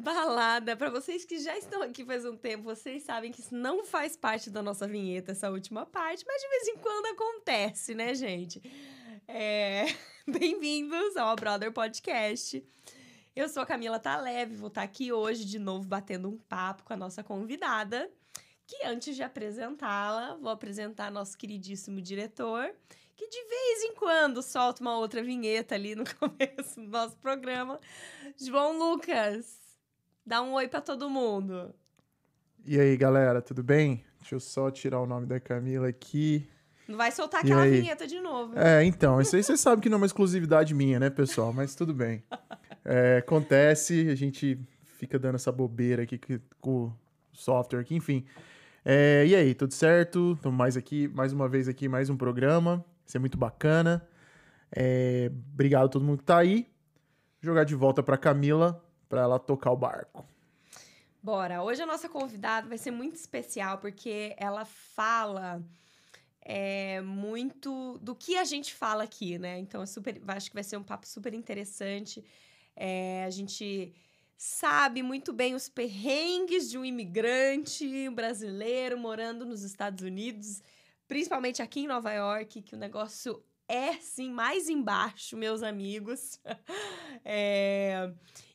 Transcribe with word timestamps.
balada. 0.00 0.76
Para 0.76 0.90
vocês 0.90 1.24
que 1.24 1.38
já 1.38 1.56
estão 1.56 1.82
aqui 1.82 2.04
faz 2.04 2.24
um 2.24 2.36
tempo, 2.36 2.64
vocês 2.64 3.02
sabem 3.02 3.30
que 3.30 3.40
isso 3.40 3.54
não 3.54 3.84
faz 3.84 4.16
parte 4.16 4.50
da 4.50 4.62
nossa 4.62 4.88
vinheta, 4.88 5.32
essa 5.32 5.50
última 5.50 5.84
parte, 5.84 6.24
mas 6.26 6.42
de 6.42 6.48
vez 6.48 6.68
em 6.68 6.76
quando 6.78 7.06
acontece, 7.06 7.94
né, 7.94 8.14
gente? 8.14 8.62
É... 9.28 9.84
Bem-vindos 10.26 11.16
ao 11.16 11.36
Brother 11.36 11.70
Podcast. 11.70 12.64
Eu 13.36 13.48
sou 13.48 13.62
a 13.62 13.66
Camila 13.66 13.98
Taleve, 13.98 14.56
vou 14.56 14.68
estar 14.68 14.82
aqui 14.82 15.12
hoje 15.12 15.44
de 15.44 15.58
novo 15.58 15.86
batendo 15.86 16.28
um 16.28 16.38
papo 16.38 16.82
com 16.82 16.92
a 16.92 16.96
nossa 16.96 17.22
convidada. 17.22 18.10
Que 18.66 18.84
antes 18.86 19.16
de 19.16 19.22
apresentá-la, 19.22 20.36
vou 20.36 20.50
apresentar 20.50 21.10
nosso 21.10 21.36
queridíssimo 21.36 22.00
diretor, 22.00 22.72
que 23.16 23.28
de 23.28 23.48
vez 23.48 23.82
em 23.82 23.94
quando 23.94 24.42
solta 24.42 24.80
uma 24.80 24.96
outra 24.96 25.22
vinheta 25.22 25.74
ali 25.74 25.94
no 25.94 26.04
começo 26.16 26.80
do 26.80 26.88
nosso 26.88 27.16
programa. 27.16 27.80
João 28.36 28.78
Lucas, 28.78 29.69
dá 30.24 30.42
um 30.42 30.52
oi 30.52 30.68
para 30.68 30.80
todo 30.80 31.08
mundo. 31.08 31.74
E 32.64 32.78
aí, 32.78 32.96
galera, 32.96 33.40
tudo 33.40 33.62
bem? 33.62 34.04
Deixa 34.18 34.34
eu 34.34 34.40
só 34.40 34.70
tirar 34.70 35.00
o 35.00 35.06
nome 35.06 35.26
da 35.26 35.40
Camila 35.40 35.88
aqui. 35.88 36.48
Não 36.86 36.96
vai 36.96 37.10
soltar 37.10 37.40
aquela 37.40 37.66
vinheta 37.66 38.06
de 38.06 38.20
novo. 38.20 38.58
É, 38.58 38.84
então, 38.84 39.20
isso 39.20 39.34
aí 39.36 39.42
você 39.42 39.56
sabe 39.58 39.80
que 39.80 39.88
não 39.88 39.96
é 39.96 40.00
uma 40.00 40.06
exclusividade 40.06 40.74
minha, 40.74 40.98
né, 40.98 41.08
pessoal? 41.08 41.52
Mas 41.52 41.74
tudo 41.74 41.94
bem. 41.94 42.22
É, 42.84 43.18
acontece, 43.18 44.08
a 44.10 44.14
gente 44.14 44.58
fica 44.98 45.18
dando 45.18 45.36
essa 45.36 45.52
bobeira 45.52 46.02
aqui 46.02 46.18
com 46.60 46.86
o 46.86 46.92
software 47.32 47.80
aqui, 47.80 47.94
enfim. 47.94 48.24
É, 48.84 49.24
e 49.26 49.34
aí, 49.34 49.54
tudo 49.54 49.72
certo? 49.72 50.34
Estamos 50.36 50.56
mais 50.56 50.76
aqui, 50.76 51.08
mais 51.08 51.32
uma 51.32 51.48
vez 51.48 51.68
aqui, 51.68 51.88
mais 51.88 52.10
um 52.10 52.16
programa. 52.16 52.84
Isso 53.06 53.16
é 53.16 53.20
muito 53.20 53.38
bacana. 53.38 54.06
É, 54.74 55.30
obrigado 55.52 55.86
a 55.86 55.88
todo 55.88 56.04
mundo 56.04 56.18
que 56.18 56.24
tá 56.24 56.38
aí. 56.38 56.66
Jogar 57.40 57.64
de 57.64 57.74
volta 57.74 58.02
para 58.02 58.18
Camila 58.18 58.82
para 59.10 59.22
ela 59.22 59.40
tocar 59.40 59.72
o 59.72 59.76
barco. 59.76 60.24
Bora. 61.20 61.62
Hoje 61.62 61.82
a 61.82 61.86
nossa 61.86 62.08
convidada 62.08 62.68
vai 62.68 62.78
ser 62.78 62.92
muito 62.92 63.16
especial 63.16 63.76
porque 63.78 64.34
ela 64.38 64.64
fala 64.64 65.62
é, 66.40 67.00
muito 67.02 67.98
do 67.98 68.14
que 68.14 68.38
a 68.38 68.44
gente 68.44 68.72
fala 68.72 69.02
aqui, 69.02 69.36
né? 69.36 69.58
Então, 69.58 69.82
é 69.82 69.86
super, 69.86 70.22
acho 70.28 70.48
que 70.48 70.54
vai 70.54 70.62
ser 70.62 70.76
um 70.76 70.82
papo 70.82 71.06
super 71.06 71.34
interessante. 71.34 72.24
É, 72.74 73.24
a 73.24 73.30
gente 73.30 73.92
sabe 74.38 75.02
muito 75.02 75.32
bem 75.32 75.54
os 75.54 75.68
perrengues 75.68 76.70
de 76.70 76.78
um 76.78 76.84
imigrante 76.84 78.08
brasileiro 78.10 78.96
morando 78.96 79.44
nos 79.44 79.62
Estados 79.62 80.02
Unidos, 80.02 80.62
principalmente 81.06 81.60
aqui 81.60 81.80
em 81.80 81.86
Nova 81.88 82.12
York, 82.12 82.62
que 82.62 82.74
o 82.74 82.78
negócio 82.78 83.42
é 83.68 83.94
sim 83.94 84.30
mais 84.30 84.68
embaixo, 84.68 85.36
meus 85.36 85.62
amigos. 85.62 86.40
é, 87.24 88.10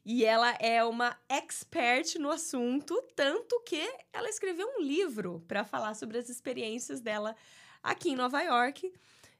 e 0.06 0.24
ela 0.24 0.52
é 0.60 0.84
uma 0.84 1.18
expert 1.28 2.20
no 2.20 2.30
assunto, 2.30 3.02
tanto 3.16 3.60
que 3.62 3.82
ela 4.14 4.30
escreveu 4.30 4.68
um 4.78 4.82
livro 4.82 5.44
para 5.48 5.64
falar 5.64 5.96
sobre 5.96 6.20
as 6.20 6.30
experiências 6.30 7.02
dela 7.02 7.36
aqui 7.82 8.12
em 8.12 8.16
Nova 8.16 8.40
York. 8.42 8.94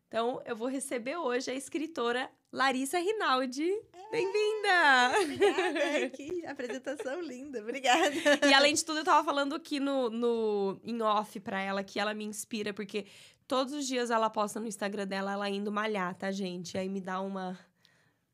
Então, 0.08 0.42
eu 0.44 0.56
vou 0.56 0.68
receber 0.68 1.18
hoje 1.18 1.52
a 1.52 1.54
escritora 1.54 2.32
Larissa 2.52 2.98
Rinaldi. 2.98 3.70
É, 3.94 4.10
Bem-vinda! 4.10 5.22
Obrigada, 5.22 6.10
que 6.16 6.46
apresentação 6.48 7.22
linda, 7.22 7.60
obrigada. 7.60 8.16
E 8.48 8.54
além 8.54 8.74
de 8.74 8.84
tudo, 8.84 9.00
eu 9.00 9.04
tava 9.04 9.24
falando 9.24 9.54
aqui 9.54 9.80
no, 9.80 10.10
no 10.10 10.80
em 10.84 11.00
off 11.02 11.40
pra 11.42 11.62
ela 11.62 11.84
que 11.84 12.00
ela 12.00 12.14
me 12.14 12.24
inspira, 12.24 12.74
porque 12.74 13.06
todos 13.48 13.72
os 13.72 13.86
dias 13.86 14.10
ela 14.10 14.32
posta 14.32 14.60
no 14.60 14.68
Instagram 14.68 15.06
dela 15.06 15.34
ela 15.34 15.50
indo 15.50 15.72
malhar, 15.72 16.16
tá, 16.16 16.32
gente? 16.32 16.76
Aí 16.76 16.90
me 16.90 17.02
dá 17.02 17.22
uma 17.22 17.60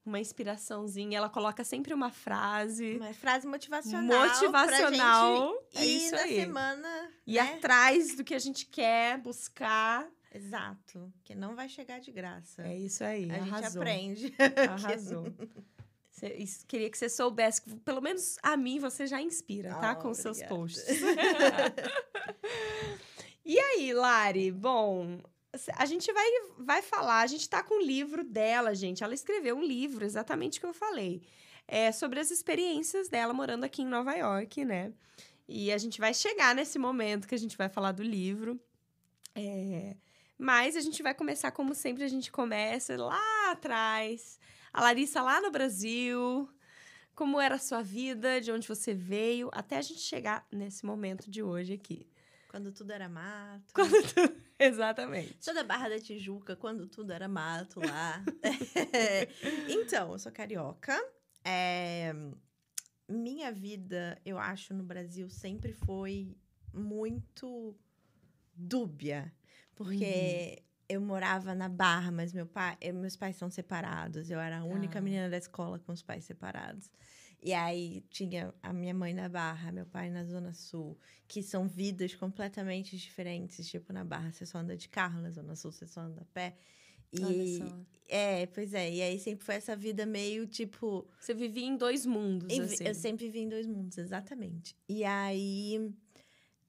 uma 0.05 0.19
inspiraçãozinha. 0.19 1.17
Ela 1.17 1.29
coloca 1.29 1.63
sempre 1.63 1.93
uma 1.93 2.09
frase. 2.11 2.97
Uma 2.97 3.13
frase 3.13 3.47
motivacional. 3.47 4.27
Motivacional. 4.27 5.63
É 5.75 5.85
isso 5.85 6.15
na 6.15 6.21
aí. 6.21 6.35
semana. 6.35 7.11
E 7.25 7.33
né? 7.33 7.39
atrás 7.39 8.15
do 8.15 8.23
que 8.23 8.33
a 8.33 8.39
gente 8.39 8.65
quer 8.65 9.17
buscar. 9.17 10.07
Exato. 10.33 11.11
Que 11.23 11.35
não 11.35 11.55
vai 11.55 11.67
chegar 11.67 11.99
de 11.99 12.11
graça. 12.11 12.63
É 12.63 12.77
isso 12.77 13.03
aí. 13.03 13.29
A 13.29 13.35
arrasou. 13.35 13.61
gente 13.61 13.77
aprende. 13.77 14.35
Arrasou. 14.69 15.25
Cê, 16.09 16.37
queria 16.67 16.89
que 16.89 16.97
você 16.97 17.09
soubesse 17.09 17.61
que, 17.61 17.73
pelo 17.77 18.01
menos 18.01 18.37
a 18.43 18.55
mim, 18.57 18.79
você 18.79 19.07
já 19.07 19.21
inspira, 19.21 19.73
tá? 19.75 19.93
Oh, 19.93 20.01
Com 20.01 20.09
obrigada. 20.09 20.33
seus 20.35 20.47
posts. 20.47 20.85
e 23.45 23.57
aí, 23.57 23.93
Lari? 23.93 24.51
Bom, 24.51 25.19
a 25.75 25.85
gente 25.85 26.11
vai, 26.13 26.25
vai 26.57 26.81
falar, 26.81 27.21
a 27.21 27.27
gente 27.27 27.47
tá 27.49 27.61
com 27.61 27.75
o 27.75 27.85
livro 27.85 28.23
dela, 28.23 28.73
gente. 28.73 29.03
Ela 29.03 29.13
escreveu 29.13 29.57
um 29.57 29.63
livro, 29.63 30.05
exatamente 30.05 30.57
o 30.57 30.61
que 30.61 30.67
eu 30.67 30.73
falei. 30.73 31.21
É 31.67 31.91
sobre 31.91 32.19
as 32.19 32.31
experiências 32.31 33.09
dela 33.09 33.33
morando 33.33 33.63
aqui 33.63 33.81
em 33.81 33.87
Nova 33.87 34.13
York, 34.13 34.63
né? 34.63 34.93
E 35.47 35.71
a 35.71 35.77
gente 35.77 35.99
vai 35.99 36.13
chegar 36.13 36.55
nesse 36.55 36.79
momento 36.79 37.27
que 37.27 37.35
a 37.35 37.39
gente 37.39 37.57
vai 37.57 37.67
falar 37.67 37.91
do 37.91 38.03
livro. 38.03 38.59
É... 39.35 39.95
Mas 40.37 40.75
a 40.75 40.81
gente 40.81 41.03
vai 41.03 41.13
começar 41.13 41.51
como 41.51 41.75
sempre 41.75 42.03
a 42.03 42.07
gente 42.07 42.31
começa 42.31 42.95
lá 42.97 43.51
atrás. 43.51 44.39
A 44.71 44.81
Larissa 44.81 45.21
lá 45.21 45.41
no 45.41 45.51
Brasil. 45.51 46.49
Como 47.13 47.39
era 47.39 47.55
a 47.55 47.59
sua 47.59 47.83
vida, 47.83 48.39
de 48.39 48.51
onde 48.51 48.67
você 48.67 48.93
veio, 48.93 49.49
até 49.51 49.77
a 49.77 49.81
gente 49.81 49.99
chegar 49.99 50.47
nesse 50.49 50.85
momento 50.85 51.29
de 51.29 51.43
hoje 51.43 51.73
aqui. 51.73 52.07
Quando 52.51 52.73
tudo 52.73 52.91
era 52.91 53.07
mato. 53.07 53.73
Quando 53.73 53.93
tu... 54.13 54.41
Exatamente. 54.59 55.37
Sou 55.39 55.53
da 55.53 55.63
Barra 55.63 55.87
da 55.87 55.97
Tijuca, 55.97 56.53
quando 56.53 56.85
tudo 56.85 57.13
era 57.13 57.25
mato 57.25 57.79
lá. 57.79 58.21
então, 59.69 60.11
eu 60.11 60.19
sou 60.19 60.33
carioca. 60.33 60.93
É... 61.45 62.13
Minha 63.07 63.53
vida, 63.53 64.19
eu 64.25 64.37
acho, 64.37 64.73
no 64.73 64.83
Brasil 64.83 65.29
sempre 65.29 65.71
foi 65.71 66.35
muito 66.73 67.73
dúbia. 68.53 69.33
Porque 69.73 70.57
uhum. 70.57 70.65
eu 70.89 70.99
morava 70.99 71.55
na 71.55 71.69
Barra, 71.69 72.11
mas 72.11 72.33
meu 72.33 72.45
pai, 72.45 72.77
meus 72.93 73.15
pais 73.15 73.37
são 73.37 73.49
separados. 73.49 74.29
Eu 74.29 74.41
era 74.41 74.59
a 74.59 74.65
única 74.65 74.99
ah. 74.99 75.01
menina 75.01 75.29
da 75.29 75.37
escola 75.37 75.79
com 75.79 75.93
os 75.93 76.01
pais 76.01 76.25
separados. 76.25 76.91
E 77.43 77.53
aí 77.53 78.01
tinha 78.09 78.53
a 78.61 78.71
minha 78.71 78.93
mãe 78.93 79.13
na 79.13 79.27
Barra, 79.27 79.71
meu 79.71 79.85
pai 79.85 80.11
na 80.11 80.23
Zona 80.23 80.53
Sul, 80.53 80.97
que 81.27 81.41
são 81.41 81.67
vidas 81.67 82.13
completamente 82.13 82.95
diferentes. 82.95 83.67
Tipo, 83.67 83.91
na 83.91 84.05
Barra 84.05 84.31
você 84.31 84.45
só 84.45 84.59
anda 84.59 84.77
de 84.77 84.87
carro, 84.87 85.21
na 85.21 85.31
Zona 85.31 85.55
Sul 85.55 85.71
você 85.71 85.87
só 85.87 86.01
anda 86.01 86.21
a 86.21 86.25
pé. 86.25 86.55
E 87.11 87.59
é, 88.07 88.45
pois 88.45 88.73
é, 88.73 88.91
e 88.91 89.01
aí 89.01 89.19
sempre 89.19 89.43
foi 89.43 89.55
essa 89.55 89.75
vida 89.75 90.05
meio 90.05 90.45
tipo. 90.45 91.07
Você 91.19 91.33
vivia 91.33 91.65
em 91.65 91.75
dois 91.75 92.05
mundos, 92.05 92.51
em, 92.51 92.61
assim. 92.61 92.83
Eu 92.85 92.93
sempre 92.93 93.25
vivi 93.25 93.39
em 93.39 93.49
dois 93.49 93.65
mundos, 93.65 93.97
exatamente. 93.97 94.75
E 94.87 95.03
aí, 95.03 95.91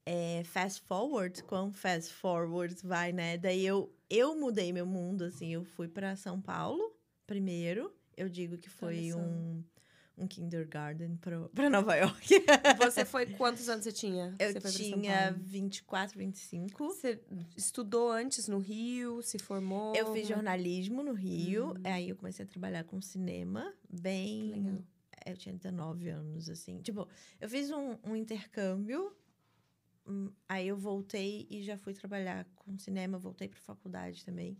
é, 0.05 0.43
fast 0.45 0.81
forward, 0.81 1.43
quão 1.43 1.71
fast 1.71 2.11
forward 2.13 2.75
vai, 2.83 3.11
né? 3.13 3.37
Daí 3.37 3.65
eu, 3.65 3.93
eu 4.09 4.35
mudei 4.35 4.73
meu 4.73 4.85
mundo, 4.85 5.25
assim, 5.25 5.53
eu 5.53 5.63
fui 5.63 5.87
para 5.87 6.15
São 6.15 6.41
Paulo 6.41 6.95
primeiro. 7.27 7.93
Eu 8.15 8.29
digo 8.29 8.57
que 8.57 8.69
foi 8.69 9.13
um 9.13 9.63
um 10.17 10.27
kindergarten 10.27 11.17
para 11.17 11.39
Nova 11.69 11.95
York. 11.95 12.43
Você 12.77 13.05
foi 13.05 13.25
quantos 13.25 13.67
anos 13.69 13.83
você 13.83 13.91
tinha? 13.91 14.35
Eu 14.39 14.53
você 14.53 14.69
tinha 14.69 15.31
24, 15.31 16.17
25. 16.17 16.87
Você 16.87 17.19
estudou 17.55 18.11
antes 18.11 18.47
no 18.47 18.59
Rio, 18.59 19.21
se 19.21 19.39
formou? 19.39 19.95
Eu 19.95 20.13
fiz 20.13 20.27
jornalismo 20.27 21.03
no 21.03 21.13
Rio, 21.13 21.69
uhum. 21.69 21.81
aí 21.83 22.09
eu 22.09 22.15
comecei 22.15 22.45
a 22.45 22.47
trabalhar 22.47 22.83
com 22.83 23.01
cinema, 23.01 23.73
bem 23.89 24.51
Legal. 24.51 24.83
Eu 25.25 25.37
tinha 25.37 25.55
19 25.55 26.09
anos, 26.09 26.49
assim. 26.49 26.81
Tipo, 26.81 27.07
eu 27.39 27.47
fiz 27.47 27.71
um, 27.71 27.97
um 28.03 28.15
intercâmbio, 28.15 29.15
hum, 30.05 30.29
aí 30.49 30.67
eu 30.67 30.77
voltei 30.77 31.47
e 31.49 31.63
já 31.63 31.77
fui 31.77 31.93
trabalhar 31.93 32.45
com 32.55 32.77
cinema, 32.77 33.17
voltei 33.17 33.47
para 33.47 33.59
faculdade 33.59 34.25
também. 34.25 34.57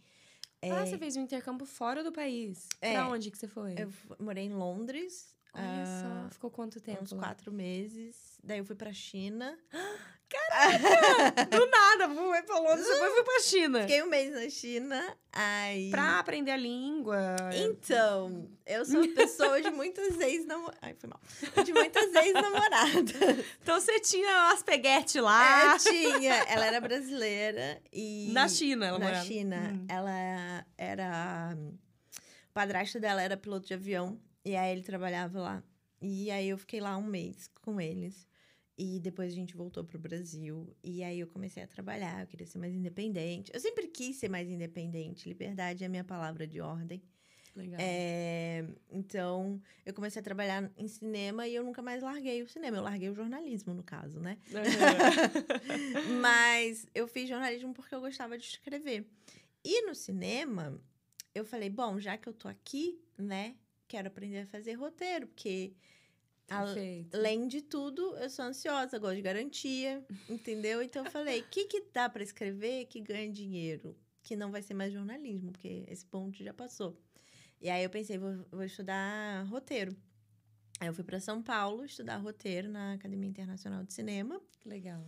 Ah, 0.61 0.67
é... 0.67 0.85
você 0.85 0.97
fez 0.97 1.17
um 1.17 1.21
intercâmbio 1.21 1.65
fora 1.65 2.03
do 2.03 2.11
país? 2.11 2.69
É, 2.79 2.93
pra 2.93 3.09
onde 3.09 3.29
que 3.29 3.37
você 3.37 3.47
foi? 3.47 3.75
Eu 3.77 3.91
morei 4.19 4.45
em 4.45 4.53
Londres, 4.53 5.32
Olha 5.53 5.85
só, 5.85 6.07
ah, 6.07 6.29
ficou 6.31 6.49
quanto 6.49 6.81
tempo? 6.81 7.03
Uns 7.03 7.11
lá? 7.11 7.19
quatro 7.19 7.51
meses. 7.51 8.39
Daí 8.43 8.57
eu 8.57 8.65
fui 8.65 8.75
pra 8.75 8.91
China. 8.91 9.57
Caraca! 10.29 11.45
do 11.45 11.65
nada, 11.67 12.09
fui 12.09 12.41
pra 12.41 12.57
Londres, 12.57 12.87
depois 12.87 13.13
fui 13.13 13.23
pra 13.23 13.39
China. 13.41 13.81
Fiquei 13.81 14.01
um 14.01 14.07
mês 14.07 14.31
na 14.33 14.49
China, 14.49 15.17
aí... 15.31 15.91
Pra 15.91 16.17
aprender 16.17 16.49
a 16.49 16.57
língua. 16.57 17.35
Então, 17.53 18.49
eu 18.65 18.83
sou 18.83 19.07
pessoa 19.09 19.61
de 19.61 19.69
muitas 19.69 20.19
ex-namoradas. 20.19 20.79
Ai, 20.81 20.95
foi 20.95 21.07
mal. 21.07 21.21
De 21.63 21.71
muitas 21.71 22.15
ex-namoradas. 22.15 23.13
então, 23.61 23.79
você 23.79 23.99
tinha 23.99 24.47
umas 24.47 24.63
peguete 24.63 25.21
lá? 25.21 25.75
É, 25.75 25.77
tinha. 25.77 26.33
Ela 26.47 26.65
era 26.65 26.81
brasileira 26.81 27.79
e... 27.91 28.31
Na 28.33 28.47
China, 28.47 28.87
ela 28.87 28.97
Na 28.97 29.05
morava. 29.05 29.25
China. 29.25 29.71
Hum. 29.71 29.85
Ela 29.87 30.65
era... 30.75 31.55
O 32.49 32.53
padrasto 32.53 32.99
dela 32.99 33.21
era 33.21 33.37
piloto 33.37 33.67
de 33.67 33.75
avião. 33.75 34.19
E 34.45 34.55
aí 34.55 34.71
ele 34.71 34.83
trabalhava 34.83 35.39
lá. 35.39 35.63
E 36.01 36.29
aí 36.29 36.49
eu 36.49 36.57
fiquei 36.57 36.81
lá 36.81 36.97
um 36.97 37.03
mês 37.03 37.49
com 37.61 37.79
eles. 37.79 38.27
E 38.77 38.99
depois 38.99 39.31
a 39.31 39.35
gente 39.35 39.55
voltou 39.55 39.83
pro 39.83 39.99
Brasil. 39.99 40.75
E 40.83 41.03
aí 41.03 41.19
eu 41.19 41.27
comecei 41.27 41.63
a 41.63 41.67
trabalhar, 41.67 42.21
eu 42.21 42.27
queria 42.27 42.47
ser 42.47 42.57
mais 42.57 42.73
independente. 42.73 43.51
Eu 43.53 43.59
sempre 43.59 43.87
quis 43.87 44.17
ser 44.17 44.29
mais 44.29 44.49
independente. 44.49 45.29
Liberdade 45.29 45.83
é 45.83 45.87
a 45.87 45.89
minha 45.89 46.03
palavra 46.03 46.47
de 46.47 46.59
ordem. 46.59 47.01
Legal. 47.55 47.79
É, 47.79 48.65
então, 48.89 49.61
eu 49.85 49.93
comecei 49.93 50.19
a 50.19 50.23
trabalhar 50.23 50.71
em 50.75 50.87
cinema 50.87 51.47
e 51.47 51.53
eu 51.53 51.63
nunca 51.63 51.83
mais 51.83 52.01
larguei 52.01 52.41
o 52.41 52.49
cinema. 52.49 52.77
Eu 52.77 52.83
larguei 52.83 53.09
o 53.09 53.13
jornalismo, 53.13 53.73
no 53.75 53.83
caso, 53.83 54.19
né? 54.19 54.39
Uhum. 54.49 56.19
Mas 56.19 56.87
eu 56.95 57.07
fiz 57.07 57.29
jornalismo 57.29 57.71
porque 57.73 57.93
eu 57.93 58.01
gostava 58.01 58.37
de 58.39 58.45
escrever. 58.45 59.07
E 59.63 59.85
no 59.85 59.93
cinema, 59.93 60.81
eu 61.33 61.45
falei, 61.45 61.69
bom, 61.69 61.99
já 61.99 62.17
que 62.17 62.27
eu 62.27 62.33
tô 62.33 62.47
aqui, 62.47 62.99
né, 63.17 63.55
quero 63.87 64.07
aprender 64.07 64.39
a 64.39 64.47
fazer 64.47 64.73
roteiro, 64.73 65.27
porque 65.27 65.73
Perfeito. 66.47 67.15
além 67.15 67.47
de 67.47 67.61
tudo, 67.61 68.15
eu 68.17 68.29
sou 68.29 68.45
ansiosa, 68.45 68.99
gosto 68.99 69.15
de 69.15 69.21
garantia, 69.21 70.05
entendeu? 70.29 70.81
Então 70.81 71.05
eu 71.05 71.11
falei, 71.11 71.41
o 71.41 71.47
que 71.47 71.65
que 71.65 71.85
dá 71.93 72.09
para 72.09 72.23
escrever 72.23 72.85
que 72.85 72.99
ganha 72.99 73.31
dinheiro? 73.31 73.97
Que 74.21 74.35
não 74.35 74.51
vai 74.51 74.61
ser 74.61 74.73
mais 74.73 74.93
jornalismo, 74.93 75.51
porque 75.51 75.85
esse 75.87 76.05
ponto 76.05 76.43
já 76.43 76.53
passou. 76.53 76.97
E 77.61 77.69
aí 77.69 77.83
eu 77.83 77.89
pensei, 77.89 78.17
vou, 78.17 78.45
vou 78.51 78.63
estudar 78.63 79.45
roteiro. 79.47 79.95
Aí 80.79 80.87
eu 80.87 80.93
fui 80.93 81.03
para 81.03 81.19
São 81.19 81.41
Paulo 81.41 81.85
estudar 81.85 82.17
roteiro 82.17 82.69
na 82.69 82.93
Academia 82.93 83.29
Internacional 83.29 83.83
de 83.83 83.93
Cinema. 83.93 84.41
Legal. 84.65 85.05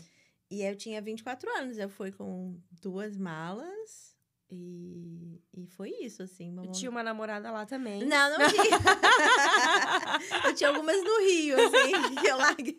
E 0.49 0.63
aí 0.63 0.71
eu 0.71 0.75
tinha 0.75 1.01
24 1.01 1.49
anos, 1.57 1.77
eu 1.77 1.89
fui 1.89 2.11
com 2.11 2.57
duas 2.81 3.17
malas 3.17 4.14
e, 4.49 5.41
e 5.53 5.65
foi 5.67 5.89
isso, 6.01 6.21
assim. 6.23 6.49
uma 6.51 6.65
Eu 6.65 6.71
tinha 6.71 6.89
uma 6.91 7.01
namorada 7.03 7.51
lá 7.51 7.65
também. 7.65 8.03
Não, 8.05 8.37
não 8.37 8.47
tinha. 8.47 8.63
eu 10.45 10.53
tinha 10.53 10.69
algumas 10.69 11.03
no 11.03 11.19
Rio, 11.21 11.55
assim, 11.55 12.15
que 12.19 12.27
eu 12.27 12.37
larguei. 12.37 12.75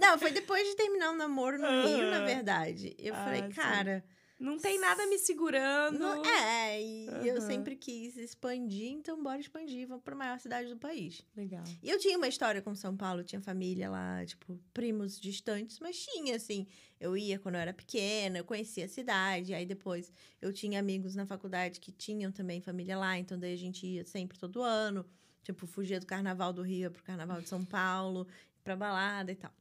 Não, 0.00 0.18
foi 0.18 0.30
depois 0.32 0.66
de 0.68 0.76
terminar 0.76 1.10
o 1.12 1.16
namoro 1.16 1.58
no 1.58 1.68
Rio, 1.86 2.10
na 2.10 2.20
verdade. 2.20 2.94
Eu 2.98 3.14
Ah, 3.14 3.24
falei, 3.24 3.48
cara, 3.50 4.04
Não 4.38 4.58
tem 4.58 4.78
nada 4.78 5.06
me 5.06 5.18
segurando. 5.18 5.98
não, 5.98 6.24
é, 6.26 6.82
e 6.82 7.06
eu 7.28 7.36
Aham. 7.36 7.40
sempre 7.46 7.76
quis 7.76 8.16
expandir, 8.16 8.90
então 8.92 9.22
bora 9.22 9.38
expandir, 9.40 9.86
vamos 9.86 10.02
pra 10.02 10.14
maior 10.16 10.38
cidade 10.38 10.68
do 10.68 10.76
país. 10.76 11.24
Legal. 11.36 11.62
E 11.82 11.88
eu 11.88 11.98
tinha 11.98 12.16
uma 12.18 12.28
história 12.28 12.60
com 12.60 12.74
São 12.74 12.96
Paulo, 12.96 13.22
tinha 13.22 13.40
família 13.40 13.88
lá, 13.88 14.24
tipo, 14.26 14.58
primos 14.74 15.18
distantes, 15.20 15.78
mas 15.80 15.96
tinha, 16.04 16.36
assim. 16.36 16.66
Eu 17.02 17.16
ia 17.16 17.36
quando 17.36 17.56
eu 17.56 17.60
era 17.60 17.72
pequena, 17.72 18.38
eu 18.38 18.44
conhecia 18.44 18.84
a 18.84 18.88
cidade, 18.88 19.52
aí 19.52 19.66
depois 19.66 20.12
eu 20.40 20.52
tinha 20.52 20.78
amigos 20.78 21.16
na 21.16 21.26
faculdade 21.26 21.80
que 21.80 21.90
tinham 21.90 22.30
também 22.30 22.60
família 22.60 22.96
lá, 22.96 23.18
então 23.18 23.36
daí 23.36 23.52
a 23.52 23.58
gente 23.58 23.84
ia 23.84 24.04
sempre 24.04 24.38
todo 24.38 24.62
ano, 24.62 25.04
tipo, 25.42 25.66
fugia 25.66 25.98
do 25.98 26.06
carnaval 26.06 26.52
do 26.52 26.62
Rio 26.62 26.82
ia 26.82 26.90
pro 26.92 27.02
carnaval 27.02 27.42
de 27.42 27.48
São 27.48 27.64
Paulo, 27.64 28.28
pra 28.62 28.76
balada 28.76 29.32
e 29.32 29.34
tal. 29.34 29.52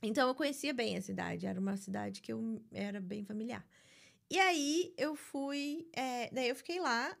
Então 0.00 0.28
eu 0.28 0.34
conhecia 0.36 0.72
bem 0.72 0.96
a 0.96 1.02
cidade, 1.02 1.46
era 1.46 1.58
uma 1.58 1.76
cidade 1.76 2.22
que 2.22 2.32
eu 2.32 2.62
era 2.72 3.00
bem 3.00 3.24
familiar. 3.24 3.66
E 4.30 4.38
aí 4.38 4.94
eu 4.96 5.16
fui, 5.16 5.88
é, 5.92 6.30
daí 6.30 6.48
eu 6.48 6.54
fiquei 6.54 6.78
lá 6.78 7.18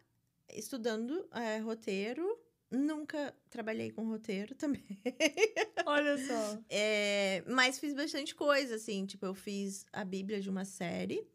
estudando 0.54 1.28
é, 1.32 1.58
roteiro, 1.58 2.37
nunca 2.70 3.34
trabalhei 3.50 3.90
com 3.90 4.04
roteiro 4.04 4.54
também. 4.54 4.84
Olha 5.86 6.18
só. 6.18 6.58
É, 6.68 7.42
mas 7.46 7.78
fiz 7.78 7.94
bastante 7.94 8.34
coisa, 8.34 8.74
assim. 8.76 9.06
Tipo, 9.06 9.26
eu 9.26 9.34
fiz 9.34 9.86
a 9.92 10.04
Bíblia 10.04 10.40
de 10.40 10.50
uma 10.50 10.64
série, 10.64 11.26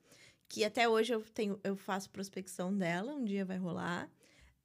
que 0.47 0.63
até 0.63 0.88
hoje 0.88 1.13
eu, 1.13 1.21
tenho, 1.21 1.59
eu 1.63 1.75
faço 1.75 2.09
prospecção 2.09 2.75
dela, 2.75 3.13
um 3.15 3.24
dia 3.25 3.45
vai 3.45 3.57
rolar. 3.57 4.09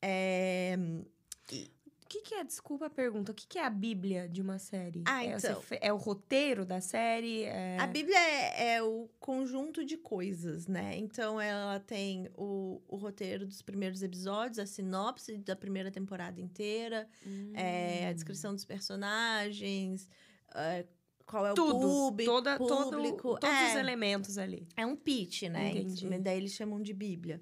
É, 0.03 0.77
O 0.77 1.78
que, 2.09 2.23
que 2.23 2.35
é, 2.35 2.43
desculpa 2.45 2.87
a 2.87 2.91
pergunta, 2.91 3.33
o 3.33 3.35
que, 3.35 3.47
que 3.47 3.59
é 3.59 3.65
a 3.65 3.71
Bíblia 3.71 4.29
de 4.29 4.41
uma 4.41 4.59
série? 4.59 5.03
Ah, 5.07 5.25
é, 5.25 5.39
você 5.39 5.49
então. 5.51 5.63
é 5.81 5.93
o 5.93 5.97
roteiro 5.97 6.65
da 6.65 6.81
série? 6.81 7.43
É... 7.45 7.77
A 7.79 7.87
Bíblia 7.87 8.19
é, 8.19 8.75
é 8.77 8.83
o 8.83 9.09
conjunto 9.21 9.85
de 9.85 9.97
coisas, 9.97 10.67
né? 10.67 10.97
Então, 10.97 11.41
ela 11.41 11.79
tem 11.81 12.29
o, 12.37 12.81
o 12.89 12.97
roteiro 12.97 13.47
dos 13.47 13.61
primeiros 13.63 14.03
episódios, 14.03 14.59
a 14.59 14.67
sinopse 14.67 15.37
da 15.39 15.55
primeira 15.55 15.91
temporada 15.91 16.41
inteira, 16.41 17.09
Hum. 17.27 17.53
é, 17.55 18.09
a 18.09 18.13
descrição 18.13 18.55
dos 18.55 18.65
personagens, 18.65 20.09
é, 20.55 20.87
qual 21.27 21.47
é 21.47 21.53
o 21.53 21.55
Tudo. 21.55 21.73
público, 21.81 22.31
toda, 22.33 22.57
todo- 22.59 22.91
público. 22.91 23.39
todos 23.39 23.49
é. 23.57 23.69
os 23.71 23.75
elementos 23.77 24.39
ali. 24.39 24.67
É 24.77 24.87
um 24.87 24.97
pitch, 24.97 25.43
né? 25.43 25.71
Entendi. 25.73 26.07
Ent- 26.07 26.23
Daí 26.23 26.39
eles 26.39 26.53
chamam 26.53 26.81
de 26.81 26.93
Bíblia. 26.95 27.41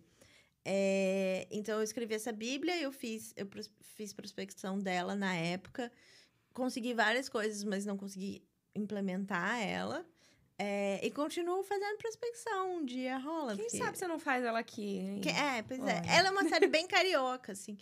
É, 0.69 1.47
então 1.49 1.77
eu 1.79 1.85
escrevi 1.85 2.15
essa 2.15 2.33
Bíblia, 2.33 2.77
eu 2.81 2.91
fiz, 2.91 3.33
eu 3.37 3.47
pros- 3.47 3.71
fiz 3.95 4.13
prospecção 4.13 4.81
dela 4.81 5.15
na 5.15 5.33
época, 5.33 5.93
consegui 6.53 6.93
várias 6.93 7.29
coisas, 7.29 7.63
mas 7.63 7.87
não 7.87 7.97
consegui 7.97 8.43
implementar 8.75 9.63
ela. 9.63 10.05
É, 10.59 10.99
e 11.07 11.11
continuo 11.13 11.63
fazendo 11.63 11.99
prospecção, 11.99 12.79
um 12.79 12.85
dia 12.85 13.17
rola. 13.19 13.55
Quem 13.55 13.67
porque- 13.67 13.79
sabe 13.79 13.97
você 13.97 14.09
não 14.09 14.19
faz 14.19 14.43
ela 14.45 14.59
aqui, 14.59 14.99
hein? 14.99 15.21
que- 15.21 15.29
é, 15.29 15.63
pois 15.63 15.79
é. 15.79 15.83
Olha. 15.83 16.03
Ela 16.11 16.29
é 16.29 16.31
uma 16.33 16.49
série 16.49 16.67
bem 16.67 16.87
carioca, 16.89 17.53
assim. 17.53 17.77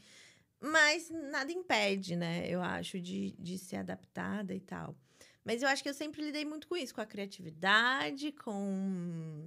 Mas 0.60 1.08
nada 1.08 1.50
impede, 1.52 2.16
né? 2.16 2.46
Eu 2.48 2.60
acho, 2.62 3.00
de, 3.00 3.30
de 3.38 3.56
ser 3.58 3.76
adaptada 3.76 4.54
e 4.54 4.60
tal. 4.60 4.94
Mas 5.44 5.62
eu 5.62 5.68
acho 5.68 5.82
que 5.82 5.88
eu 5.88 5.94
sempre 5.94 6.20
lidei 6.22 6.44
muito 6.44 6.66
com 6.66 6.76
isso, 6.76 6.94
com 6.94 7.00
a 7.00 7.06
criatividade, 7.06 8.32
com, 8.32 9.46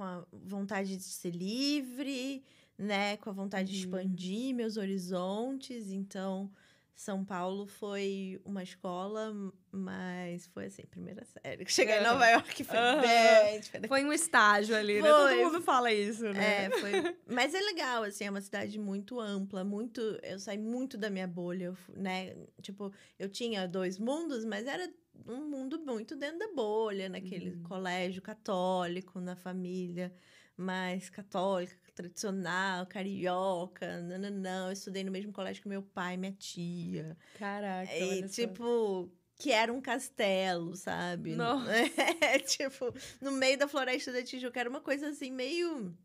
com 0.00 0.04
a 0.04 0.24
vontade 0.32 0.96
de 0.96 1.02
ser 1.02 1.30
livre, 1.30 2.42
né? 2.78 3.18
Com 3.18 3.28
a 3.28 3.32
vontade 3.34 3.70
de 3.70 3.76
Uhum. 3.76 3.84
expandir 3.84 4.54
meus 4.54 4.78
horizontes. 4.78 5.90
Então, 5.92 6.50
São 6.94 7.22
Paulo 7.22 7.66
foi 7.66 8.40
uma 8.42 8.62
escola, 8.62 9.30
mas 9.70 10.46
foi 10.46 10.66
assim, 10.66 10.84
primeira 10.86 11.22
série. 11.26 11.66
Cheguei 11.68 11.98
em. 11.98 12.02
Nova 12.02 12.26
York 12.30 12.64
foi 12.64 12.78
Aham. 12.78 13.00
bem 13.02 13.60
diferente. 13.60 13.88
Foi 13.88 14.04
um 14.06 14.12
estágio 14.12 14.74
ali, 14.74 15.02
né? 15.02 15.10
Foi. 15.14 15.34
Todo 15.36 15.52
mundo 15.52 15.60
fala 15.60 15.92
isso, 15.92 16.22
né? 16.32 16.64
É, 16.64 16.70
foi. 16.80 17.14
Mas 17.28 17.52
é 17.52 17.60
legal, 17.60 18.02
assim, 18.02 18.24
é 18.24 18.30
uma 18.30 18.40
cidade 18.40 18.78
muito 18.78 19.20
ampla, 19.20 19.62
muito. 19.62 20.00
Eu 20.22 20.38
saí 20.38 20.56
muito 20.56 20.96
da 20.96 21.10
minha 21.10 21.28
bolha, 21.28 21.74
né? 21.94 22.34
Tipo, 22.62 22.90
eu 23.18 23.28
tinha 23.28 23.68
dois 23.68 23.98
mundos, 23.98 24.46
mas 24.46 24.66
era 24.66 24.90
um 25.26 25.48
mundo 25.48 25.78
muito 25.84 26.16
dentro 26.16 26.38
da 26.38 26.52
bolha, 26.54 27.08
naquele 27.08 27.50
Uhum. 27.50 27.62
colégio 27.62 28.22
católico, 28.22 29.20
na 29.20 29.36
família 29.36 30.12
mais 30.56 31.08
católica, 31.08 31.74
tradicional, 31.94 32.86
carioca, 32.86 34.00
não, 34.02 34.30
não, 34.30 34.66
Eu 34.66 34.72
estudei 34.72 35.02
no 35.02 35.10
mesmo 35.10 35.32
colégio 35.32 35.62
que 35.62 35.68
meu 35.68 35.82
pai 35.82 36.14
e 36.14 36.18
minha 36.18 36.32
tia. 36.32 37.16
Caraca, 37.38 37.90
E, 37.96 38.28
tipo, 38.28 39.10
que 39.36 39.52
era 39.52 39.72
um 39.72 39.80
castelo, 39.80 40.76
sabe? 40.76 41.34
Nossa. 41.34 41.70
É, 42.20 42.38
tipo, 42.38 42.92
no 43.20 43.32
meio 43.32 43.56
da 43.58 43.66
floresta 43.66 44.12
da 44.12 44.22
Tijuca, 44.22 44.60
era 44.60 44.68
uma 44.68 44.80
coisa 44.82 45.08
assim, 45.08 45.30
meio. 45.30 45.96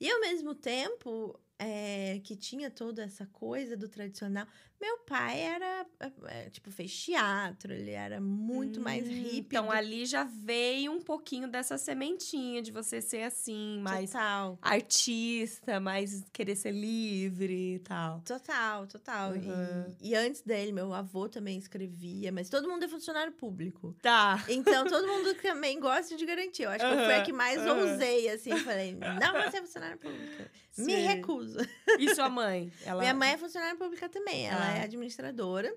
E 0.00 0.10
ao 0.10 0.20
mesmo 0.20 0.54
tempo 0.54 1.38
é, 1.58 2.20
que 2.24 2.36
tinha 2.36 2.70
toda 2.70 3.02
essa 3.02 3.26
coisa 3.26 3.76
do 3.76 3.88
tradicional, 3.88 4.46
meu 4.80 4.98
pai 4.98 5.40
era, 5.40 5.86
é, 6.26 6.50
tipo, 6.50 6.70
fez 6.70 6.94
teatro, 6.94 7.72
ele 7.72 7.90
era 7.92 8.20
muito 8.20 8.80
mais 8.80 9.06
Hum, 9.06 9.10
hippie. 9.12 9.38
Então 9.56 9.66
do- 9.66 9.72
ali 9.72 10.04
já 10.04 10.24
veio 10.24 10.92
um 10.92 11.00
pouquinho 11.00 11.48
dessa 11.48 11.78
sementinha 11.78 12.60
de 12.60 12.70
você 12.70 13.00
ser 13.00 13.22
assim, 13.22 13.78
mais 13.80 14.10
Total. 14.12 14.58
artista, 14.60 15.80
mais 15.80 16.22
querer 16.32 16.56
ser 16.56 16.72
livre 16.72 17.74
e 17.76 17.78
tal. 17.78 18.20
Total, 18.20 18.86
total. 18.86 19.34
E- 19.36 19.38
Uhum. 19.44 19.96
E, 20.00 20.14
antes 20.14 20.42
dele, 20.42 20.72
meu 20.72 20.92
avô 20.92 21.28
também 21.28 21.58
escrevia, 21.58 22.30
mas 22.32 22.48
todo 22.48 22.68
mundo 22.68 22.84
é 22.84 22.88
funcionário 22.88 23.32
público. 23.32 23.96
Tá. 24.02 24.44
Então, 24.48 24.84
todo 24.86 25.06
mundo 25.06 25.34
também 25.34 25.78
gosta 25.80 26.16
de 26.16 26.26
garantia. 26.26 26.66
Eu 26.66 26.70
acho 26.70 26.84
que 26.84 26.92
eu 26.92 27.04
fui 27.04 27.14
a 27.14 27.22
que 27.22 27.32
mais 27.32 27.58
aham. 27.60 27.90
ousei, 27.92 28.28
assim. 28.28 28.56
Falei, 28.58 28.94
não 28.94 29.32
vou 29.40 29.50
ser 29.50 29.60
funcionária 29.62 29.96
pública. 29.96 30.50
Me 30.76 30.84
Sei. 30.86 31.02
recuso. 31.06 31.58
E 32.00 32.14
sua 32.14 32.28
mãe? 32.28 32.72
Ela... 32.84 33.00
Minha 33.00 33.14
mãe 33.14 33.30
é 33.30 33.36
funcionária 33.38 33.76
pública 33.76 34.08
também. 34.08 34.46
Ela 34.48 34.64
Ah. 34.72 34.73
É 34.78 34.82
administradora. 34.82 35.74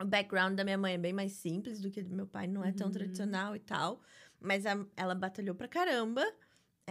O 0.00 0.04
background 0.04 0.54
da 0.56 0.64
minha 0.64 0.78
mãe 0.78 0.94
é 0.94 0.98
bem 0.98 1.12
mais 1.12 1.32
simples 1.32 1.80
do 1.80 1.90
que 1.90 2.02
do 2.02 2.14
meu 2.14 2.26
pai. 2.26 2.46
Não 2.46 2.64
é 2.64 2.70
tão 2.72 2.86
Uhum. 2.86 2.92
tradicional 2.92 3.56
e 3.56 3.58
tal. 3.60 4.00
Mas 4.40 4.64
a- 4.66 4.86
ela 4.96 5.14
batalhou 5.14 5.54
pra 5.54 5.68
caramba. 5.68 6.24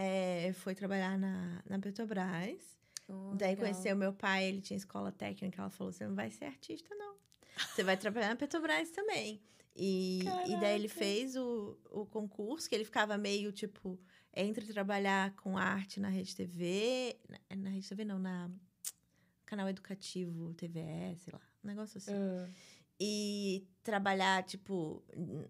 é, 0.00 0.52
foi 0.52 0.76
trabalhar 0.76 1.18
na, 1.18 1.60
na 1.68 1.76
Petrobras. 1.80 2.78
Oh, 3.08 3.34
Daí 3.34 3.56
legal. 3.56 3.64
conheceu 3.72 3.96
meu 3.96 4.12
pai, 4.12 4.44
ele 4.46 4.60
tinha 4.60 4.76
escola 4.76 5.10
técnica. 5.10 5.60
Ela 5.60 5.70
falou: 5.70 5.92
você 5.92 6.06
não 6.06 6.14
vai 6.14 6.30
ser 6.30 6.44
artista, 6.44 6.94
não. 6.94 7.16
Você 7.74 7.82
vai 7.82 7.96
trabalhar 7.96 8.28
na 8.28 8.36
Petrobras 8.36 8.90
também. 8.92 9.42
E, 9.74 10.20
e 10.46 10.56
daí 10.60 10.76
ele 10.76 10.86
fez 10.88 11.34
o, 11.34 11.76
o 11.90 12.06
concurso, 12.06 12.68
que 12.68 12.74
ele 12.76 12.84
ficava 12.84 13.18
meio 13.18 13.50
tipo 13.50 13.98
entre 14.32 14.66
trabalhar 14.66 15.34
com 15.36 15.58
arte 15.58 15.98
na 15.98 16.08
Rede 16.08 16.36
TV. 16.36 17.18
Na, 17.28 17.56
na 17.56 17.70
Rede 17.70 17.88
TV, 17.88 18.04
não, 18.04 18.18
na 18.20 18.48
canal 19.48 19.68
educativo, 19.68 20.52
TVE, 20.54 21.16
sei 21.16 21.32
lá, 21.32 21.40
um 21.64 21.66
negócio 21.68 21.98
assim. 21.98 22.12
Ah, 22.12 22.48
E 23.00 23.66
trabalhar, 23.82 24.42
tipo, 24.44 25.02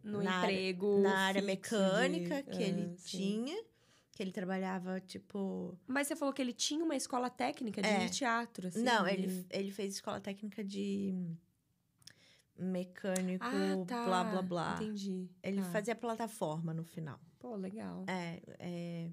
no 0.05 0.23
na 0.23 0.35
área- 0.37 0.53
emprego. 0.53 1.01
na 1.01 1.19
área 1.19 1.43
mecânica 1.43 2.43
de- 2.43 2.51
que 2.51 2.63
ele 2.63 2.83
Ah, 2.93 2.97
sim. 2.99 3.19
tinha. 3.45 3.65
Que 4.13 4.23
ele 4.23 4.33
trabalhava, 4.33 5.01
tipo. 5.01 5.79
Mas 5.87 6.07
você 6.09 6.15
falou 6.17 6.35
que 6.35 6.43
ele 6.43 6.53
tinha 6.53 6.85
uma 6.85 6.95
escola 6.97 7.31
técnica 7.31 7.81
de 7.81 7.89
É. 7.89 8.09
teatro, 8.09 8.67
assim. 8.69 8.83
Não, 8.83 9.05
de- 9.05 9.11
ele, 9.13 9.47
ele 9.51 9.71
fez 9.71 9.95
escola 9.95 10.21
técnica 10.21 10.63
de 10.65 11.15
mecânico, 12.57 13.45
Ah, 13.45 13.85
tá. 13.87 14.05
blá, 14.05 14.25
blá, 14.25 14.43
blá. 14.43 14.75
Entendi. 14.81 15.29
Ele 15.43 15.63
Tá. 15.63 15.71
fazia 15.71 15.95
plataforma 15.95 16.75
no 16.75 16.85
final. 16.85 17.19
Pô, 17.39 17.55
legal. 17.57 18.05
É, 18.09 18.43
é... 18.59 19.11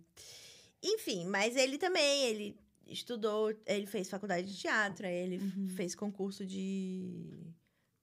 Enfim, 0.84 1.26
mas 1.28 1.56
ele 1.56 1.78
também, 1.78 2.24
ele 2.26 2.60
estudou, 2.88 3.54
ele 3.66 3.86
fez 3.86 4.10
faculdade 4.10 4.48
de 4.48 4.58
teatro, 4.58 5.06
aí 5.08 5.14
ele 5.16 5.38
Uhum. 5.40 5.70
fez 5.70 5.96
concurso 5.96 6.46
de, 6.46 7.32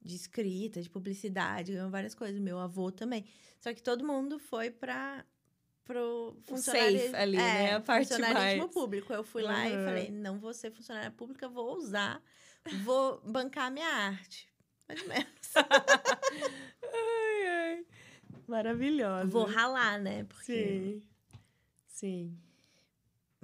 de 0.01 0.15
escrita, 0.17 0.83
de 0.83 0.91
publicidade, 0.91 1.73
ganhou 1.73 1.91
várias 1.91 2.15
coisas. 2.15 2.41
Meu 2.41 2.59
avô 2.59 2.91
também. 2.91 3.25
Só 3.61 3.73
que 3.73 3.83
todo 3.83 4.05
mundo 4.07 4.39
foi 4.39 4.71
para 4.71 5.25
pro 5.85 6.37
O 6.39 6.43
funcionarismo, 6.45 7.11
safe 7.11 7.17
ali, 7.17 7.37
é, 7.37 7.41
né? 7.41 7.73
A 7.75 7.81
parte 7.81 8.09
funcionarismo 8.09 8.59
mais- 8.63 8.73
público. 8.73 9.13
Eu 9.13 9.25
fui 9.25 9.43
lá 9.43 9.69
e 9.69 9.77
Uhum. 9.77 9.85
falei, 9.85 10.11
não 10.11 10.39
vou 10.39 10.55
ser 10.55 10.71
funcionária 10.71 11.11
pública, 11.11 11.49
vou 11.49 11.77
usar, 11.77 12.23
vou 12.85 13.21
bancar 13.23 13.71
minha 13.71 13.89
arte. 13.89 14.49
Mais 14.89 15.01
ou 15.03 15.09
menos. 15.09 15.53
Ai, 16.95 17.47
ai. 17.47 17.87
Maravilhosa. 18.47 19.27
Vou 19.29 19.45
ralar, 19.47 19.99
né? 20.01 20.25
Porque 20.25 21.01
Sim. 21.87 22.39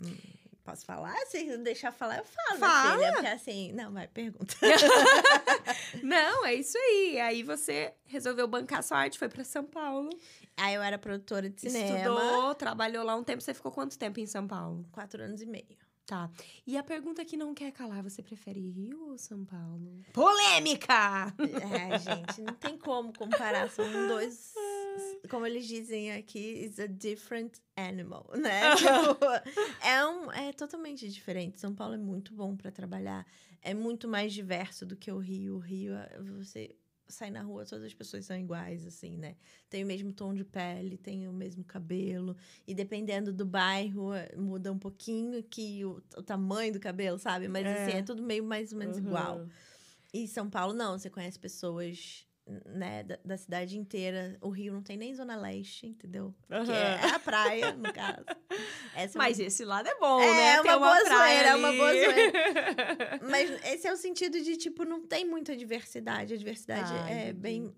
Sim. 0.03 0.38
Posso 0.69 0.85
falar? 0.85 1.17
Se 1.27 1.57
deixar 1.59 1.91
falar, 1.93 2.19
eu 2.19 2.25
falo, 2.25 2.59
Fala. 2.59 2.97
minha 2.97 2.99
filha. 2.99 3.13
Porque 3.13 3.27
assim, 3.29 3.73
não, 3.73 3.93
vai, 3.93 4.07
pergunta. 4.07 4.55
Não, 6.03 6.45
é 6.47 6.55
isso 6.55 6.77
aí. 6.77 7.21
Aí 7.21 7.43
você 7.43 7.95
resolveu 8.07 8.47
bancar 8.47 8.83
sua 8.83 8.99
arte, 8.99 9.19
foi 9.19 9.29
pra 9.29 9.45
São 9.45 9.65
Paulo. 9.65 10.11
Aí 10.57 10.75
eu 10.75 10.83
era 10.83 10.99
produtora 10.99 11.49
de 11.49 11.61
cinema. 11.61 11.99
Estudou, 11.99 12.55
trabalhou 12.55 13.05
lá 13.05 13.15
um 13.17 13.25
tempo. 13.25 13.43
Você 13.43 13.55
ficou 13.55 13.73
quanto 13.73 13.99
tempo 13.99 14.21
em 14.21 14.27
São 14.27 14.47
Paulo? 14.47 14.87
Quatro 14.93 15.23
anos 15.23 15.41
e 15.41 15.47
meio. 15.47 15.77
Tá. 16.07 16.31
E 16.67 16.77
a 16.79 16.83
pergunta 16.83 17.23
que 17.25 17.37
não 17.37 17.55
quer 17.55 17.71
calar, 17.71 18.03
você 18.03 18.23
prefere 18.23 18.61
Rio 18.71 19.11
ou 19.11 19.19
São 19.19 19.45
Paulo? 19.45 20.03
Polêmica! 20.13 21.35
É, 21.39 21.99
gente, 21.99 22.41
não 22.43 22.55
tem 22.55 22.79
como 22.79 23.13
comparar. 23.13 23.71
São 23.71 23.85
dois. 24.09 24.55
Como 25.31 25.47
eles 25.47 25.67
dizem 25.67 26.13
aqui, 26.13 26.39
is 26.65 26.79
a 26.79 26.87
different 26.87 27.59
animal, 27.77 28.31
né? 28.37 28.75
Tipo, 28.77 29.25
é, 29.87 30.07
um, 30.07 30.33
é 30.33 30.53
totalmente 30.53 31.09
diferente. 31.09 31.59
São 31.61 31.75
Paulo 31.75 31.95
é 31.95 31.99
muito 31.99 32.35
bom 32.35 32.57
para 32.57 32.71
trabalhar. 32.71 33.27
É 33.63 33.75
muito 33.75 34.07
mais 34.09 34.33
diverso 34.33 34.87
do 34.87 34.97
que 34.97 35.11
o 35.11 35.19
Rio. 35.19 35.57
O 35.57 35.59
Rio, 35.59 35.95
é- 35.95 36.19
você 36.39 36.75
sai 37.11 37.31
na 37.31 37.41
rua, 37.43 37.65
todas 37.65 37.85
as 37.87 37.95
pessoas 37.95 38.27
são 38.27 38.37
iguais, 38.39 38.87
assim, 38.87 39.17
né? 39.17 39.35
Tem 39.71 39.83
o 39.83 39.87
mesmo 39.87 40.13
tom 40.13 40.35
de 40.35 40.45
pele, 40.45 40.99
tem 40.99 41.27
o 41.27 41.33
mesmo 41.33 41.65
cabelo. 41.65 42.37
E 42.67 42.75
dependendo 42.75 43.33
do 43.33 43.47
bairro, 43.47 44.13
é, 44.13 44.37
muda 44.37 44.71
um 44.71 44.79
pouquinho 44.79 45.43
que 45.43 45.83
o, 45.87 46.03
o 46.17 46.23
tamanho 46.23 46.73
do 46.75 46.79
cabelo, 46.79 47.19
sabe? 47.19 47.49
Mas, 47.49 47.67
assim, 47.67 47.93
É. 47.97 47.99
é 47.99 48.03
tudo 48.03 48.23
meio 48.23 48.45
mais 48.45 48.73
ou 48.73 48.79
menos 48.79 48.99
igual. 48.99 49.39
Uhum. 49.39 49.49
E 50.13 50.29
São 50.29 50.51
Paulo, 50.51 50.75
não. 50.75 50.99
Você 50.99 51.09
conhece 51.09 51.39
pessoas, 51.39 52.27
né, 52.67 53.03
da, 53.03 53.19
da 53.25 53.37
cidade 53.37 53.79
inteira. 53.79 54.37
O 54.41 54.49
Rio 54.49 54.73
não 54.73 54.83
tem 54.83 54.97
nem 54.97 55.15
Zona 55.15 55.37
Leste, 55.37 55.87
entendeu? 55.87 56.35
Que 56.49 56.55
Aham. 56.55 56.73
é 56.75 57.15
a 57.15 57.19
praia, 57.19 57.73
no 57.75 57.93
caso. 57.93 58.25
Essa 58.95 59.17
é 59.17 59.19
Mas 59.19 59.39
uma- 59.39 59.47
esse 59.47 59.65
lado 59.65 59.87
é 59.89 59.95
bom, 59.99 60.21
É, 60.21 60.27
né? 60.27 60.47
é 60.57 60.63
Ter 60.63 60.69
uma 60.69 60.79
boa 60.79 61.05
zoeira, 61.05 61.49
é 61.49 61.55
uma 61.57 61.73
boa 61.73 61.89
ali. 61.91 62.01
Mas 63.31 63.51
esse 63.67 63.87
é 63.87 63.93
o 63.93 63.97
sentido 63.97 64.41
de, 64.41 64.57
tipo, 64.57 64.85
não 64.85 65.07
tem 65.07 65.25
muita 65.25 65.57
diversidade. 65.57 66.35
A 66.35 66.37
diversidade 66.37 66.93
Ah, 66.93 67.11
é 67.11 67.23
entendi. 67.25 67.33
bem 67.39 67.75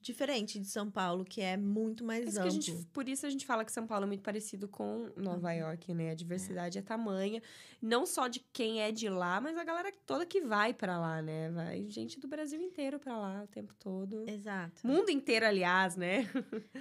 diferente 0.00 0.58
de 0.58 0.66
São 0.68 0.90
Paulo, 0.90 1.24
que 1.24 1.40
é 1.40 1.56
muito 1.56 2.04
mais 2.04 2.24
Isso 2.26 2.32
que 2.34 2.38
a 2.40 2.42
amplo. 2.44 2.60
gente, 2.62 2.86
por 2.92 3.08
isso 3.08 3.26
a 3.26 3.30
gente 3.30 3.46
fala 3.46 3.64
que 3.64 3.72
São 3.72 3.86
Paulo 3.86 4.04
é 4.04 4.06
muito 4.06 4.22
parecido 4.22 4.68
com 4.68 5.10
Nova 5.16 5.48
Uhum. 5.48 5.54
York, 5.58 5.92
né? 5.94 6.10
A 6.10 6.14
diversidade 6.14 6.78
é. 6.78 6.82
tamanha, 6.82 7.42
não 7.80 8.04
só 8.06 8.28
de 8.28 8.40
quem 8.52 8.80
é 8.82 8.92
de 8.92 9.08
lá, 9.08 9.40
mas 9.40 9.56
a 9.56 9.64
galera 9.64 9.92
toda 10.06 10.24
que 10.26 10.40
vai 10.40 10.72
pra 10.74 10.98
lá, 10.98 11.20
né? 11.22 11.50
Vai 11.50 11.86
gente 11.88 12.18
do 12.20 12.28
Brasil 12.28 12.60
inteiro 12.60 12.98
pra 12.98 13.16
lá 13.18 13.42
o 13.44 13.46
tempo 13.48 13.74
todo. 13.74 14.24
Exato. 14.28 14.86
Mundo 14.86 15.10
inteiro, 15.10 15.46
aliás, 15.46 15.96
né? 15.96 16.28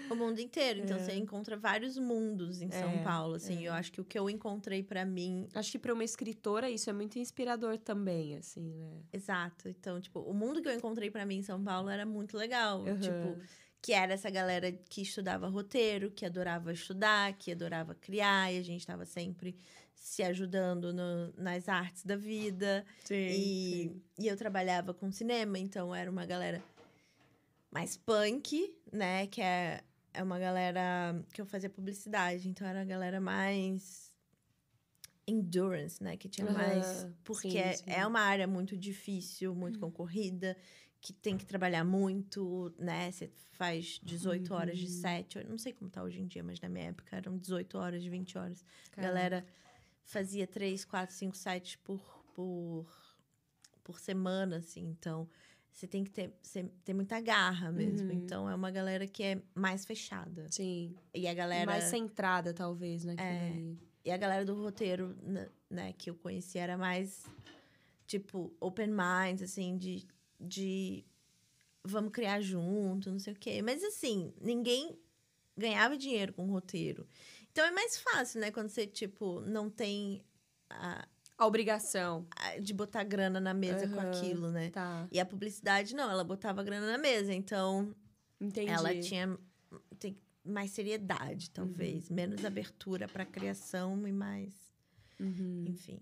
O 0.10 0.15
mundo 0.15 0.39
inteiro. 0.39 0.79
Então, 0.81 0.98
É. 0.98 1.00
você 1.00 1.13
encontra 1.15 1.57
vários 1.57 1.98
mundos 1.98 2.62
em 2.62 2.69
São 2.69 2.89
É, 2.89 3.03
Paulo, 3.03 3.36
assim. 3.36 3.65
é. 3.65 3.69
Eu 3.69 3.74
acho 3.74 3.91
que 3.91 4.01
o 4.01 4.03
que 4.05 4.17
eu 4.17 4.29
encontrei 4.29 4.83
pra 4.83 5.05
mim 5.05 5.48
Acho 5.53 5.71
que 5.71 5.79
pra 5.79 5.93
uma 5.93 6.03
escritora 6.03 6.69
isso 6.69 6.89
é 6.89 6.93
muito 6.93 7.17
inspirador 7.19 7.77
também, 7.77 8.36
assim, 8.38 8.74
né? 8.74 9.01
Exato. 9.12 9.67
Então, 9.69 10.00
tipo, 10.00 10.19
o 10.19 10.33
mundo 10.33 10.62
que 10.62 10.67
eu 10.67 10.74
encontrei 10.74 11.10
pra 11.10 11.25
mim 11.25 11.38
em 11.38 11.41
São 11.43 11.63
Paulo 11.63 11.89
era 11.89 12.05
muito 12.05 12.38
legal. 12.38 12.81
Uhum. 12.88 13.00
Tipo, 13.00 13.40
que 13.82 13.94
era 13.94 14.14
essa 14.14 14.30
galera 14.30 14.72
que 14.72 15.02
estudava 15.02 15.48
roteiro, 15.48 16.12
que 16.12 16.26
adorava 16.26 16.72
estudar, 16.72 17.34
que 17.34 17.52
adorava 17.52 17.96
criar, 17.96 18.54
e 18.54 18.58
a 18.60 18.64
gente 18.64 18.86
tava 18.86 19.06
sempre 19.06 19.58
se 19.96 20.24
ajudando 20.24 20.94
no- 20.94 21.34
nas 21.38 21.68
artes 21.70 22.04
da 22.06 22.16
vida. 22.16 22.86
Sim. 23.04 23.16
E, 23.16 24.02
e 24.20 24.28
eu 24.28 24.38
trabalhava 24.38 24.94
com 24.94 25.12
cinema, 25.12 25.58
então 25.58 25.94
era 25.94 26.10
uma 26.12 26.26
galera 26.26 26.64
mais 27.72 27.98
punk, 27.98 28.76
né? 28.92 29.28
Que 29.28 29.42
é, 29.42 29.82
é 30.14 30.22
uma 30.24 30.38
galera 30.38 31.24
que 31.34 31.42
eu 31.42 31.46
fazia 31.46 31.70
publicidade, 31.70 32.50
então 32.50 32.68
era 32.68 32.82
a 32.82 32.86
galera 32.86 33.20
mais 33.22 34.11
endurance, 35.32 36.02
né? 36.04 36.18
Que 36.18 36.28
tinha 36.30 36.50
mais. 36.52 37.04
Aham, 37.04 37.14
Porque 37.24 37.50
sim, 37.52 37.58
é, 37.58 37.74
sim. 37.74 37.84
é 37.88 38.06
uma 38.06 38.20
área 38.22 38.48
muito 38.48 38.78
difícil, 38.78 39.54
muito 39.56 39.80
concorrida, 39.80 40.56
que 41.00 41.12
tem 41.14 41.38
que 41.38 41.46
trabalhar 41.46 41.84
muito, 41.84 42.74
né? 42.78 43.12
Você 43.12 43.30
faz 43.54 44.00
18 44.04 44.54
horas 44.54 44.78
de 44.78 44.86
Uhum. 44.86 45.02
7, 45.02 45.38
eu 45.40 45.50
não 45.50 45.58
sei 45.58 45.74
como 45.74 45.90
tá 45.90 46.04
hoje 46.04 46.20
em 46.22 46.28
dia, 46.28 46.44
mas 46.44 46.60
na 46.60 46.70
minha 46.70 46.86
época 46.86 47.16
eram 47.16 47.38
18 47.38 47.78
horas, 47.78 48.04
20 48.06 48.38
horas. 48.38 48.64
A 48.92 48.96
Caraca. 48.96 49.14
galera 49.14 49.46
fazia 50.04 50.46
3, 50.46 50.86
4, 50.86 51.16
5 51.16 51.36
sites 51.36 51.76
por, 51.78 52.00
por, 52.36 52.88
por 53.84 54.00
semana, 54.00 54.58
assim. 54.58 54.88
Então, 54.90 55.28
você 55.72 55.88
tem 55.88 56.04
que 56.04 56.12
ter, 56.12 56.34
ter 56.84 56.94
muita 56.94 57.20
garra 57.22 57.72
mesmo. 57.72 58.10
Uhum. 58.10 58.14
Então, 58.18 58.50
é 58.50 58.54
uma 58.54 58.70
galera 58.70 59.08
que 59.08 59.24
é 59.24 59.42
mais 59.56 59.86
fechada. 59.86 60.48
Sim. 60.52 60.96
E 61.16 61.28
a 61.28 61.34
galera... 61.34 61.66
Mais 61.66 61.86
centrada, 61.86 62.54
talvez, 62.54 63.06
naquilo 63.06 63.28
É. 63.28 63.48
ali. 63.52 63.80
E 64.03 64.12
a 64.12 64.17
galera 64.17 64.43
do 64.43 64.55
roteiro, 64.55 65.15
né, 65.70 65.93
que 65.93 66.10
eu 66.10 66.15
conheci 66.15 66.58
era 66.58 66.77
mais, 66.77 67.24
tipo, 68.08 68.51
open 68.60 68.88
minds, 68.89 69.41
assim, 69.43 69.77
de, 69.77 70.08
de 70.39 71.05
vamos 71.84 72.12
criar 72.12 72.41
junto, 72.41 73.12
não 73.12 73.20
sei 73.20 73.34
o 73.34 73.36
quê. 73.36 73.62
Mas, 73.62 73.84
assim, 73.84 74.34
ninguém 74.41 74.98
ganhava 75.55 75.96
dinheiro 75.98 76.34
com 76.34 76.46
roteiro. 76.48 77.08
Então, 77.51 77.63
é 77.65 77.72
mais 77.72 77.98
fácil, 78.00 78.41
né? 78.41 78.50
Quando 78.50 78.70
você, 78.70 78.88
tipo, 78.88 79.41
não 79.41 79.70
tem 79.70 80.24
a, 80.70 81.08
A 81.38 81.46
obrigação. 81.46 82.25
a- 82.36 82.58
de 82.58 82.74
botar 82.74 83.03
grana 83.03 83.39
na 83.39 83.53
mesa 83.53 83.88
com 83.88 84.00
Aham. 84.00 84.10
aquilo, 84.10 84.51
né? 84.51 84.70
Tá. 84.72 85.08
E 85.12 85.20
a 85.20 85.25
publicidade, 85.25 85.93
não. 85.93 86.10
Ela 86.10 86.24
botava 86.24 86.63
grana 86.63 86.91
na 86.91 86.98
mesa. 86.98 87.34
Então, 87.34 87.93
Entendi. 88.39 88.72
ela 88.72 88.96
tinha 89.00 89.38
tem 90.00 90.17
mais 90.43 90.71
seriedade, 90.71 91.50
talvez. 91.50 92.10
Menos 92.10 92.43
abertura 92.45 93.07
para 93.07 93.25
criação 93.25 94.07
e 94.07 94.12
mais... 94.12 94.53
Uhum. 95.19 95.65
Enfim. 95.67 96.00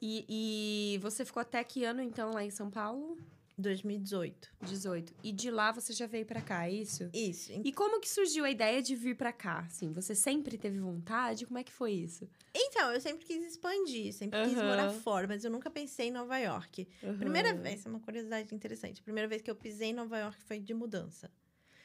E, 0.00 0.24
e 0.28 0.98
você 0.98 1.24
ficou 1.24 1.40
até 1.40 1.62
que 1.62 1.84
ano, 1.84 2.00
então, 2.00 2.30
lá 2.32 2.44
em 2.44 2.50
São 2.50 2.70
Paulo? 2.70 3.18
2018. 3.58 4.50
18. 4.62 5.14
E 5.22 5.32
de 5.32 5.50
lá 5.50 5.72
você 5.72 5.92
já 5.92 6.06
veio 6.06 6.26
pra 6.26 6.40
cá, 6.40 6.66
é 6.66 6.72
isso? 6.72 7.08
Isso. 7.12 7.52
E 7.64 7.72
como 7.72 8.00
que 8.00 8.08
surgiu 8.08 8.44
a 8.44 8.50
ideia 8.50 8.82
de 8.82 8.96
vir 8.96 9.16
pra 9.16 9.32
cá? 9.32 9.60
Assim, 9.60 9.92
você 9.92 10.14
sempre 10.14 10.56
teve 10.56 10.80
vontade? 10.80 11.46
Como 11.46 11.58
é 11.58 11.64
que 11.64 11.72
foi 11.72 11.92
isso? 11.92 12.28
Então, 12.54 12.92
eu 12.92 13.00
sempre 13.00 13.24
quis 13.24 13.44
expandir, 13.44 14.12
sempre 14.12 14.42
quis 14.44 14.54
morar 14.54 14.90
fora, 14.90 15.28
mas 15.28 15.44
eu 15.44 15.50
nunca 15.50 15.70
pensei 15.70 16.08
em 16.08 16.10
Nova 16.10 16.36
York. 16.38 16.88
Primeira 17.18 17.54
vez, 17.54 17.86
é 17.86 17.88
uma 17.88 18.00
curiosidade 18.00 18.54
interessante. 18.54 19.00
A 19.00 19.04
primeira 19.04 19.28
vez 19.28 19.42
que 19.42 19.50
eu 19.50 19.56
pisei 19.56 19.90
em 19.90 19.94
Nova 19.94 20.18
York 20.18 20.42
foi 20.42 20.58
de 20.58 20.74
mudança. 20.74 21.30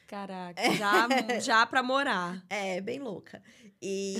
Caraca, 0.08 0.60
já, 0.74 1.06
já 1.38 1.66
pra 1.66 1.82
morar. 1.82 2.42
É, 2.50 2.80
bem 2.80 2.98
louca. 2.98 3.40
E 3.80 4.16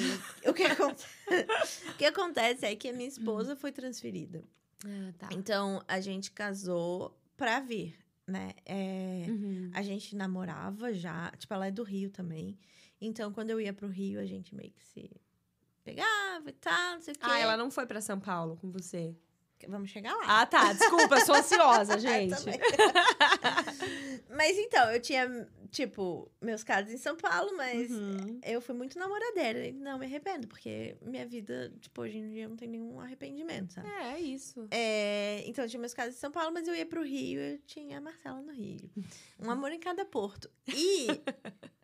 o, 0.46 0.52
que 0.54 0.62
aconte- 0.62 1.04
o 1.90 1.94
que 1.96 2.04
acontece 2.04 2.64
é 2.66 2.76
que 2.76 2.88
a 2.88 2.92
minha 2.92 3.08
esposa 3.08 3.56
foi 3.56 3.72
transferida. 3.72 4.44
Ah, 4.84 5.12
tá. 5.18 5.28
Então, 5.32 5.82
a 5.88 5.98
gente 6.00 6.30
casou 6.30 7.18
pra 7.36 7.58
vir, 7.60 7.96
né? 8.26 8.52
É, 8.64 9.24
Uhum. 9.28 9.70
A 9.74 9.82
gente 9.82 10.14
namorava 10.14 10.92
já, 10.94 11.32
tipo, 11.38 11.52
ela 11.54 11.66
é 11.66 11.70
do 11.70 11.82
Rio 11.82 12.10
também. 12.10 12.56
Então, 13.00 13.32
quando 13.32 13.50
eu 13.50 13.60
ia 13.60 13.72
pro 13.72 13.88
Rio, 13.88 14.20
a 14.20 14.26
gente 14.26 14.54
meio 14.54 14.70
que 14.72 14.84
se 14.84 15.10
pegava 15.82 16.48
e 16.50 16.52
tal, 16.52 16.94
não 16.94 17.00
sei 17.00 17.14
o 17.14 17.18
quê. 17.18 17.26
Ah, 17.26 17.38
ela 17.38 17.56
não 17.56 17.70
foi 17.70 17.86
pra 17.86 18.00
São 18.00 18.20
Paulo 18.20 18.56
com 18.56 18.70
você? 18.70 19.16
Vamos 19.66 19.90
chegar 19.90 20.14
lá. 20.14 20.40
Ah, 20.42 20.46
tá. 20.46 20.72
Desculpa, 20.72 21.20
sou 21.24 21.34
ansiosa, 21.34 21.98
gente. 22.00 22.36
também. 22.36 22.58
Mas 24.30 24.56
então, 24.58 24.90
eu 24.92 25.00
tinha, 25.00 25.48
tipo, 25.70 26.30
meus 26.40 26.62
casos 26.62 26.92
em 26.92 26.98
São 26.98 27.16
Paulo, 27.16 27.56
mas 27.56 27.90
Uhum. 27.90 28.40
eu 28.44 28.60
fui 28.60 28.74
muito 28.74 28.98
namoradeira. 28.98 29.66
E 29.66 29.72
não 29.72 29.98
me 29.98 30.06
arrependo, 30.06 30.46
porque 30.46 30.96
minha 31.02 31.26
vida, 31.26 31.72
tipo, 31.80 32.02
hoje 32.02 32.18
em 32.18 32.28
dia 32.30 32.48
não 32.48 32.56
tem 32.56 32.68
nenhum 32.68 33.00
arrependimento, 33.00 33.72
sabe? 33.74 33.88
É, 33.88 34.12
é 34.12 34.20
isso. 34.20 34.68
É, 34.70 35.42
então, 35.46 35.64
eu 35.64 35.68
tinha 35.70 35.80
meus 35.80 35.94
casos 35.94 36.14
em 36.14 36.18
São 36.18 36.30
Paulo, 36.30 36.52
mas 36.52 36.68
eu 36.68 36.74
ia 36.74 36.86
pro 36.86 37.02
Rio, 37.02 37.40
eu 37.40 37.58
tinha 37.66 37.98
a 37.98 38.00
Marcela 38.00 38.40
no 38.40 38.52
Rio. 38.52 38.88
Um 39.40 39.50
amor 39.50 39.72
em 39.72 39.80
cada 39.80 40.04
porto. 40.04 40.48
E. 40.68 41.06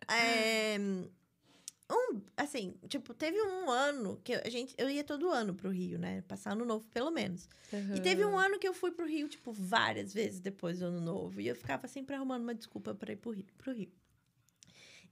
é, 0.09 0.77
um, 1.91 2.21
assim, 2.35 2.73
tipo, 2.87 3.13
teve 3.13 3.39
um 3.41 3.69
ano 3.69 4.19
que 4.23 4.33
a 4.33 4.49
gente. 4.49 4.73
Eu 4.77 4.89
ia 4.89 5.03
todo 5.03 5.29
ano 5.29 5.53
pro 5.53 5.69
Rio, 5.69 5.99
né? 5.99 6.21
Passar 6.27 6.51
ano 6.53 6.65
novo, 6.65 6.87
pelo 6.93 7.11
menos. 7.11 7.47
E 7.95 7.99
teve 8.01 8.25
um 8.25 8.37
ano 8.37 8.57
que 8.57 8.67
eu 8.67 8.73
fui 8.73 8.91
pro 8.91 9.05
Rio, 9.07 9.27
tipo, 9.29 9.51
várias 9.51 10.13
vezes 10.13 10.39
depois 10.39 10.79
do 10.79 10.85
ano 10.85 10.99
novo. 11.01 11.39
E 11.39 11.47
eu 11.47 11.55
ficava 11.55 11.87
sempre 11.87 12.15
arrumando 12.15 12.43
uma 12.43 12.55
desculpa 12.55 12.95
pra 12.95 13.11
ir 13.13 13.17
pro 13.17 13.31
Rio. 13.31 13.45
Pro 13.57 13.73
Rio. 13.73 13.91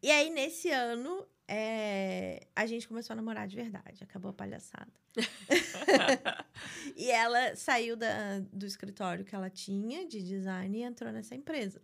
E 0.02 0.10
aí, 0.12 0.30
nesse 0.30 0.70
ano, 0.70 1.26
é, 1.48 2.48
a 2.56 2.66
gente 2.66 2.88
começou 2.88 3.14
a 3.14 3.18
namorar 3.18 3.48
de 3.48 3.56
verdade. 3.56 4.04
Acabou 4.04 4.32
a 4.32 4.34
palhaçada. 4.34 4.92
e 6.96 7.10
ela 7.12 7.56
saiu 7.56 7.96
da, 7.96 8.40
do 8.52 8.66
escritório 8.66 9.24
que 9.24 9.36
ela 9.36 9.50
tinha 9.50 10.08
de 10.08 10.22
design 10.22 10.78
e 10.78 10.82
entrou 10.84 11.12
nessa 11.12 11.36
empresa. 11.36 11.82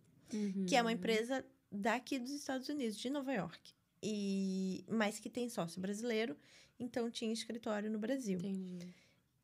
Que 0.67 0.75
é 0.75 0.81
uma 0.81 0.89
Uhum. 0.89 0.96
empresa 0.96 1.46
daqui 1.72 2.19
dos 2.19 2.31
Estados 2.31 2.67
Unidos, 2.69 2.98
de 2.98 3.10
Nova 3.10 3.31
York. 3.34 3.74
E, 4.01 4.85
mas 4.87 5.19
que 5.19 5.29
tem 5.29 5.49
sócio 5.49 5.81
brasileiro. 5.81 6.37
Então 6.79 7.09
tinha 7.11 7.33
escritório 7.33 7.89
no 7.89 7.99
Brasil. 7.99 8.37
Entendi. 8.39 8.93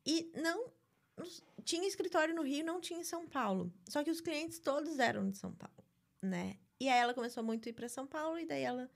E 0.04 0.30
não. 0.34 0.70
Tinha 1.64 1.86
escritório 1.88 2.34
no 2.34 2.42
Rio, 2.42 2.64
não 2.64 2.80
tinha 2.80 3.00
em 3.00 3.04
São 3.04 3.26
Paulo. 3.26 3.72
Só 3.88 4.04
que 4.04 4.10
os 4.10 4.20
clientes 4.20 4.58
todos 4.58 4.98
eram 4.98 5.28
de 5.30 5.36
São 5.38 5.52
Paulo, 5.52 5.84
né? 6.22 6.58
E 6.78 6.88
aí 6.88 6.98
ela 6.98 7.14
começou 7.14 7.42
muito 7.42 7.66
a 7.66 7.70
ir 7.70 7.72
para 7.72 7.88
São 7.88 8.06
Paulo 8.06 8.38
e 8.38 8.46
daí 8.46 8.62
ela 8.62 8.90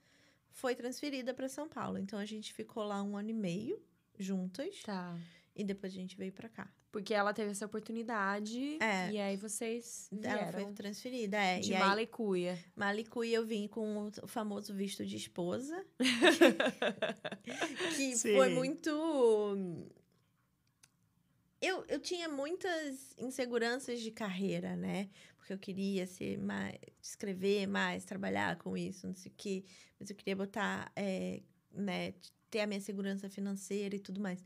foi 0.51 0.75
transferida 0.75 1.33
para 1.33 1.49
São 1.49 1.67
Paulo. 1.67 1.97
Então 1.97 2.19
a 2.19 2.25
gente 2.25 2.53
ficou 2.53 2.83
lá 2.83 3.01
um 3.01 3.17
ano 3.17 3.29
e 3.31 3.33
meio 3.33 3.81
juntas 4.19 4.83
Tá. 4.83 5.17
e 5.55 5.63
depois 5.63 5.91
a 5.91 5.95
gente 5.95 6.15
veio 6.15 6.31
para 6.31 6.47
cá. 6.47 6.71
Porque 6.91 7.13
ela 7.13 7.33
teve 7.33 7.51
essa 7.51 7.65
oportunidade. 7.65 8.77
É. 8.81 9.11
E 9.11 9.19
aí 9.19 9.37
vocês 9.37 10.09
Ela 10.11 10.43
vieram 10.43 10.65
foi 10.65 10.73
transferida, 10.73 11.37
é. 11.37 11.59
de 11.59 11.71
e 11.71 11.75
aí, 11.75 11.79
mala 11.79 12.01
e 12.01 12.07
cuia. 12.07 12.59
Malicuí 12.75 13.33
eu 13.33 13.45
vim 13.45 13.67
com 13.67 14.11
o 14.21 14.27
famoso 14.27 14.73
visto 14.73 15.05
de 15.05 15.15
esposa. 15.15 15.85
que 17.95 18.17
foi 18.17 18.49
muito. 18.49 18.89
Eu, 21.61 21.85
eu 21.87 21.99
tinha 21.99 22.27
muitas 22.27 23.15
inseguranças 23.17 24.01
de 24.01 24.11
carreira, 24.11 24.75
né? 24.75 25.09
Porque 25.37 25.53
eu 25.53 25.59
queria 25.59 26.05
ser 26.07 26.37
mais, 26.39 26.75
escrever 27.01 27.67
mais, 27.67 28.03
trabalhar 28.03 28.57
com 28.57 28.75
isso, 28.75 29.07
não 29.07 29.15
sei 29.15 29.31
o 29.31 29.35
quê. 29.37 29.63
Mas 29.97 30.09
eu 30.09 30.15
queria 30.15 30.35
botar, 30.35 30.91
é, 30.95 31.41
né, 31.71 32.15
ter 32.49 32.59
a 32.59 32.67
minha 32.67 32.81
segurança 32.81 33.29
financeira 33.29 33.95
e 33.95 33.99
tudo 33.99 34.19
mais. 34.19 34.43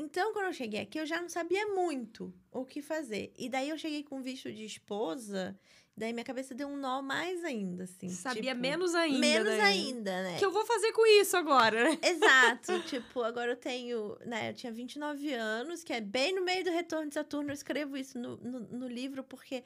Então, 0.00 0.32
quando 0.32 0.46
eu 0.46 0.52
cheguei 0.54 0.80
aqui, 0.80 0.98
eu 0.98 1.04
já 1.04 1.20
não 1.20 1.28
sabia 1.28 1.66
muito 1.66 2.32
o 2.50 2.64
que 2.64 2.80
fazer. 2.80 3.34
E 3.36 3.50
daí 3.50 3.68
eu 3.68 3.76
cheguei 3.76 4.02
com 4.02 4.22
visto 4.22 4.50
de 4.50 4.64
esposa, 4.64 5.54
daí 5.94 6.10
minha 6.14 6.24
cabeça 6.24 6.54
deu 6.54 6.68
um 6.68 6.76
nó 6.78 7.02
mais 7.02 7.44
ainda, 7.44 7.84
assim. 7.84 8.08
Sabia 8.08 8.54
tipo, 8.54 8.62
menos 8.62 8.94
ainda. 8.94 9.18
Menos 9.18 9.52
né? 9.52 9.60
ainda, 9.60 10.22
né? 10.22 10.36
O 10.36 10.38
que 10.38 10.44
eu 10.46 10.50
vou 10.50 10.64
fazer 10.64 10.92
com 10.92 11.06
isso 11.20 11.36
agora, 11.36 11.84
né? 11.84 11.98
Exato. 12.02 12.80
tipo, 12.88 13.22
agora 13.22 13.52
eu 13.52 13.56
tenho, 13.56 14.16
né? 14.24 14.48
Eu 14.48 14.54
tinha 14.54 14.72
29 14.72 15.34
anos, 15.34 15.84
que 15.84 15.92
é 15.92 16.00
bem 16.00 16.34
no 16.34 16.42
meio 16.42 16.64
do 16.64 16.70
retorno 16.70 17.08
de 17.08 17.14
Saturno. 17.14 17.50
Eu 17.50 17.54
escrevo 17.54 17.94
isso 17.94 18.18
no, 18.18 18.38
no, 18.38 18.60
no 18.60 18.88
livro, 18.88 19.22
porque 19.22 19.62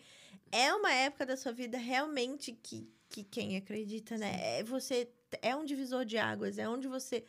é 0.51 0.75
uma 0.75 0.93
época 0.93 1.25
da 1.25 1.37
sua 1.37 1.53
vida 1.53 1.79
realmente 1.79 2.51
que, 2.61 2.91
que 3.09 3.23
quem 3.23 3.57
acredita, 3.57 4.19
né? 4.19 4.59
É 4.59 4.65
você 4.65 5.09
é 5.41 5.55
um 5.55 5.65
divisor 5.65 6.05
de 6.05 6.19
águas, 6.19 6.59
é 6.59 6.69
onde 6.69 6.89
você 6.89 7.25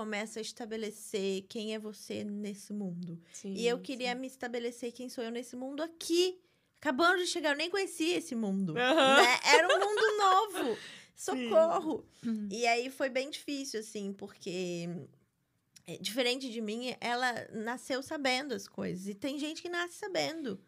começa 0.00 0.38
a 0.38 0.42
estabelecer 0.42 1.42
quem 1.46 1.74
é 1.74 1.78
você 1.78 2.24
nesse 2.24 2.72
mundo. 2.72 3.20
Sim, 3.34 3.52
E 3.52 3.68
eu 3.68 3.78
queria 3.78 4.14
me 4.14 4.26
estabelecer 4.26 4.92
quem 4.92 5.10
sou 5.10 5.22
eu 5.22 5.30
nesse 5.30 5.54
mundo 5.54 5.82
aqui. 5.82 6.40
Acabando 6.80 7.18
de 7.18 7.26
chegar, 7.26 7.50
eu 7.50 7.56
nem 7.58 7.68
conhecia 7.68 8.16
esse 8.16 8.34
mundo. 8.34 8.74
Aham. 8.78 9.22
né? 9.22 9.38
Era 9.44 9.68
um 9.68 9.78
mundo 9.78 10.02
novo. 10.16 10.78
Socorro! 11.14 12.06
Uhum. 12.24 12.48
E 12.50 12.66
aí 12.66 12.88
foi 12.88 13.10
bem 13.10 13.28
difícil, 13.28 13.80
assim, 13.80 14.10
porque 14.14 14.88
é, 15.86 15.98
diferente 15.98 16.50
de 16.50 16.62
mim, 16.62 16.96
ela 16.98 17.46
nasceu 17.52 18.02
sabendo 18.02 18.54
as 18.54 18.66
coisas. 18.66 19.06
E 19.06 19.14
tem 19.14 19.38
gente 19.38 19.60
que 19.60 19.68
nasce 19.68 19.98
sabendo. 19.98 20.58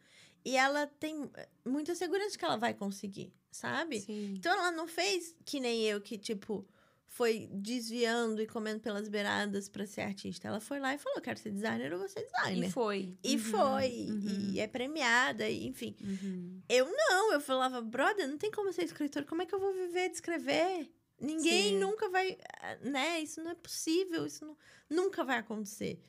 E 0.45 0.59
ela 0.59 0.87
tem 0.87 1.31
eh, 1.35 1.49
muita 1.65 1.95
segurança 1.95 2.37
que 2.37 2.45
ela 2.45 2.59
vai 2.59 2.75
conseguir, 2.75 3.33
sabe? 3.51 4.03
Sim. 4.03 4.35
Então 4.37 4.53
ela 4.53 4.73
não 4.73 4.87
fez 4.87 5.35
que 5.43 5.59
nem 5.59 5.85
eu, 5.85 6.03
que, 6.03 6.19
tipo, 6.19 6.67
foi 7.13 7.47
desviando 7.53 8.41
e 8.41 8.47
comendo 8.47 8.81
pelas 8.81 9.07
beiradas 9.07 9.69
pra 9.69 9.87
ser 9.87 10.01
artista. 10.01 10.49
Ela 10.49 10.61
foi 10.61 10.81
lá 10.81 10.95
e 10.95 10.99
falou: 10.99 11.21
quero 11.21 11.39
ser 11.39 11.51
designer, 11.51 11.93
eu 11.93 11.99
vou 11.99 12.09
ser 12.09 12.25
designer. 12.25 12.69
E 12.69 12.71
foi. 12.73 13.19
E 13.23 13.33
Uhum, 13.35 13.39
foi, 13.39 14.07
uhum, 14.11 14.51
e 14.55 14.59
é 14.61 14.67
premiada, 14.67 15.47
e, 15.49 15.67
enfim. 15.67 15.95
uhum. 16.03 16.63
Eu 16.69 16.87
não, 16.91 17.33
eu 17.35 17.41
falava, 17.41 17.83
brother, 17.83 18.27
não 18.27 18.39
tem 18.39 18.51
como 18.51 18.73
ser 18.73 18.85
escritor, 18.85 19.25
como 19.27 19.43
é 19.43 19.47
que 19.47 19.55
eu 19.55 19.61
vou 19.61 19.75
viver 19.75 20.09
de 20.09 20.15
escrever? 20.15 20.91
Ninguém 21.21 21.75
Sim. 21.75 21.79
nunca 21.81 22.09
vai, 22.09 22.37
ah, 22.63 22.77
né? 22.83 23.21
Isso 23.21 23.43
não 23.43 23.51
é 23.51 23.55
possível, 23.55 24.27
isso 24.27 24.45
não- 24.47 24.57
nunca 24.89 25.23
vai 25.23 25.37
acontecer. 25.39 26.01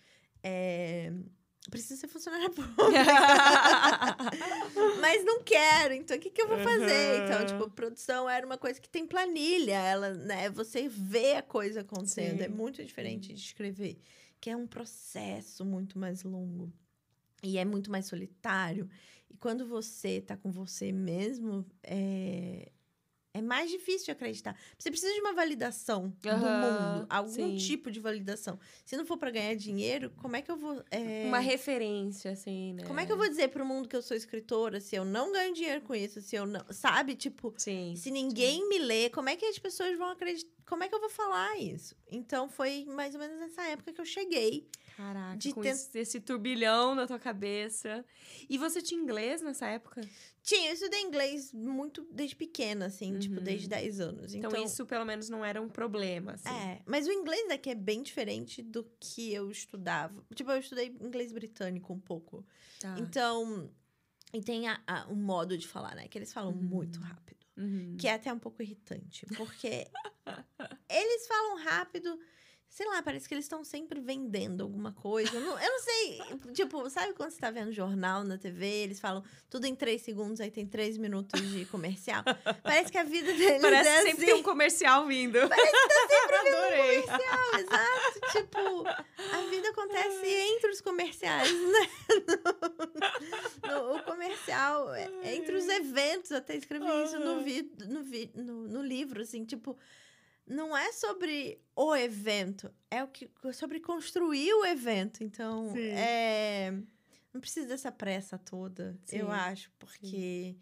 É, 0.41 1.11
Preciso 1.69 2.01
ser 2.01 2.07
funcionária 2.07 2.49
pública. 2.51 2.75
Mas 4.99 5.23
não 5.23 5.41
quero, 5.43 5.93
então 5.93 6.17
o 6.17 6.19
que, 6.19 6.29
que 6.29 6.41
eu 6.41 6.47
vou 6.47 6.59
fazer? 6.59 7.23
Então, 7.23 7.39
Uhum. 7.39 7.45
tipo, 7.45 7.69
produção 7.71 8.29
era 8.29 8.45
uma 8.45 8.57
coisa 8.57 8.79
que 8.81 8.89
tem 8.89 9.05
planilha, 9.07 9.73
ela, 9.77 10.13
né? 10.13 10.49
Você 10.49 10.87
vê 10.89 11.35
a 11.35 11.41
coisa 11.41 11.81
acontecendo. 11.81 12.39
Sim. 12.39 12.43
É 12.43 12.47
muito 12.49 12.83
diferente 12.83 13.33
de 13.33 13.39
escrever, 13.39 13.97
que 14.41 14.49
é 14.49 14.57
um 14.57 14.67
processo 14.67 15.63
muito 15.65 15.97
mais 15.97 16.23
longo. 16.23 16.71
E 17.41 17.57
é 17.57 17.65
muito 17.65 17.89
mais 17.91 18.05
solitário. 18.07 18.89
E 19.29 19.35
quando 19.37 19.65
você 19.67 20.21
tá 20.21 20.35
com 20.37 20.51
você 20.51 20.91
mesmo, 20.91 21.65
é, 21.81 22.69
é 23.33 23.41
mais 23.41 23.69
difícil 23.71 24.05
de 24.05 24.11
acreditar. 24.11 24.55
Você 24.77 24.91
precisa 24.91 25.11
de 25.11 25.19
uma 25.19 25.33
validação 25.33 26.13
do 26.21 26.29
Aham, 26.29 26.59
mundo, 26.61 27.05
algum 27.09 27.29
sim. 27.31 27.55
tipo 27.57 27.89
de 27.89 27.99
validação. 27.99 28.59
Se 28.85 28.95
não 28.95 29.05
for 29.05 29.17
para 29.17 29.31
ganhar 29.31 29.55
dinheiro, 29.55 30.11
como 30.17 30.35
é 30.35 30.41
que 30.41 30.51
eu 30.51 30.55
vou. 30.55 30.83
é, 30.91 31.23
Uma 31.25 31.39
referência, 31.39 32.31
assim, 32.31 32.73
né? 32.73 32.83
como 32.83 32.99
é 32.99 33.05
que 33.05 33.11
eu 33.11 33.17
vou 33.17 33.27
dizer 33.27 33.49
pro 33.49 33.65
mundo 33.65 33.89
que 33.89 33.95
eu 33.95 34.01
sou 34.03 34.15
escritora 34.15 34.79
se 34.79 34.95
eu 34.95 35.03
não 35.03 35.31
ganho 35.31 35.53
dinheiro 35.53 35.81
com 35.81 35.95
isso, 35.95 36.21
se 36.21 36.35
eu 36.35 36.45
não. 36.45 36.63
Sabe? 36.69 37.15
Tipo, 37.15 37.51
Sim. 37.57 37.95
se 37.95 38.11
ninguém 38.11 38.67
me 38.69 38.77
lê, 38.77 39.09
como 39.09 39.29
é 39.29 39.35
que 39.35 39.45
as 39.45 39.57
pessoas 39.57 39.97
vão 39.97 40.09
acreditar? 40.09 40.51
Como 40.65 40.83
é 40.83 40.87
que 40.87 40.95
eu 40.95 40.99
vou 40.99 41.09
falar 41.09 41.57
isso? 41.57 41.95
Então 42.09 42.47
foi 42.47 42.85
mais 42.85 43.13
ou 43.15 43.19
menos 43.19 43.37
nessa 43.39 43.63
época 43.63 43.91
que 43.91 43.99
eu 43.99 44.05
cheguei. 44.05 44.67
Caraca, 44.95 45.37
de 45.37 45.51
com 45.53 45.61
ten- 45.61 45.71
esse, 45.71 45.97
esse 45.99 46.19
turbilhão 46.19 46.93
na 46.95 47.07
tua 47.07 47.17
cabeça. 47.19 48.05
E 48.49 48.57
você 48.57 48.81
tinha 48.81 49.01
inglês 49.01 49.41
nessa 49.41 49.67
época? 49.67 50.01
Tinha, 50.41 50.69
eu 50.69 50.73
estudei 50.73 51.01
inglês 51.01 51.51
muito 51.53 52.07
desde 52.11 52.35
pequena, 52.35 52.87
assim, 52.87 53.17
tipo, 53.17 53.37
Uhum. 53.37 53.43
desde 53.43 53.67
10 53.67 53.99
anos. 53.99 54.33
Então, 54.33 54.51
Então, 54.51 54.63
isso 54.63 54.85
pelo 54.85 55.05
menos 55.05 55.29
não 55.29 55.43
era 55.43 55.61
um 55.61 55.69
problema, 55.69 56.33
assim. 56.33 56.49
É, 56.49 56.81
mas 56.85 57.07
o 57.07 57.11
inglês 57.11 57.47
daqui 57.47 57.69
é 57.69 57.75
bem 57.75 58.03
diferente 58.03 58.61
do 58.61 58.83
que 58.99 59.33
eu 59.33 59.49
estudava. 59.49 60.23
Tipo, 60.35 60.51
eu 60.51 60.59
estudei 60.59 60.87
inglês 61.01 61.31
britânico 61.31 61.93
um 61.93 61.99
pouco. 61.99 62.45
Tá. 62.79 62.95
Então, 62.99 63.71
e 64.33 64.41
tem 64.41 64.67
a, 64.67 64.81
a- 64.85 65.07
um 65.09 65.15
modo 65.15 65.57
de 65.57 65.67
falar, 65.67 65.95
né? 65.95 66.07
Que 66.07 66.17
eles 66.17 66.31
falam 66.33 66.51
Uhum. 66.51 66.61
muito 66.61 66.99
rápido. 66.99 67.37
Uhum. 67.55 67.95
Que 67.99 68.07
é 68.07 68.13
até 68.13 68.33
um 68.33 68.39
pouco 68.39 68.61
irritante. 68.61 69.25
Porque 69.37 69.87
eles 70.89 71.27
falam 71.27 71.57
rápido. 71.63 72.19
Sei 72.75 72.87
lá, 72.87 73.03
parece 73.03 73.27
que 73.27 73.35
eles 73.35 73.45
estão 73.45 73.63
sempre 73.63 73.99
vendendo 73.99 74.63
alguma 74.63 74.91
coisa. 74.93 75.31
Eu 75.35 75.41
não, 75.41 75.59
eu 75.61 75.69
não 75.69 75.79
sei. 75.79 76.19
Tipo, 76.53 76.89
sabe 76.89 77.13
quando 77.13 77.29
você 77.29 77.39
tá 77.39 77.51
vendo 77.51 77.71
jornal 77.71 78.23
na 78.23 78.35
TV? 78.35 78.65
Eles 78.65 78.99
falam 78.99 79.23
tudo 79.47 79.65
em 79.67 79.75
três 79.75 80.01
segundos, 80.01 80.41
aí 80.41 80.49
tem 80.49 80.65
três 80.65 80.97
minutos 80.97 81.39
de 81.51 81.65
comercial. 81.65 82.23
Parece 82.63 82.91
que 82.91 82.97
a 82.97 83.03
vida 83.03 83.31
deles 83.31 83.61
Parece 83.61 83.89
é 83.89 83.93
que 83.97 84.01
sempre 84.07 84.23
assim. 84.23 84.25
tem 84.25 84.33
um 84.33 84.41
comercial 84.41 85.05
vindo. 85.05 85.37
Parece 85.47 85.71
que 85.71 85.87
tá 85.87 86.07
sempre 86.09 86.35
Adorei. 86.57 87.01
comercial, 87.03 87.59
exato. 87.59 88.19
Tipo, 88.31 88.87
a 88.87 89.41
vida 89.51 89.69
acontece 89.69 90.25
entre 90.25 90.71
os 90.71 90.81
comerciais, 90.81 91.51
né? 91.53 91.89
No- 93.61 93.69
no- 93.69 93.97
o 93.97 94.03
comercial, 94.03 94.93
é, 94.95 95.11
é 95.21 95.35
entre 95.35 95.55
os 95.55 95.67
eventos, 95.67 96.31
eu 96.31 96.37
até 96.37 96.55
escrevi 96.55 96.85
isso 97.03 97.19
no, 97.19 97.43
vi, 97.43 97.71
no, 97.87 98.01
vi, 98.01 98.31
no, 98.33 98.67
no 98.67 98.81
livro, 98.81 99.21
assim, 99.21 99.45
tipo, 99.45 99.77
não 100.45 100.75
é 100.75 100.91
sobre 100.91 101.61
o 101.75 101.95
evento, 101.95 102.73
é 102.91 103.03
o 103.03 103.07
que, 103.07 103.29
sobre 103.53 103.79
construir 103.79 104.53
o 104.53 104.65
evento. 104.65 105.23
Então, 105.23 105.69
Sim. 105.73 105.89
é, 105.89 106.71
não 107.33 107.41
precisa 107.41 107.67
dessa 107.67 107.91
pressa 107.91 108.37
toda, 108.37 108.99
eu 109.09 109.29
Sim, 109.29 109.31
acho, 109.31 109.71
porque 109.79 110.57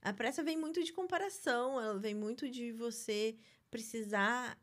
a 0.00 0.12
pressa 0.12 0.42
vem 0.42 0.56
muito 0.56 0.82
de 0.82 0.92
comparação, 0.92 1.80
ela 1.80 1.98
vem 1.98 2.14
muito 2.14 2.48
de 2.48 2.72
você 2.72 3.36
precisar 3.70 4.58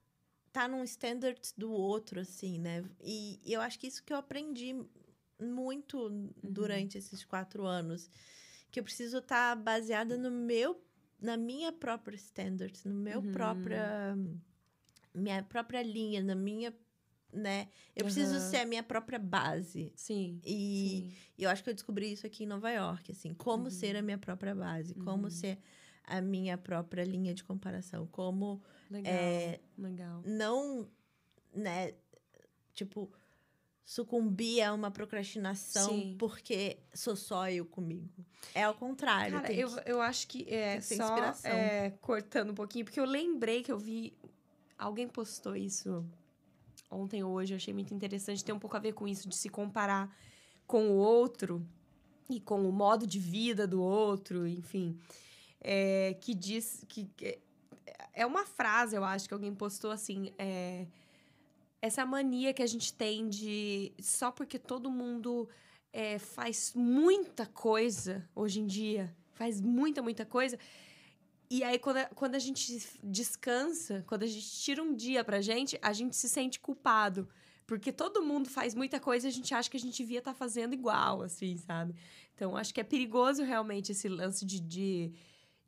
estar 0.48 0.68
num 0.70 0.84
standard 0.84 1.40
do 1.58 1.72
outro, 1.72 2.20
assim, 2.22 2.60
né? 2.60 2.84
E, 3.02 3.40
e 3.44 3.54
eu 3.54 3.62
acho 3.62 3.80
que 3.80 3.88
isso 3.88 4.04
que 4.04 4.14
eu 4.14 4.18
aprendi 4.18 4.76
muito 5.40 6.10
durante 6.44 6.98
esses 6.98 7.24
quatro 7.26 7.66
anos. 7.66 8.10
Que 8.72 8.80
eu 8.80 8.84
preciso 8.84 9.18
estar 9.20 9.56
baseada 9.56 10.18
no 10.18 10.32
meu, 10.32 10.82
na 11.20 11.38
minha 11.38 11.72
própria 11.72 12.16
standard, 12.16 12.80
no 12.88 12.94
meu 12.96 13.22
Uhum. 13.22 13.32
própria, 13.32 14.16
minha 15.14 15.44
própria 15.44 15.82
linha, 15.82 16.22
na 16.22 16.36
minha, 16.36 16.74
né? 17.34 17.70
Eu 17.96 18.06
preciso 18.06 18.36
Aham. 18.36 18.40
ser 18.50 18.58
a 18.58 18.66
minha 18.66 18.84
própria 18.84 19.20
base. 19.20 19.92
Sim. 19.96 20.40
E 20.46 21.10
sim. 21.12 21.16
eu 21.38 21.50
acho 21.50 21.64
que 21.64 21.70
eu 21.70 21.74
descobri 21.74 22.12
isso 22.12 22.26
aqui 22.28 22.44
em 22.44 22.48
Nova 22.48 22.70
York, 22.72 23.12
assim, 23.12 23.34
como 23.34 23.66
Uhum. 23.66 23.70
ser 23.70 23.96
a 23.96 24.02
minha 24.02 24.18
própria 24.18 24.54
base, 24.56 24.94
como 24.96 25.24
Uhum. 25.26 25.30
ser 25.30 25.58
a 26.04 26.20
minha 26.22 26.58
própria 26.58 27.04
linha 27.04 27.34
de 27.34 27.44
comparação, 27.44 28.08
como 28.08 28.62
Legal. 28.90 29.14
é, 29.14 29.60
Legal. 29.78 30.22
não, 30.26 30.90
né, 31.54 31.94
tipo, 32.74 33.12
sucumbir 33.84 34.62
a 34.64 34.74
uma 34.74 34.90
procrastinação 34.92 35.90
Sim. 35.90 36.16
porque 36.18 36.78
sou 36.94 37.16
só 37.16 37.50
eu 37.50 37.66
comigo. 37.66 38.26
É 38.54 38.64
ao 38.64 38.74
contrário. 38.74 39.34
Cara, 39.34 39.52
eu, 39.54 39.70
que- 39.76 39.92
eu 39.92 40.02
acho 40.02 40.28
que 40.28 40.44
é 40.54 40.78
que 40.78 40.96
só 40.96 41.16
é, 41.44 41.92
cortando 42.02 42.52
um 42.52 42.56
pouquinho, 42.56 42.86
porque 42.86 43.00
eu 43.00 43.06
lembrei 43.06 43.64
que 43.64 43.72
eu 43.72 43.78
vi. 43.78 44.14
Alguém 44.82 45.08
postou 45.08 45.56
isso 45.56 46.04
ontem 46.90 47.24
ou 47.24 47.34
hoje, 47.34 47.54
eu 47.54 47.58
achei 47.58 47.72
muito 47.72 47.94
interessante, 47.94 48.44
tem 48.44 48.54
um 48.54 48.58
pouco 48.58 48.76
a 48.76 48.80
ver 48.80 48.94
com 48.94 49.08
isso, 49.08 49.30
de 49.30 49.36
se 49.36 49.48
comparar 49.48 50.12
com 50.66 50.90
o 50.90 50.96
outro 50.96 51.64
e 52.28 52.40
com 52.40 52.68
o 52.68 52.72
modo 52.72 53.06
de 53.06 53.20
vida 53.20 53.68
do 53.68 53.80
outro, 53.80 54.48
enfim. 54.48 55.00
É, 55.60 56.18
que 56.20 56.34
diz 56.34 56.84
que. 56.90 57.08
É 58.12 58.26
uma 58.26 58.44
frase, 58.44 58.96
eu 58.96 59.06
acho, 59.06 59.28
que 59.28 59.34
alguém 59.36 59.54
postou 59.54 59.92
assim. 59.92 60.34
É, 60.36 60.88
essa 61.80 62.04
mania 62.04 62.52
que 62.52 62.64
a 62.64 62.68
gente 62.68 62.92
tem 62.92 63.30
de. 63.30 63.94
Só 64.00 64.32
porque 64.32 64.58
todo 64.58 64.90
mundo 64.90 65.48
é, 65.94 66.18
faz 66.18 66.74
muita 66.74 67.46
coisa 67.46 68.28
hoje 68.34 68.60
em 68.60 68.66
dia, 68.66 69.16
faz 69.34 69.62
muita, 69.62 70.02
muita 70.02 70.26
coisa. 70.26 70.58
E 71.52 71.66
aí, 71.66 71.78
quando 71.78 71.98
a, 71.98 72.06
quando 72.06 72.36
a 72.36 72.40
gente 72.40 72.82
descansa, 73.04 74.06
quando 74.08 74.24
a 74.24 74.26
gente 74.26 74.50
tira 74.50 74.82
um 74.82 74.96
dia 74.96 75.22
pra 75.22 75.42
gente, 75.42 75.78
a 75.82 75.92
gente 75.92 76.16
se 76.16 76.30
sente 76.30 76.58
culpado. 76.58 77.28
Porque 77.68 77.92
todo 77.92 78.24
mundo 78.24 78.50
faz 78.50 78.74
muita 78.74 79.02
coisa 79.02 79.28
e 79.28 79.30
a 79.30 79.34
gente 79.34 79.54
acha 79.54 79.70
que 79.70 79.76
a 79.76 79.80
gente 79.80 79.98
devia 79.98 80.20
estar 80.20 80.32
tá 80.32 80.38
fazendo 80.38 80.74
igual, 80.74 81.22
assim, 81.22 81.58
sabe? 81.58 81.94
Então, 82.34 82.56
acho 82.56 82.74
que 82.74 82.80
é 82.80 82.86
perigoso 82.86 83.44
realmente 83.44 83.92
esse 83.92 84.08
lance 84.08 84.46
de, 84.46 84.62
de 84.62 85.12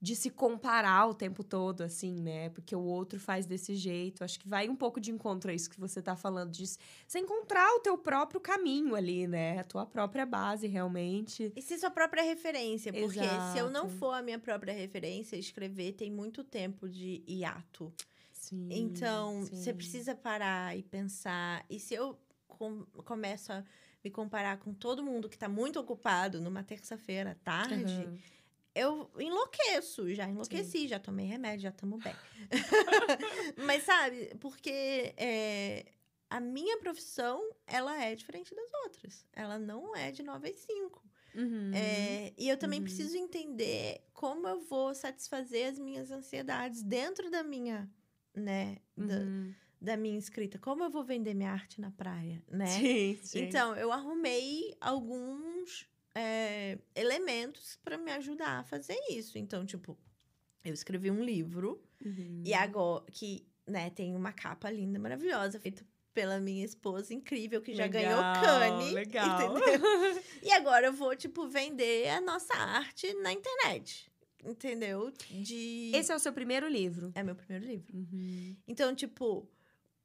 de 0.04 0.18
se 0.18 0.30
comparar 0.30 1.08
o 1.08 1.13
tempo 1.13 1.46
todo, 1.46 1.80
assim, 1.80 2.20
né? 2.20 2.50
Porque 2.50 2.76
o 2.76 2.82
outro 2.82 3.22
faz 3.22 3.46
desse 3.46 3.74
jeito. 3.74 4.22
Acho 4.22 4.38
que 4.38 4.50
vai 4.50 4.68
um 4.68 4.76
pouco 4.76 5.00
de 5.00 5.10
encontro 5.10 5.50
a 5.50 5.54
isso 5.54 5.70
que 5.70 5.80
você 5.80 6.02
tá 6.02 6.13
falando, 6.13 6.52
de 6.52 6.68
você 7.08 7.20
encontrar 7.20 7.74
o 7.78 7.80
teu 7.80 7.98
próprio 7.98 8.42
caminho 8.42 8.96
ali, 8.96 9.26
né? 9.28 9.60
A 9.60 9.63
tua 9.63 9.86
própria 9.86 10.26
base, 10.26 10.68
realmente. 10.68 11.54
E 11.56 11.62
se 11.62 11.78
sua 11.78 11.89
própria 11.89 12.22
referência, 12.22 12.92
porque 12.92 13.18
Exato. 13.18 13.54
se 13.54 13.60
eu 13.60 13.70
não 13.70 13.88
for 13.88 14.12
a 14.12 14.22
minha 14.22 14.38
própria 14.38 14.74
referência, 14.74 15.38
escrever 15.38 15.94
tem 15.94 16.12
muito 16.12 16.44
tempo 16.44 16.89
de 16.89 17.24
hiato. 17.26 17.94
Sim, 18.34 18.68
então, 18.72 19.46
sim. 19.46 19.56
você 19.56 19.74
precisa 19.74 20.13
parar 20.13 20.78
e 20.78 20.84
pensar. 20.84 21.66
E 21.70 21.80
se 21.80 21.94
eu 21.94 22.20
com, 22.46 22.84
começo 23.06 23.54
a 23.54 23.63
me 24.04 24.12
comparar 24.12 24.58
com 24.58 24.74
todo 24.74 25.02
mundo 25.02 25.30
que 25.30 25.38
tá 25.38 25.48
muito 25.48 25.80
ocupado 25.80 26.42
numa 26.42 26.62
terça-feira 26.62 27.32
à 27.32 27.36
tarde... 27.36 28.06
Uhum 28.06 28.42
eu 28.75 29.09
enlouqueço, 29.19 30.13
já 30.13 30.27
enlouqueci, 30.27 30.79
Sim. 30.79 30.88
já 30.88 30.99
tomei 30.99 31.25
remédio, 31.25 31.62
já 31.62 31.69
estamos 31.69 32.03
bem. 32.03 32.15
Mas 33.65 33.83
sabe, 33.83 34.36
porque 34.39 35.13
é, 35.15 35.86
a 36.29 36.39
minha 36.39 36.77
profissão, 36.79 37.47
ela 37.67 37.95
é 38.01 38.15
diferente 38.15 38.55
das 38.55 38.73
outras. 38.86 39.25
Ela 39.33 39.59
não 39.59 39.95
é 39.95 40.12
de 40.12 40.23
9 40.23 40.49
às 40.49 40.55
5. 40.55 41.03
Uhum. 41.36 41.71
É, 41.73 42.33
e 42.38 42.49
eu 42.49 42.57
também 42.57 42.79
uhum. 42.79 42.86
preciso 42.86 43.15
entender 43.15 44.03
como 44.13 44.47
eu 44.47 44.62
vou 44.62 44.95
satisfazer 44.95 45.69
as 45.69 45.77
minhas 45.77 46.09
ansiedades 46.09 46.81
dentro 46.81 47.29
da 47.29 47.43
minha, 47.43 47.88
né, 48.33 48.77
uhum. 48.97 49.07
da, 49.81 49.93
da 49.93 49.97
minha 49.97 50.17
escrita. 50.17 50.57
Como 50.57 50.83
eu 50.83 50.89
vou 50.89 51.03
vender 51.03 51.36
minha 51.36 51.51
arte 51.51 51.79
na 51.79 51.91
praia, 51.91 52.41
né? 52.49 52.65
Sim, 52.65 53.19
sim. 53.21 53.43
Então, 53.43 53.75
eu 53.75 53.91
arrumei 53.91 54.75
alguns 54.81 55.88
é, 56.15 56.78
elementos 56.95 57.78
para 57.84 57.97
me 57.97 58.12
ajudar 58.12 58.60
a 58.60 58.63
fazer 58.63 58.97
isso. 59.10 59.38
Então, 59.38 59.65
tipo, 59.65 59.97
eu 60.63 60.73
escrevi 60.73 61.10
um 61.10 61.23
livro 61.23 61.82
uhum. 62.04 62.43
e 62.45 62.54
agora 62.54 63.04
que, 63.12 63.45
né, 63.67 63.89
tem 63.89 64.15
uma 64.15 64.32
capa 64.32 64.69
linda, 64.69 64.99
maravilhosa, 64.99 65.60
feita 65.60 65.86
pela 66.13 66.39
minha 66.39 66.63
esposa 66.63 67.13
incrível 67.13 67.62
que 67.62 67.73
já 67.73 67.86
legal, 67.86 68.04
ganhou 68.04 68.19
Cane, 68.19 68.91
legal. 68.91 69.58
entendeu? 69.58 70.23
e 70.43 70.52
agora 70.52 70.88
eu 70.88 70.93
vou 70.93 71.15
tipo 71.15 71.47
vender 71.47 72.08
a 72.10 72.21
nossa 72.21 72.54
arte 72.54 73.12
na 73.15 73.34
internet. 73.34 74.12
Entendeu? 74.45 75.12
De 75.30 75.91
Esse 75.95 76.12
é 76.12 76.15
o 76.15 76.19
seu 76.19 76.34
primeiro 76.34 76.67
livro? 76.67 77.12
É 77.15 77.23
meu 77.23 77.34
primeiro 77.34 77.65
livro. 77.65 77.95
Uhum. 77.95 78.56
Então, 78.67 78.93
tipo, 78.93 79.49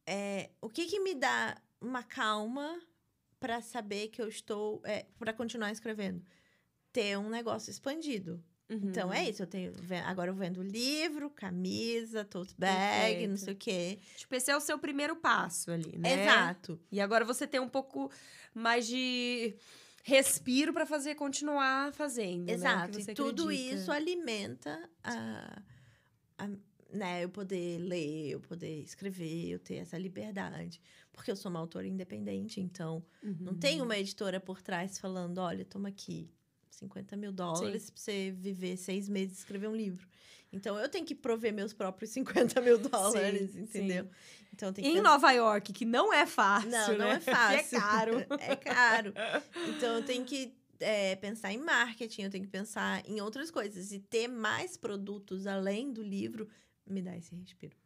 é, 0.07 0.51
o 0.61 0.69
que 0.69 0.87
que 0.87 1.01
me 1.01 1.15
dá 1.15 1.61
uma 1.81 2.03
calma 2.05 2.81
para 3.41 3.61
saber 3.61 4.09
que 4.09 4.21
eu 4.21 4.29
estou. 4.29 4.81
É, 4.85 5.07
para 5.19 5.33
continuar 5.33 5.71
escrevendo. 5.73 6.23
Ter 6.93 7.19
um 7.19 7.29
negócio 7.29 7.71
expandido. 7.71 8.43
Uhum. 8.71 8.81
Então 8.85 9.13
é 9.13 9.29
isso, 9.29 9.43
eu 9.43 9.47
tenho. 9.47 9.73
Agora 10.05 10.31
eu 10.31 10.35
vendo 10.35 10.63
livro, 10.63 11.31
camisa, 11.31 12.25
tote 12.25 12.55
bag, 12.59 13.09
Perfeito. 13.09 13.31
não 13.31 13.37
sei 13.37 13.55
o 13.55 13.57
quê. 13.57 13.99
Tipo, 14.17 14.35
esse 14.35 14.51
é 14.51 14.57
o 14.57 14.61
seu 14.61 14.79
primeiro 14.79 15.17
passo 15.17 15.71
ali, 15.71 15.97
né? 15.97 16.25
Exato. 16.25 16.79
E 16.93 17.01
agora 17.01 17.25
você 17.25 17.47
tem 17.47 17.61
um 17.61 17.69
pouco 17.69 18.11
mais 18.55 18.87
de 18.87 19.57
respiro 20.03 20.73
para 20.73 20.85
fazer 20.85 21.15
continuar 21.15 21.93
fazendo. 21.95 22.47
Né? 22.47 22.53
Exato. 22.53 22.99
Né? 22.99 23.05
E 23.09 23.15
tudo 23.15 23.45
acredita. 23.45 23.75
isso 23.75 23.91
alimenta 23.91 24.91
a, 25.03 25.63
a, 26.37 26.49
né, 26.93 27.25
eu 27.25 27.29
poder 27.31 27.79
ler, 27.79 28.31
eu 28.31 28.41
poder 28.41 28.83
escrever, 28.83 29.51
eu 29.51 29.59
ter 29.59 29.77
essa 29.77 29.97
liberdade. 29.97 30.81
Porque 31.19 31.33
eu 31.33 31.37
sou 31.37 31.51
uma 31.51 31.59
autora 31.59 31.85
independente, 31.85 32.61
então 32.61 33.05
uhum. 33.25 33.37
não 33.41 33.55
tem 33.55 33.83
uma 33.83 33.99
editora 33.99 34.39
por 34.39 34.63
trás 34.63 35.01
falando: 35.01 35.39
olha, 35.39 35.65
toma 35.65 35.89
aqui 35.89 36.31
50 36.71 37.17
mil 37.17 37.33
dólares 37.33 37.91
para 37.91 38.01
você 38.01 38.31
viver 38.31 38.77
seis 38.77 39.09
meses 39.09 39.39
e 39.39 39.41
escrever 39.41 39.67
um 39.67 39.75
livro. 39.75 40.09
Então 40.53 40.79
eu 40.79 40.89
tenho 40.89 41.05
que 41.05 41.17
prover 41.17 41.53
meus 41.53 41.73
próprios 41.73 42.11
50 42.15 42.61
mil 42.61 42.79
dólares, 42.79 43.51
sim, 43.51 43.63
entendeu? 43.63 44.05
Sim. 44.05 44.11
Então 44.55 44.73
tem 44.73 44.85
que... 44.85 44.91
Em 44.91 45.01
Nova 45.01 45.33
York, 45.33 45.73
que 45.73 45.85
não 45.85 46.13
é 46.13 46.25
fácil. 46.25 46.71
Não, 46.71 46.89
não 46.93 47.09
né? 47.09 47.15
é 47.15 47.19
fácil. 47.35 47.79
é 47.79 47.81
caro. 47.81 48.27
é 48.39 48.57
caro. 48.57 49.13
Então 49.71 49.97
eu 49.97 50.05
tenho 50.05 50.25
que 50.25 50.57
é, 50.79 51.17
pensar 51.17 51.53
em 51.53 51.59
marketing, 51.59 52.23
eu 52.23 52.31
tenho 52.31 52.45
que 52.45 52.51
pensar 52.51 53.03
em 53.05 53.21
outras 53.21 53.51
coisas. 53.51 53.91
E 53.91 53.99
ter 53.99 54.29
mais 54.29 54.77
produtos 54.77 55.49
além 55.49 55.93
do 55.93 56.01
livro 56.01 56.49
me 56.87 57.03
dá 57.03 57.17
esse 57.17 57.35
respiro. 57.35 57.77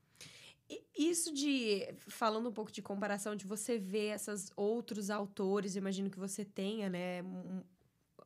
Isso 0.96 1.32
de, 1.32 1.88
falando 2.08 2.48
um 2.48 2.52
pouco 2.52 2.70
de 2.70 2.82
comparação, 2.82 3.34
de 3.34 3.46
você 3.46 3.78
ver 3.78 4.14
esses 4.14 4.50
outros 4.56 5.10
autores, 5.10 5.76
imagino 5.76 6.10
que 6.10 6.18
você 6.18 6.44
tenha, 6.44 6.88
né? 6.88 7.22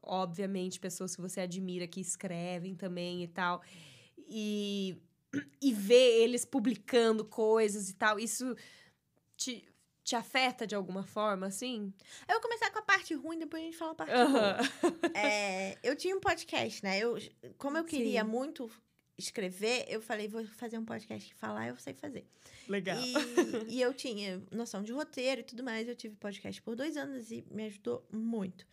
Obviamente, 0.02 0.78
pessoas 0.78 1.16
que 1.16 1.22
você 1.22 1.40
admira 1.40 1.86
que 1.86 2.00
escrevem 2.00 2.74
também 2.74 3.22
e 3.22 3.28
tal. 3.28 3.62
E, 4.28 4.96
e 5.60 5.72
ver 5.72 6.22
eles 6.22 6.44
publicando 6.44 7.24
coisas 7.24 7.88
e 7.88 7.94
tal, 7.94 8.18
isso 8.18 8.54
te, 9.36 9.66
te 10.04 10.14
afeta 10.14 10.66
de 10.66 10.74
alguma 10.74 11.02
forma, 11.02 11.46
assim? 11.46 11.92
Eu 12.28 12.34
vou 12.34 12.42
começar 12.42 12.70
com 12.70 12.78
a 12.78 12.82
parte 12.82 13.14
ruim, 13.14 13.38
depois 13.38 13.62
a 13.62 13.66
gente 13.66 13.76
fala 13.76 13.92
a 13.92 13.94
parte 13.94 14.14
uhum. 14.14 14.32
boa. 14.32 14.56
É, 15.14 15.78
eu 15.82 15.96
tinha 15.96 16.16
um 16.16 16.20
podcast, 16.20 16.82
né? 16.84 16.98
Eu, 16.98 17.16
como 17.58 17.78
eu 17.78 17.84
queria 17.84 18.22
Sim. 18.22 18.30
muito 18.30 18.70
escrever, 19.18 19.86
eu 19.88 20.00
falei, 20.00 20.28
vou 20.28 20.44
fazer 20.46 20.78
um 20.78 20.84
podcast 20.84 21.28
que 21.28 21.34
falar, 21.34 21.68
eu 21.68 21.76
sei 21.76 21.94
fazer. 21.94 22.26
Legal. 22.68 22.98
E, 22.98 23.14
e, 23.76 23.82
eu 23.82 23.94
tinha 23.94 24.42
noção 24.50 24.82
de 24.82 24.92
roteiro 24.92 25.40
e 25.40 25.44
tudo 25.44 25.62
mais. 25.62 25.88
Eu 25.88 25.96
tive 25.96 26.16
podcast 26.16 26.60
por 26.62 26.74
dois 26.74 26.96
anos 26.96 27.30
e 27.30 27.46
me 27.50 27.66
ajudou 27.66 28.06
muito. 28.12 28.66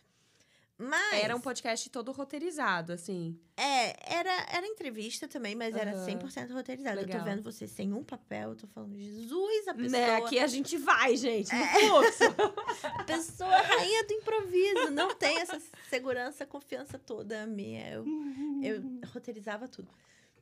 Mas. 0.76 1.22
Era 1.22 1.36
um 1.36 1.40
podcast 1.40 1.88
todo 1.88 2.10
roteirizado, 2.10 2.92
assim. 2.92 3.38
É, 3.56 4.12
era, 4.12 4.46
era 4.50 4.66
entrevista 4.66 5.28
também, 5.28 5.54
mas 5.54 5.72
uhum. 5.72 5.80
era 5.80 5.92
100% 5.92 6.52
roteirizado. 6.52 6.96
Legal. 6.96 7.16
Eu 7.16 7.24
tô 7.24 7.30
vendo 7.30 7.42
você 7.44 7.68
sem 7.68 7.92
um 7.92 8.02
papel, 8.02 8.50
eu 8.50 8.56
tô 8.56 8.66
falando, 8.66 8.96
Jesus, 8.96 9.68
a 9.68 9.72
né, 9.72 9.82
pessoa. 9.84 10.00
Né, 10.00 10.16
aqui 10.16 10.38
a 10.40 10.46
gente 10.48 10.76
vai, 10.76 11.16
gente, 11.16 11.54
no 11.54 11.62
é. 11.62 11.78
fluxo. 11.78 12.24
a 12.98 13.04
pessoa 13.04 13.56
rainha 13.56 14.04
do 14.04 14.12
improviso, 14.14 14.90
não 14.90 15.14
tem 15.14 15.38
essa 15.38 15.62
segurança, 15.88 16.44
confiança 16.44 16.98
toda 16.98 17.46
minha. 17.46 17.92
Eu, 17.92 18.04
eu 18.60 18.82
roteirizava 19.12 19.68
tudo. 19.68 19.88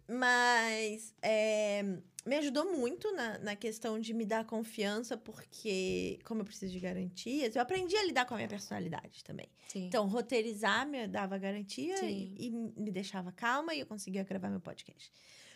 Mas 0.09 1.15
é, 1.23 1.83
me 2.27 2.37
ajudou 2.37 2.73
muito 2.73 3.13
na, 3.13 3.39
na 3.39 3.57
questão 3.57 3.99
de 3.99 4.15
me 4.15 4.25
dar 4.25 4.45
confiança, 4.45 5.17
porque, 5.17 6.19
como 6.25 6.43
eu 6.43 6.45
preciso 6.45 6.73
de 6.73 6.81
garantias, 6.81 7.57
eu 7.57 7.63
aprendi 7.63 7.97
a 7.97 8.05
lidar 8.05 8.27
com 8.27 8.35
a 8.35 8.37
minha 8.37 8.49
personalidade 8.49 9.25
também. 9.25 9.49
Sim. 9.69 9.87
Então, 9.87 10.07
roteirizar 10.07 10.87
me 10.87 11.07
dava 11.07 11.37
garantia 11.39 12.05
e, 12.05 12.35
e, 12.39 12.51
me 12.51 12.91
deixava 12.91 13.33
calma 13.33 13.75
e 13.75 13.81
eu 13.81 13.87
conseguia 13.87 14.23
gravar 14.23 14.51
meu 14.51 14.61
podcast. 14.61 15.13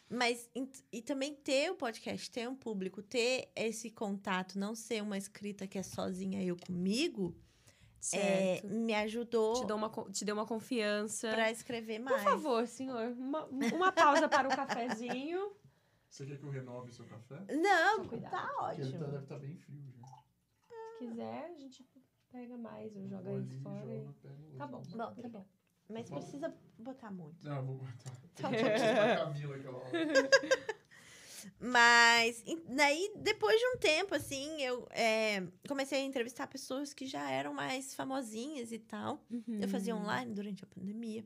Mas, 0.09 0.49
e, 0.55 0.69
e 0.99 1.03
também 1.03 1.35
ter 1.35 1.71
o 1.71 1.75
podcast, 1.75 2.31
ter 2.31 2.49
um 2.49 2.55
público, 2.55 3.03
ter 3.03 3.51
esse 3.55 3.91
contato, 3.91 4.59
não 4.59 4.75
ser 4.75 5.03
uma 5.03 5.19
escrita 5.19 5.67
que 5.67 5.79
é 5.79 5.83
sozinha 5.83 6.43
eu 6.43 6.57
comigo, 6.57 7.37
é, 8.15 8.63
me 8.65 8.95
ajudou. 8.95 9.55
Te 9.55 9.67
deu 9.67 9.77
uma, 9.77 9.91
te 10.11 10.25
deu 10.25 10.35
uma 10.35 10.47
confiança. 10.47 11.31
Para 11.31 11.51
escrever 11.51 11.99
mais. 11.99 12.23
Por 12.23 12.31
favor, 12.31 12.67
senhor, 12.67 13.13
uma, 13.13 13.45
uma 13.47 13.93
pausa 13.93 14.29
para 14.29 14.49
o 14.49 14.51
cafezinho. 14.55 15.53
Você 16.09 16.25
quer 16.25 16.39
que 16.39 16.45
eu 16.45 16.51
renove 16.51 16.91
o 16.91 16.93
seu 16.93 17.05
café? 17.07 17.45
Não, 17.51 18.07
tá 18.31 18.51
ótimo. 18.59 18.77
Porque 18.77 18.83
ele 18.83 18.93
tá, 18.93 19.05
deve 19.05 19.23
estar 19.23 19.35
tá 19.35 19.41
bem 19.41 19.57
frio 19.57 19.93
já. 19.93 20.07
Se 20.07 20.99
quiser, 20.99 21.45
a 21.45 21.59
gente 21.59 21.87
pega 22.31 22.57
mais 22.57 22.97
ou 22.97 23.07
joga 23.07 23.33
isso 23.33 23.55
fora. 23.63 23.81
Joga, 23.81 24.37
e... 24.55 24.57
Tá 24.57 24.67
bom. 24.67 24.83
Bom, 24.83 25.15
tá 25.15 25.29
bom. 25.29 25.47
Mas 25.89 26.09
tá 26.09 26.17
precisa 26.17 26.55
botar 26.79 27.11
muito. 27.11 27.47
Não, 27.47 27.65
vou 27.65 27.77
botar. 27.77 28.11
Tá 28.35 28.49
bom. 28.49 28.57
Camila 29.33 29.57
aquela 29.57 29.79
hora. 29.79 29.91
Mas 31.59 32.45
daí, 32.69 33.13
depois 33.17 33.59
de 33.59 33.67
um 33.69 33.77
tempo, 33.79 34.15
assim, 34.15 34.63
eu 34.63 34.87
é, 34.91 35.43
comecei 35.69 36.01
a 36.01 36.05
entrevistar 36.05 36.47
pessoas 36.47 36.93
que 36.93 37.07
já 37.07 37.31
eram 37.31 37.55
mais 37.55 37.95
famosinhas 37.95 38.73
e 38.73 38.79
tal. 38.79 39.25
Uhum. 39.31 39.61
Eu 39.61 39.69
fazia 39.69 39.95
online 39.97 40.35
durante 40.35 40.65
a 40.65 40.67
pandemia. 40.67 41.25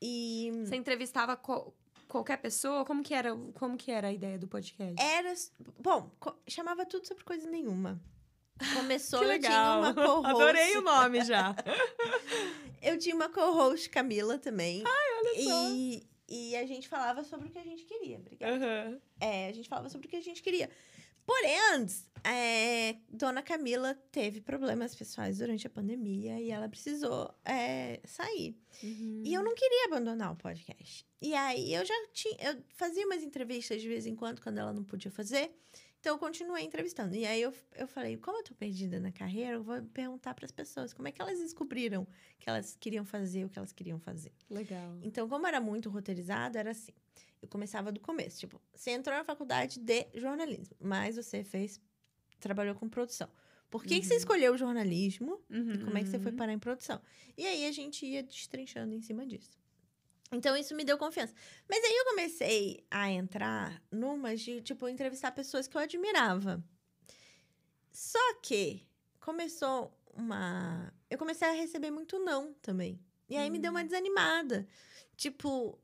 E... 0.00 0.50
Você 0.64 0.76
entrevistava 0.76 1.36
co 1.36 1.74
qualquer 2.06 2.38
pessoa? 2.38 2.84
Como 2.84 3.02
que, 3.02 3.12
era, 3.12 3.36
como 3.54 3.76
que 3.76 3.90
era 3.90 4.08
a 4.08 4.12
ideia 4.12 4.38
do 4.38 4.48
podcast? 4.48 4.94
Era... 4.98 5.34
Bom, 5.78 6.10
chamava 6.48 6.86
tudo 6.86 7.06
sobre 7.06 7.22
coisa 7.24 7.48
nenhuma. 7.50 8.00
Começou, 8.74 9.22
eu 9.24 9.38
tinha 9.38 9.76
uma 9.78 9.94
co-host. 9.94 10.26
Adorei 10.26 10.76
o 10.76 10.80
nome 10.80 11.24
já. 11.24 11.54
Eu 12.80 12.96
tinha 12.96 13.14
uma 13.14 13.28
co-host, 13.28 13.90
Camila, 13.90 14.38
também. 14.38 14.84
Ai, 14.86 15.18
olha 15.18 15.42
só. 15.42 15.70
E, 15.70 16.06
e 16.28 16.54
a 16.56 16.66
gente 16.66 16.88
falava 16.88 17.24
sobre 17.24 17.48
o 17.48 17.50
que 17.50 17.58
a 17.58 17.64
gente 17.64 17.84
queria. 17.84 18.18
Obrigada. 18.18 18.54
Aham. 18.54 19.00
É, 19.20 19.48
a 19.48 19.52
gente 19.52 19.68
falava 19.68 19.88
sobre 19.88 20.06
o 20.06 20.10
que 20.10 20.16
a 20.16 20.20
gente 20.20 20.42
queria. 20.42 20.70
Porém, 21.28 21.86
é, 22.24 22.96
Dona 23.10 23.42
Camila 23.42 23.94
teve 24.10 24.40
problemas 24.40 24.94
pessoais 24.94 25.38
durante 25.38 25.66
a 25.66 25.70
pandemia 25.70 26.40
e 26.40 26.50
ela 26.50 26.68
precisou 26.68 27.34
é, 27.44 28.00
sair. 28.04 28.56
Uhum. 28.82 29.22
E 29.24 29.34
eu 29.34 29.42
não 29.42 29.54
queria 29.54 29.86
abandonar 29.86 30.32
o 30.32 30.36
podcast. 30.36 31.06
E 31.20 31.34
aí 31.34 31.74
eu 31.74 31.84
já 31.84 31.94
tinha. 32.14 32.36
Eu 32.40 32.62
fazia 32.74 33.04
umas 33.04 33.22
entrevistas 33.22 33.82
de 33.82 33.88
vez 33.88 34.06
em 34.06 34.14
quando, 34.14 34.40
quando 34.40 34.56
ela 34.56 34.72
não 34.72 34.84
podia 34.84 35.10
fazer. 35.10 35.50
Então 36.00 36.14
eu 36.14 36.18
continuei 36.18 36.62
entrevistando. 36.64 37.14
E 37.14 37.26
aí 37.26 37.42
eu, 37.42 37.52
eu 37.74 37.86
falei, 37.88 38.16
como 38.16 38.38
eu 38.38 38.44
tô 38.44 38.54
perdida 38.54 39.00
na 39.00 39.10
carreira, 39.10 39.54
eu 39.54 39.62
vou 39.62 39.82
perguntar 39.82 40.32
para 40.34 40.44
as 40.44 40.52
pessoas 40.52 40.92
como 40.94 41.08
é 41.08 41.12
que 41.12 41.20
elas 41.20 41.38
descobriram 41.40 42.06
que 42.38 42.48
elas 42.48 42.76
queriam 42.78 43.04
fazer 43.04 43.44
o 43.44 43.48
que 43.48 43.58
elas 43.58 43.72
queriam 43.72 43.98
fazer. 43.98 44.32
Legal. 44.48 44.96
Então, 45.02 45.28
como 45.28 45.46
era 45.46 45.60
muito 45.60 45.90
roteirizado, 45.90 46.56
era 46.56 46.70
assim. 46.70 46.92
Eu 47.42 47.48
começava 47.48 47.90
do 47.92 48.00
começo. 48.00 48.38
Tipo, 48.40 48.60
você 48.74 48.92
entrou 48.92 49.16
na 49.16 49.24
faculdade 49.24 49.80
de 49.80 50.06
jornalismo, 50.14 50.76
mas 50.80 51.16
você 51.16 51.42
fez. 51.44 51.80
trabalhou 52.40 52.74
com 52.76 52.88
produção. 52.88 53.28
Por 53.68 53.82
que, 53.84 53.98
que 54.00 54.06
você 54.06 54.14
Uhum. 54.14 54.18
escolheu 54.20 54.54
o 54.54 54.56
jornalismo 54.56 55.40
Uhum. 55.50 55.74
e 55.74 55.78
como 55.78 55.98
é 55.98 56.02
que 56.04 56.08
você 56.08 56.18
foi 56.20 56.30
parar 56.32 56.52
em 56.52 56.58
produção? 56.58 57.02
E 57.36 57.44
aí 57.44 57.66
a 57.66 57.72
gente 57.72 58.06
ia 58.06 58.22
destrinchando 58.22 58.94
em 58.94 59.00
cima 59.02 59.26
disso. 59.26 59.57
Então, 60.30 60.56
isso 60.56 60.74
me 60.74 60.84
deu 60.84 60.98
confiança. 60.98 61.34
Mas 61.68 61.82
aí 61.82 61.96
eu 61.96 62.04
comecei 62.06 62.84
a 62.90 63.10
entrar 63.10 63.82
numas 63.90 64.40
de, 64.40 64.60
tipo, 64.60 64.88
entrevistar 64.88 65.32
pessoas 65.32 65.66
que 65.66 65.76
eu 65.76 65.80
admirava. 65.80 66.62
Só 67.90 68.34
que 68.42 68.86
começou 69.20 69.92
uma. 70.14 70.92
Eu 71.10 71.16
comecei 71.18 71.48
a 71.48 71.52
receber 71.52 71.90
muito 71.90 72.18
não 72.18 72.52
também. 72.54 73.00
E 73.28 73.36
aí 73.36 73.50
me 73.50 73.58
deu 73.58 73.70
uma 73.70 73.84
desanimada. 73.84 74.66
Tipo. 75.16 75.78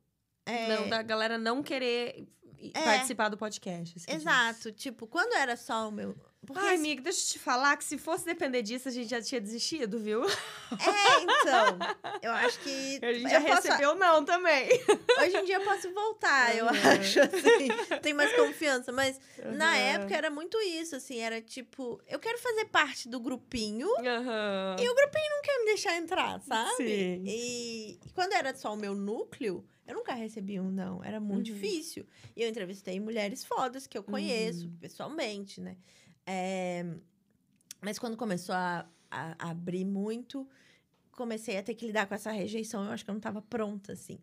é, 0.47 0.69
Não, 0.77 0.89
da 0.89 1.03
galera 1.03 1.39
não 1.39 1.63
querer 1.63 2.29
É. 2.75 2.85
participar 2.85 3.29
do 3.31 3.37
podcast. 3.39 3.99
você 3.99 4.07
diz. 4.07 4.17
Exato. 4.21 4.73
Tipo, 4.73 5.07
quando 5.07 5.33
era 5.35 5.57
só 5.57 5.89
o 5.89 5.93
meu. 5.93 6.15
Porque 6.45 6.61
Ai, 6.65 6.77
amiga, 6.77 7.03
deixa 7.03 7.21
eu 7.21 7.33
te 7.33 7.39
falar 7.39 7.77
que 7.77 7.85
se 7.85 7.97
fosse 7.99 8.25
depender 8.25 8.63
disso, 8.63 8.89
a 8.89 8.91
gente 8.93 9.09
já 9.09 9.21
tinha 9.23 9.41
desistido, 9.41 9.99
viu? 9.99 10.23
É, 10.25 11.23
então. 11.23 11.79
Eu 12.23 12.33
acho 12.33 12.59
que. 12.61 12.99
A 13.05 13.13
gente 13.13 13.25
eu 13.25 13.31
já 13.31 13.41
posso- 13.41 13.69
recebeu 13.69 13.95
não 13.95 14.25
também. 14.25 14.69
Hoje 15.21 15.37
em 15.37 15.45
dia 15.45 15.57
eu 15.57 15.65
posso 15.65 15.93
voltar, 15.93 16.57
eu 16.57 16.65
Uhum. 16.67 16.71
acho, 16.71 17.21
assim. 17.21 18.01
Tem 18.03 18.13
mais 18.15 18.35
confiança. 18.35 18.91
Mas 18.93 19.19
na 19.57 19.67
Aham. 19.73 19.77
época 19.77 20.17
era 20.17 20.31
muito 20.31 20.59
isso, 20.61 20.97
assim. 20.97 21.19
Era 21.19 21.41
tipo, 21.41 22.01
eu 22.09 22.19
quero 22.19 22.39
fazer 22.39 22.65
parte 22.67 23.09
do 23.09 23.21
grupinho. 23.21 23.89
Aham. 23.99 24.77
E 24.81 24.89
o 24.89 24.95
grupinho 24.95 25.31
não 25.31 25.43
quer 25.43 25.59
me 25.61 25.65
deixar 25.67 25.97
entrar, 25.97 26.41
sabe? 26.41 26.77
Sim. 26.77 27.25
E 27.27 27.99
quando 28.15 28.33
era 28.33 28.55
só 28.55 28.73
o 28.73 28.77
meu 28.77 28.95
núcleo, 28.95 29.65
eu 29.87 29.95
nunca 29.95 30.15
recebi 30.15 30.59
um 30.59 30.71
não. 30.71 31.03
Era 31.05 31.21
muito 31.21 31.49
Uhum. 31.49 31.55
difícil. 31.55 32.07
E 32.35 32.43
eu 32.43 32.49
entrevistei 32.49 32.99
mulheres 32.99 33.45
fodas 33.45 33.87
que 33.87 33.97
eu 33.97 34.03
conheço 34.03 34.67
Uhum. 34.67 34.77
pessoalmente, 34.81 35.61
né? 35.61 35.77
É, 36.27 36.85
Mas 37.81 37.99
quando 37.99 38.17
começou 38.17 38.55
a, 38.55 38.87
a 39.11 39.51
abrir 39.51 39.85
muito, 39.85 40.49
comecei 41.13 41.57
a 41.59 41.63
ter 41.63 41.75
que 41.75 41.87
lidar 41.87 42.07
com 42.07 42.15
essa 42.15 42.31
rejeição. 42.33 42.85
Eu 42.85 42.91
acho 42.93 43.05
que 43.05 43.11
eu 43.11 43.15
não 43.15 43.19
estava 43.19 43.43
pronta, 43.43 43.93
assim. 43.93 44.19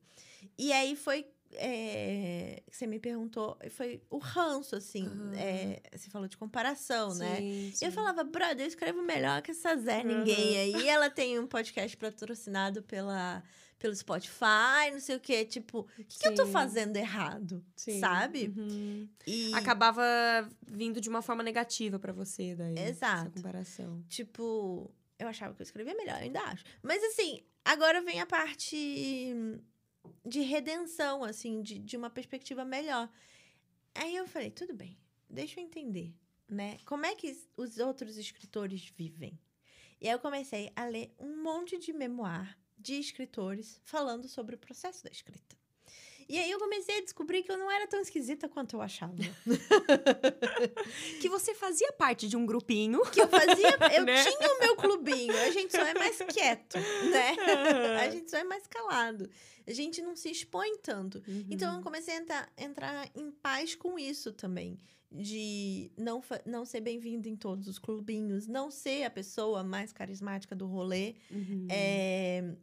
E 0.57 0.71
aí 0.73 0.95
foi. 0.95 1.25
é, 1.53 2.63
Você 2.71 2.87
me 2.87 2.99
perguntou, 2.99 3.57
foi 3.69 4.01
o 4.09 4.17
ranço, 4.17 4.75
assim. 4.75 5.05
Aham. 5.05 5.33
é, 5.35 5.81
Você 5.95 6.09
falou 6.09 6.27
de 6.27 6.37
comparação, 6.37 7.13
né? 7.15 7.37
Sim, 7.41 7.71
E 7.81 7.85
eu 7.85 7.91
sim. 7.91 7.91
falava, 7.91 8.23
brother, 8.23 8.61
eu 8.61 8.67
escrevo 8.67 9.01
melhor 9.03 9.41
que 9.41 9.51
essa 9.51 9.75
Zé 9.77 9.99
Uhum. 10.01 10.07
Ninguém 10.07 10.57
aí. 10.57 10.75
E 10.83 10.87
ela 10.87 11.09
tem 11.09 11.39
um 11.39 11.45
podcast 11.47 11.95
patrocinado 11.97 12.81
pela, 12.83 13.43
pelo 13.81 13.95
Spotify, 13.95 14.91
não 14.91 14.99
sei 14.99 15.15
o 15.15 15.19
quê. 15.19 15.43
Tipo, 15.43 15.79
o 15.79 16.03
que, 16.03 16.19
que 16.19 16.27
eu 16.27 16.35
tô 16.35 16.45
fazendo 16.45 16.95
errado? 16.95 17.65
Sim. 17.75 17.99
Sabe? 17.99 18.53
Uhum. 18.55 19.09
E, 19.25 19.51
Acabava 19.55 20.03
vindo 20.67 21.01
de 21.01 21.09
uma 21.09 21.23
forma 21.23 21.41
negativa 21.41 21.97
pra 21.97 22.13
você 22.13 22.55
daí. 22.55 22.77
Exato. 22.77 23.21
Essa 23.21 23.29
comparação. 23.31 24.05
tipo, 24.07 24.93
eu 25.17 25.27
achava 25.27 25.55
que 25.55 25.61
eu 25.61 25.65
escrevia 25.65 25.95
melhor, 25.95 26.17
eu 26.17 26.25
ainda 26.25 26.41
acho. 26.41 26.63
Mas 26.83 27.03
assim, 27.03 27.43
agora 27.65 28.01
vem 28.03 28.21
a 28.21 28.25
parte 28.27 29.35
de 30.23 30.41
redenção, 30.41 31.23
assim, 31.23 31.63
de, 31.63 31.79
de 31.79 31.97
uma 31.97 32.09
perspectiva 32.11 32.63
melhor. 32.63 33.09
Aí 33.95 34.15
eu 34.15 34.27
falei, 34.27 34.51
tudo 34.51 34.75
bem, 34.75 34.95
deixa 35.27 35.59
eu 35.59 35.63
entender, 35.63 36.13
né? 36.47 36.77
Como 36.85 37.03
é 37.05 37.15
que 37.15 37.35
os 37.57 37.79
outros 37.79 38.15
escritores 38.15 38.93
vivem? 38.95 39.39
E 39.99 40.07
aí 40.07 40.13
eu 40.13 40.19
comecei 40.19 40.71
a 40.75 40.85
ler 40.85 41.13
um 41.19 41.41
monte 41.41 41.79
de 41.79 41.91
memoir 41.93 42.60
de 42.81 42.95
escritores 42.99 43.79
falando 43.83 44.27
sobre 44.27 44.55
o 44.55 44.57
processo 44.57 45.03
da 45.03 45.11
escrita. 45.11 45.55
E 46.29 46.39
aí 46.39 46.49
eu 46.49 46.59
comecei 46.59 46.99
a 46.99 47.01
descobrir 47.01 47.43
que 47.43 47.51
eu 47.51 47.57
não 47.57 47.69
era 47.69 47.85
tão 47.87 47.99
esquisita 47.99 48.47
quanto 48.47 48.77
eu 48.77 48.81
achava. 48.81 49.17
Que 51.19 51.29
você 51.29 51.53
fazia 51.53 51.91
parte 51.93 52.27
de 52.27 52.35
um 52.37 52.45
grupinho. 52.45 53.01
que 53.11 53.21
eu 53.21 53.27
fazia, 53.27 53.77
eu 53.95 54.05
Né? 54.05 54.23
tinha 54.23 54.53
o 54.55 54.59
meu 54.59 54.75
clubinho, 54.75 55.35
a 55.37 55.51
gente 55.51 55.71
só 55.71 55.81
é 55.85 55.93
mais 55.93 56.17
quieto, 56.17 56.77
né? 56.77 57.35
A 58.01 58.09
gente 58.09 58.29
só 58.31 58.37
é 58.37 58.43
mais 58.43 58.65
calado. 58.67 59.29
A 59.67 59.73
gente 59.73 60.01
não 60.01 60.15
se 60.15 60.29
expõe 60.31 60.77
tanto. 60.77 61.21
Então 61.49 61.75
eu 61.75 61.81
comecei 61.81 62.15
a 62.15 62.17
entrar, 62.17 62.51
entrar 62.57 63.09
em 63.15 63.31
paz 63.31 63.75
com 63.75 63.99
isso 63.99 64.31
também. 64.31 64.79
De 65.11 65.91
não, 65.97 66.23
não 66.45 66.63
ser 66.63 66.79
bem-vindo 66.79 67.27
em 67.27 67.35
todos 67.35 67.67
os 67.67 67.77
clubinhos, 67.77 68.47
não 68.47 68.71
ser 68.71 69.03
a 69.03 69.09
pessoa 69.09 69.61
mais 69.63 69.91
carismática 69.91 70.55
do 70.55 70.65
rolê. 70.65 71.15
Uhum. 71.29 71.67
É, 71.69 72.55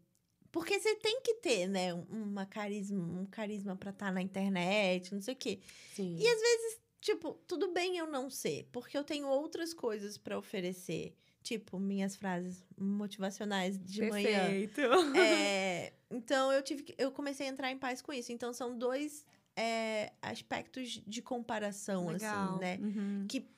porque 0.59 0.81
você 0.81 0.97
tem 0.97 1.21
que 1.21 1.35
ter, 1.35 1.68
né, 1.68 1.94
uma 1.94 2.44
carisma, 2.44 3.01
um 3.21 3.27
carisma 3.27 3.77
pra 3.77 3.90
estar 3.90 4.12
na 4.12 4.21
internet, 4.21 5.14
não 5.14 5.23
sei 5.23 5.35
o 5.35 5.37
quê. 5.37 5.61
Sim. 5.94 6.16
E 6.18 6.27
às 6.27 6.40
vezes, 6.40 6.81
tipo, 7.01 7.35
tudo 7.47 7.73
bem 7.73 7.97
eu 7.97 8.09
não 8.09 8.29
ser, 8.29 8.68
porque 8.73 8.99
eu 8.99 9.05
tenho 9.05 9.29
outras 9.29 9.73
coisas 9.73 10.18
pra 10.18 10.37
oferecer. 10.37 11.14
Tipo, 11.44 11.79
minhas 11.79 12.16
frases 12.16 12.64
motivacionais 12.77 13.79
de 13.79 14.03
manhã. 14.11 14.40
Perfeito. 14.40 14.81
É, 15.16 15.92
então 16.11 16.51
eu 16.53 16.61
tive 16.61 16.83
que, 16.83 16.94
eu 16.99 17.12
comecei 17.12 17.47
a 17.47 17.51
entrar 17.51 17.71
em 17.71 17.79
paz 17.79 18.03
com 18.03 18.12
isso. 18.12 18.33
Então 18.33 18.53
são 18.53 18.77
dois 18.77 19.25
é, 19.57 20.12
aspectos 20.21 21.01
de 21.07 21.23
comparação, 21.23 22.09
Legal. 22.09 22.49
assim, 22.49 22.61
né? 22.61 22.79
Uhum. 22.83 23.27
Que 23.29 23.49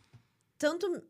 tanto 0.58 1.02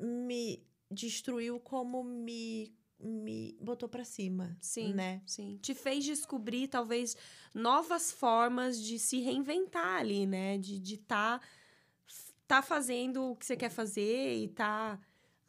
me 0.00 0.64
destruiu 0.88 1.58
como 1.58 2.04
me, 2.04 2.72
me 3.04 3.56
botou 3.60 3.88
pra 3.88 4.04
cima. 4.04 4.56
Sim. 4.60 4.92
Né? 4.94 5.20
Sim. 5.26 5.58
Te 5.60 5.74
fez 5.74 6.04
descobrir, 6.04 6.68
talvez, 6.68 7.16
novas 7.54 8.10
formas 8.10 8.80
de 8.80 8.98
se 8.98 9.20
reinventar 9.20 10.00
ali, 10.00 10.26
né? 10.26 10.58
De 10.58 10.74
estar 10.76 10.84
de 10.86 10.98
tá, 10.98 11.40
tá 12.46 12.62
fazendo 12.62 13.30
o 13.30 13.36
que 13.36 13.44
você 13.46 13.56
quer 13.56 13.70
fazer 13.70 14.36
e 14.36 14.48
tá 14.48 14.98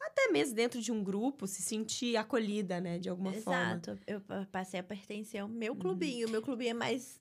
até 0.00 0.28
mesmo 0.28 0.54
dentro 0.54 0.80
de 0.80 0.92
um 0.92 1.02
grupo, 1.02 1.46
se 1.46 1.62
sentir 1.62 2.16
acolhida, 2.16 2.80
né? 2.80 2.98
De 2.98 3.08
alguma 3.08 3.32
forma. 3.32 3.80
Exato. 3.82 3.98
Eu 4.06 4.20
pa- 4.20 4.46
passei 4.52 4.78
a 4.78 4.82
pertencer 4.82 5.40
ao 5.40 5.48
meu 5.48 5.72
Uhum. 5.72 5.78
clubinho. 5.78 6.28
O 6.28 6.30
meu 6.30 6.40
clubinho 6.42 6.70
é 6.70 6.74
mais. 6.74 7.20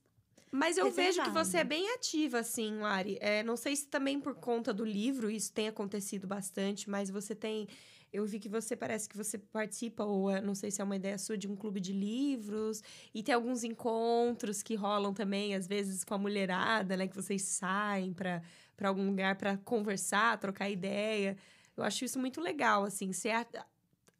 Mas 0.51 0.77
eu 0.77 0.85
vejo 0.91 1.13
que 1.19 1.27
Reservado. 1.27 1.45
você 1.45 1.57
é 1.57 1.63
bem 1.63 1.89
ativa, 1.95 2.39
assim, 2.39 2.77
Lari. 2.77 3.17
É, 3.19 3.43
não 3.43 3.57
sei 3.57 3.75
se 3.75 3.87
também 3.87 4.19
por 4.21 4.35
conta 4.35 4.73
do 4.73 4.85
livro 4.85 5.29
isso 5.29 5.51
tem 5.51 5.67
acontecido 5.67 6.27
bastante, 6.27 6.89
mas 6.89 7.09
você 7.09 7.33
tem. 7.35 7.67
Eu 8.15 8.25
vi 8.25 8.39
que 8.39 8.47
você 8.49 8.75
parece 8.75 9.09
que 9.09 9.17
você 9.17 9.37
participa, 9.37 10.03
ou 10.03 10.31
é- 10.31 10.41
não 10.41 10.55
sei 10.55 10.71
se 10.71 10.81
é 10.81 10.83
uma 10.83 10.95
ideia 10.95 11.17
sua, 11.17 11.37
de 11.37 11.47
um 11.47 11.55
clube 11.55 11.79
de 11.79 11.91
livros. 11.93 12.81
E 13.13 13.21
tem 13.21 13.35
alguns 13.35 13.63
encontros 13.63 14.63
que 14.63 14.75
rolam 14.75 15.13
também, 15.13 15.53
às 15.55 15.67
vezes 15.67 16.03
com 16.03 16.13
a 16.13 16.17
mulherada, 16.17 16.95
né? 16.97 17.07
Que 17.07 17.15
vocês 17.15 17.41
saem 17.41 18.13
para 18.13 18.41
algum 18.83 19.05
lugar 19.07 19.35
para 19.35 19.57
conversar, 19.57 20.39
trocar 20.39 20.69
ideia. 20.69 21.37
Eu 21.75 21.83
acho 21.83 22.05
isso 22.05 22.19
muito 22.19 22.39
legal, 22.41 22.85
assim, 22.85 23.11
ser, 23.11 23.33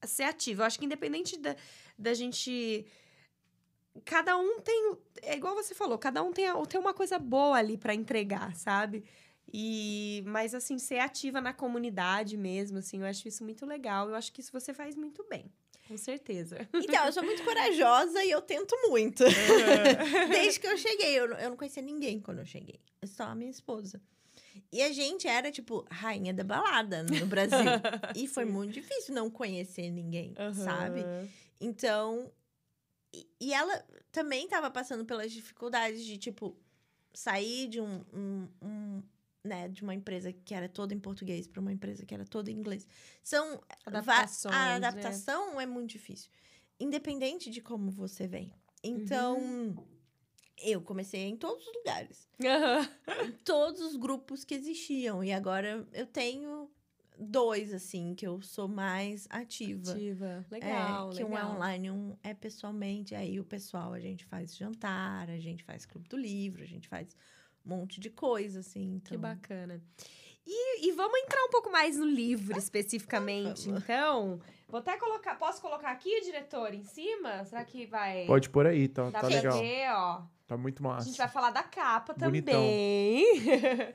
ser 0.03 0.23
ativo. 0.23 0.61
Eu 0.61 0.65
acho 0.65 0.77
que 0.77 0.85
independente 0.85 1.37
da, 1.39 1.55
da 1.97 2.13
gente 2.13 2.85
cada 4.03 4.37
um 4.37 4.59
tem. 4.59 4.97
É 5.21 5.35
igual 5.35 5.55
você 5.55 5.73
falou, 5.73 5.97
cada 5.97 6.21
um 6.21 6.31
tem, 6.33 6.45
tem 6.67 6.79
uma 6.79 6.93
coisa 6.93 7.17
boa 7.17 7.57
ali 7.57 7.77
pra 7.77 7.93
entregar, 7.93 8.55
sabe? 8.55 9.03
E, 9.53 10.23
mas 10.25 10.53
assim, 10.53 10.77
ser 10.79 10.99
ativa 10.99 11.39
na 11.39 11.53
comunidade 11.53 12.35
mesmo, 12.37 12.77
assim, 12.79 12.99
eu 12.99 13.05
acho 13.05 13.27
isso 13.27 13.43
muito 13.43 13.65
legal. 13.65 14.09
Eu 14.09 14.15
acho 14.15 14.31
que 14.31 14.41
isso 14.41 14.51
você 14.51 14.73
faz 14.73 14.95
muito 14.95 15.23
bem, 15.29 15.45
com 15.87 15.97
certeza. 15.97 16.67
Então, 16.73 17.05
eu 17.05 17.13
sou 17.13 17.23
muito 17.23 17.43
corajosa 17.43 18.23
e 18.23 18.31
eu 18.31 18.41
tento 18.41 18.75
muito. 18.89 19.23
Desde 20.29 20.59
que 20.59 20.67
eu 20.67 20.77
cheguei. 20.77 21.19
Eu, 21.19 21.29
não- 21.29 21.37
eu 21.37 21.49
não 21.51 21.57
conhecia 21.57 21.81
ninguém 21.83 22.19
quando 22.19 22.39
eu 22.39 22.45
cheguei. 22.45 22.79
Só 23.05 23.23
a 23.23 23.35
minha 23.35 23.51
esposa. 23.51 24.01
E 24.71 24.81
a 24.81 24.91
gente 24.91 25.27
era, 25.27 25.51
tipo, 25.51 25.85
rainha 25.89 26.33
da 26.33 26.43
balada 26.43 27.03
no 27.03 27.25
Brasil. 27.25 27.57
E 28.15 28.27
foi 28.27 28.45
muito 28.45 28.73
difícil 28.73 29.13
não 29.13 29.29
conhecer 29.29 29.89
ninguém, 29.91 30.33
Aham. 30.37 30.53
sabe? 30.53 31.05
Então. 31.61 32.31
E, 33.13 33.27
e 33.39 33.53
ela 33.53 33.85
também 34.11 34.47
tava 34.47 34.69
passando 34.69 35.05
pelas 35.05 35.31
dificuldades 35.31 36.03
de, 36.03 36.17
tipo, 36.17 36.57
sair 37.13 37.67
de 37.69 37.79
um, 37.79 38.03
um, 38.13 38.47
um 38.61 39.03
né, 39.45 39.67
de 39.67 39.83
uma 39.83 39.93
empresa 39.93 40.33
que 40.33 40.53
era 40.53 40.67
toda 40.67 40.93
em 40.93 40.99
português 40.99 41.47
para 41.47 41.61
uma 41.61 41.71
empresa 41.71 42.05
que 42.05 42.13
era 42.13 42.25
toda 42.25 42.49
em 42.51 42.55
inglês. 42.55 42.87
São 43.23 43.61
Adaptações, 43.85 44.55
a 44.55 44.65
né? 44.79 44.87
adaptação 44.87 45.61
é 45.61 45.65
muito 45.65 45.91
difícil, 45.91 46.31
independente 46.79 47.49
de 47.49 47.61
como 47.61 47.91
você 47.91 48.27
vem. 48.27 48.51
Então, 48.83 49.37
Uhum. 49.39 49.75
eu 50.57 50.81
comecei 50.81 51.21
em 51.21 51.35
todos 51.37 51.65
os 51.67 51.73
lugares, 51.75 52.27
em 53.25 53.31
todos 53.43 53.81
os 53.81 53.95
grupos 53.95 54.43
que 54.43 54.53
existiam 54.55 55.23
e 55.23 55.31
agora 55.31 55.87
eu 55.93 56.05
tenho 56.05 56.69
dois 57.17 57.73
assim 57.73 58.13
que 58.13 58.27
eu 58.27 58.41
sou 58.41 58.67
mais 58.67 59.25
ativa. 59.29 59.91
Ativa. 59.91 60.45
É, 60.51 60.53
Legal, 60.53 61.09
que 61.11 61.23
um 61.23 61.27
é 61.27 61.41
legal. 61.41 61.55
online, 61.55 61.91
um 61.91 62.17
é 62.21 62.33
pessoalmente. 62.33 63.15
Aí 63.15 63.39
o 63.39 63.43
pessoal, 63.45 63.93
a 63.93 63.99
gente 64.01 64.25
faz 64.25 64.55
jantar, 64.55 65.29
a 65.29 65.39
gente 65.39 65.63
faz 65.63 65.85
clube 65.85 66.09
do 66.09 66.17
livro, 66.17 66.61
a 66.61 66.67
gente 66.67 66.87
faz 66.89 67.15
monte 67.65 67.99
de 67.99 68.09
coisa, 68.09 68.59
assim. 68.59 69.01
Que 69.03 69.15
Então, 69.15 69.19
bacana. 69.21 69.81
E, 70.47 70.87
e 70.87 70.91
vamos 70.91 71.19
entrar 71.21 71.43
um 71.43 71.49
pouco 71.49 71.71
mais 71.71 71.97
no 71.97 72.05
livro 72.05 72.57
especificamente, 72.57 73.65
Vamos. 73.67 73.83
então. 73.83 74.39
Vou 74.69 74.79
até 74.79 74.95
colocar. 74.97 75.35
Posso 75.35 75.61
colocar 75.61 75.89
aqui, 75.91 76.21
diretor, 76.21 76.73
em 76.73 76.83
cima? 76.83 77.43
Será 77.45 77.63
que 77.63 77.85
vai. 77.87 78.25
Pode 78.25 78.49
pôr 78.49 78.67
aí, 78.67 78.87
tá, 78.87 79.05
Dá 79.05 79.11
tá 79.11 79.19
pra 79.21 79.27
legal. 79.29 79.59
ver, 79.59 79.89
ó. 79.91 80.21
Tá 80.47 80.55
muito 80.57 80.85
A 80.85 80.89
massa. 80.89 81.07
gente 81.07 81.17
vai 81.17 81.27
falar 81.29 81.49
da 81.49 81.63
capa 81.63 82.13
Bonitão. 82.13 82.53
também. 82.53 83.25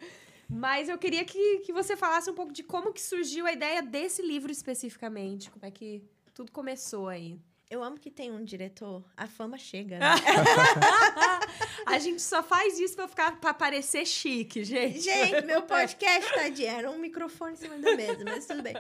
Mas 0.48 0.88
eu 0.88 0.98
queria 0.98 1.24
que, 1.24 1.58
que 1.60 1.72
você 1.72 1.96
falasse 1.96 2.28
um 2.28 2.34
pouco 2.34 2.52
de 2.52 2.64
como 2.64 2.92
que 2.92 3.00
surgiu 3.00 3.46
a 3.46 3.52
ideia 3.52 3.80
desse 3.82 4.20
livro 4.20 4.50
especificamente. 4.50 5.48
Como 5.50 5.64
é 5.64 5.70
que 5.70 6.02
tudo 6.34 6.50
começou 6.50 7.06
aí. 7.06 7.38
Eu 7.70 7.84
amo 7.84 7.96
que 8.00 8.10
tem 8.10 8.32
um 8.32 8.42
diretor, 8.42 9.08
a 9.16 9.28
fama 9.28 9.56
chega. 9.56 9.96
né? 9.96 10.06
a 11.86 12.00
gente 12.00 12.20
só 12.20 12.42
faz 12.42 12.76
isso 12.80 12.96
pra 12.96 13.06
ficar 13.06 13.40
para 13.40 13.54
parecer 13.54 14.04
chique, 14.04 14.64
gente. 14.64 15.00
Gente, 15.00 15.46
meu 15.46 15.62
podcast, 15.70 16.34
tadinha, 16.34 16.72
era 16.72 16.90
um 16.90 16.98
microfone 16.98 17.52
em 17.52 17.56
cima 17.56 17.78
da 17.78 17.94
mesa, 17.94 18.24
mas 18.24 18.44
tudo 18.44 18.60
bem. 18.60 18.74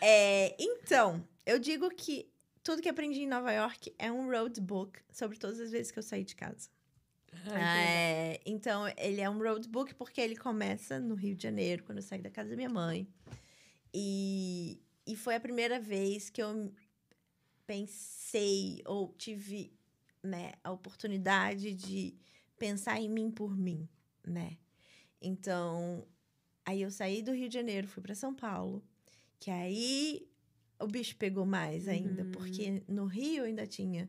É, 0.00 0.54
então, 0.56 1.26
eu 1.44 1.58
digo 1.58 1.90
que 1.90 2.30
tudo 2.62 2.80
que 2.80 2.88
aprendi 2.88 3.22
em 3.22 3.26
Nova 3.26 3.50
York 3.50 3.92
é 3.98 4.12
um 4.12 4.30
roadbook 4.30 5.00
sobre 5.10 5.36
todas 5.36 5.58
as 5.58 5.72
vezes 5.72 5.90
que 5.90 5.98
eu 5.98 6.02
saí 6.04 6.22
de 6.22 6.36
casa. 6.36 6.70
É, 7.52 8.40
então, 8.46 8.84
ele 8.96 9.20
é 9.20 9.28
um 9.28 9.38
roadbook 9.38 9.96
porque 9.96 10.20
ele 10.20 10.36
começa 10.36 11.00
no 11.00 11.16
Rio 11.16 11.34
de 11.34 11.42
Janeiro, 11.42 11.82
quando 11.82 11.98
eu 11.98 12.04
saí 12.04 12.20
da 12.20 12.30
casa 12.30 12.50
da 12.50 12.56
minha 12.56 12.70
mãe. 12.70 13.08
E, 13.92 14.80
e 15.04 15.16
foi 15.16 15.34
a 15.34 15.40
primeira 15.40 15.80
vez 15.80 16.30
que 16.30 16.40
eu 16.40 16.72
pensei 17.68 18.80
ou 18.86 19.14
tive 19.18 19.70
né, 20.22 20.52
a 20.64 20.72
oportunidade 20.72 21.74
de 21.74 22.16
pensar 22.58 22.98
em 22.98 23.10
mim 23.10 23.30
por 23.30 23.54
mim, 23.54 23.86
né? 24.26 24.56
Então, 25.20 26.08
aí 26.64 26.80
eu 26.80 26.90
saí 26.90 27.22
do 27.22 27.30
Rio 27.32 27.46
de 27.48 27.54
Janeiro, 27.54 27.86
fui 27.86 28.02
para 28.02 28.14
São 28.14 28.34
Paulo, 28.34 28.82
que 29.38 29.50
aí 29.50 30.26
o 30.80 30.86
bicho 30.86 31.14
pegou 31.16 31.44
mais 31.44 31.86
ainda, 31.86 32.24
Uhum. 32.24 32.30
porque 32.32 32.82
no 32.88 33.04
Rio 33.04 33.40
eu 33.40 33.44
ainda 33.44 33.66
tinha 33.66 34.08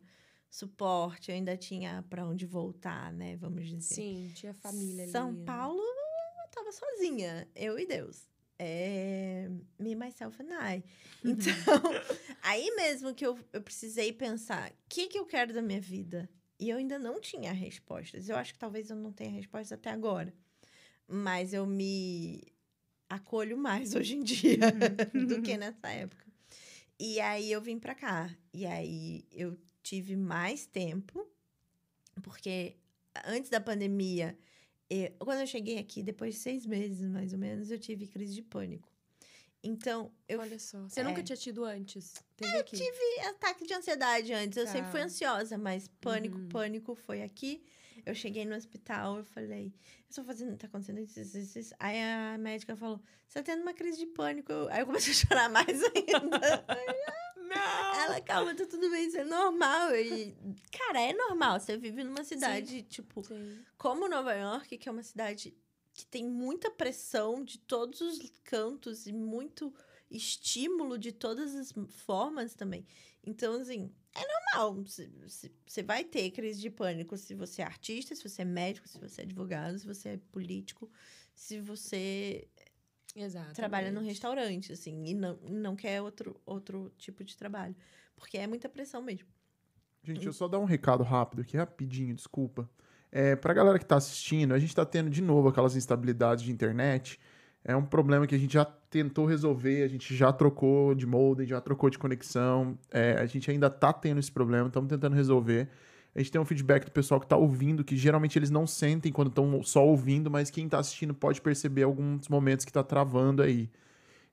suporte, 0.50 1.30
eu 1.30 1.36
ainda 1.36 1.58
tinha 1.58 2.04
para 2.10 2.26
onde 2.26 2.46
voltar, 2.46 3.12
né? 3.12 3.36
Vamos 3.36 3.68
dizer. 3.68 3.96
Sim, 3.96 4.32
tinha 4.36 4.54
família 4.54 5.04
ali. 5.04 5.12
São 5.12 5.34
né? 5.34 5.44
Paulo, 5.46 5.82
eu 5.82 6.50
tava 6.50 6.72
sozinha, 6.72 7.46
eu 7.54 7.78
e 7.78 7.86
Deus. 7.86 8.30
É, 8.62 9.50
me, 9.80 9.96
myself 9.96 10.42
and 10.42 10.54
I. 10.54 10.84
Então, 11.24 11.54
aí 12.44 12.70
mesmo 12.76 13.16
que 13.16 13.26
eu, 13.26 13.40
eu 13.54 13.62
precisei 13.62 14.12
pensar, 14.12 14.70
o 14.70 14.74
que, 14.90 15.08
que 15.08 15.18
eu 15.18 15.26
quero 15.26 15.54
da 15.54 15.62
minha 15.62 15.80
vida? 15.80 16.30
E 16.60 16.70
eu 16.70 16.78
ainda 16.78 17.00
não 17.00 17.22
tinha 17.22 17.54
respostas. 17.54 18.28
Eu 18.28 18.36
acho 18.36 18.54
que 18.54 18.60
talvez 18.60 18.90
eu 18.90 18.98
não 18.98 19.14
tenha 19.14 19.32
respostas 19.32 19.72
até 19.72 19.90
agora. 19.90 20.34
Mas 21.08 21.54
eu 21.54 21.66
me 21.66 22.44
acolho 23.10 23.58
mais 23.58 23.96
hoje 23.96 24.18
em 24.18 24.24
dia 24.24 24.58
do 25.14 25.42
que 25.42 25.58
nessa 25.58 25.88
época. 25.88 26.26
E 27.00 27.22
aí 27.22 27.50
eu 27.50 27.62
vim 27.62 27.80
pra 27.80 27.96
cá. 27.96 28.30
E 28.54 28.66
aí 28.66 29.24
eu 29.32 29.58
tive 29.82 30.18
mais 30.18 30.66
tempo, 30.66 31.26
porque 32.22 32.76
antes 33.26 33.50
da 33.50 33.62
pandemia, 33.62 34.38
eu- 34.90 35.12
quando 35.20 35.40
eu 35.42 35.48
cheguei 35.48 35.78
aqui, 35.78 36.02
depois 36.04 36.36
de 36.36 36.40
seis 36.42 36.66
meses 36.66 37.10
mais 37.10 37.34
ou 37.34 37.40
menos, 37.40 37.70
eu 37.72 37.80
tive 37.80 38.08
crise 38.08 38.34
de 38.34 38.42
pânico. 38.42 38.88
Então, 39.62 40.10
eu 40.28 40.40
Olha 40.40 40.58
só. 40.58 40.82
Você 40.88 41.02
é. 41.02 41.04
nunca 41.04 41.22
tinha 41.22 41.36
tido 41.36 41.66
antes? 41.66 42.14
Teve 42.38 42.58
aqui. 42.58 42.78
tive 42.78 43.20
ataque 43.28 43.66
de 43.68 43.74
ansiedade 43.74 44.32
antes. 44.34 44.58
Eu 44.58 44.66
sempre 44.66 44.90
fui 44.90 45.02
Tá. 45.02 45.06
ansiosa, 45.06 45.58
mas 45.58 45.90
pânico, 46.00 46.38
Uhum. 46.38 46.48
pânico 46.50 46.96
foi 46.96 47.22
aqui. 47.22 47.62
Eu 48.06 48.16
cheguei 48.16 48.46
no 48.46 48.56
hospital, 48.56 49.18
eu 49.18 49.26
falei, 49.26 49.66
eu 49.66 50.10
estou 50.10 50.24
fazendo, 50.24 50.56
tá 50.58 50.68
acontecendo 50.68 51.00
isso, 51.02 51.20
isso, 51.20 51.60
isso. 51.60 51.76
Aí 51.78 51.98
a 52.02 52.38
médica 52.40 52.74
falou, 52.78 53.02
você 53.28 53.40
tá 53.40 53.52
tendo 53.52 53.62
uma 53.62 53.74
crise 53.74 53.98
de 54.00 54.06
pânico. 54.06 54.50
Eu- 54.50 54.70
Aí 54.70 54.80
eu 54.80 54.86
comecei 54.86 55.12
a 55.12 55.16
chorar 55.28 55.50
mais 55.50 55.68
ainda. 55.84 56.66
Não! 57.56 57.96
Ela, 57.96 58.22
calma, 58.22 58.56
tá 58.56 58.66
tudo 58.66 58.90
bem, 58.90 59.08
isso 59.08 59.18
é 59.18 59.24
normal. 59.24 59.96
E, 59.96 60.36
cara, 60.72 61.02
é 61.02 61.14
normal. 61.14 61.60
Você 61.60 61.78
vive 61.78 62.04
numa 62.04 62.24
cidade, 62.24 62.84
tipo, 62.84 63.24
Sim. 63.24 63.60
como 63.78 64.08
Nova 64.08 64.34
York, 64.34 64.78
que 64.78 64.88
é 64.88 64.92
uma 64.92 65.04
cidade 65.04 65.56
que 65.94 66.06
tem 66.06 66.26
muita 66.26 66.72
pressão 66.72 67.44
de 67.44 67.58
todos 67.60 68.00
os 68.02 68.20
cantos 68.44 69.06
e 69.06 69.12
muito 69.12 69.74
estímulo 70.10 70.98
de 70.98 71.12
todas 71.12 71.54
as 71.56 71.74
formas 72.06 72.54
também. 72.54 72.86
Então, 73.24 73.54
assim, 73.54 73.92
é 74.16 74.22
normal. 74.22 74.84
Você 75.66 75.84
vai 75.84 76.04
ter 76.04 76.32
crise 76.32 76.60
de 76.60 76.70
pânico 76.70 77.18
se 77.18 77.36
você 77.36 77.62
é 77.62 77.66
artista, 77.66 78.16
se 78.16 78.28
você 78.28 78.42
é 78.42 78.46
médico, 78.46 78.88
se 78.88 78.98
você 78.98 79.22
é 79.22 79.24
advogado, 79.24 79.78
se 79.78 79.86
você 79.86 80.10
é 80.10 80.18
político, 80.32 80.90
se 81.36 81.60
você 81.60 82.48
Exato. 83.16 83.54
trabalha 83.54 83.92
num 83.92 84.04
restaurante, 84.04 84.72
assim, 84.72 85.06
e 85.06 85.14
não, 85.14 85.38
não 85.50 85.76
quer 85.76 86.02
outro, 86.02 86.40
outro 86.46 86.92
tipo 86.98 87.24
de 87.24 87.36
trabalho. 87.36 87.76
Porque 88.16 88.38
é 88.38 88.48
muita 88.48 88.70
pressão 88.70 89.02
mesmo. 89.02 89.28
Gente, 90.04 90.18
deixa 90.18 90.30
eu 90.30 90.34
só 90.34 90.48
dar 90.48 90.60
um 90.60 90.66
recado 90.66 91.04
rápido 91.04 91.42
aqui, 91.42 91.58
rapidinho, 91.58 92.16
desculpa. 92.16 92.70
É, 93.12 93.36
pra 93.36 93.54
galera 93.54 93.80
que 93.80 93.86
tá 93.86 93.98
assistindo, 93.98 94.54
a 94.54 94.60
gente 94.60 94.76
tá 94.76 94.86
tendo 94.86 95.10
de 95.10 95.22
novo 95.22 95.50
aquelas 95.50 95.76
instabilidades 95.76 96.44
de 96.44 96.52
internet. 96.52 97.20
É 97.64 97.76
um 97.76 97.86
problema 97.86 98.26
que 98.26 98.36
a 98.36 98.38
gente 98.38 98.54
já 98.54 98.64
tentou 98.64 99.26
resolver, 99.26 99.84
a 99.84 99.88
gente 99.88 100.16
já 100.16 100.32
trocou 100.32 100.96
de 100.96 101.06
modem, 101.06 101.46
já 101.46 101.60
trocou 101.60 101.90
de 101.90 101.98
conexão. 101.98 102.78
É, 102.92 103.14
a 103.14 103.26
gente 103.26 103.50
ainda 103.52 103.70
tá 103.70 103.92
tendo 103.92 104.20
esse 104.20 104.32
problema, 104.32 104.68
estamos 104.68 104.90
tentando 104.90 105.16
resolver. 105.16 105.70
A 106.20 106.22
gente 106.22 106.34
tem 106.34 106.42
um 106.42 106.44
feedback 106.44 106.84
do 106.84 106.92
pessoal 106.92 107.18
que 107.18 107.26
tá 107.26 107.38
ouvindo, 107.38 107.82
que 107.82 107.96
geralmente 107.96 108.38
eles 108.38 108.50
não 108.50 108.68
sentem 108.68 109.10
quando 109.10 109.30
estão 109.30 109.64
só 109.64 109.88
ouvindo, 109.88 110.30
mas 110.30 110.50
quem 110.50 110.68
tá 110.68 110.78
assistindo 110.78 111.14
pode 111.14 111.40
perceber 111.40 111.84
alguns 111.84 112.28
momentos 112.28 112.66
que 112.66 112.74
tá 112.74 112.84
travando 112.84 113.42
aí. 113.42 113.70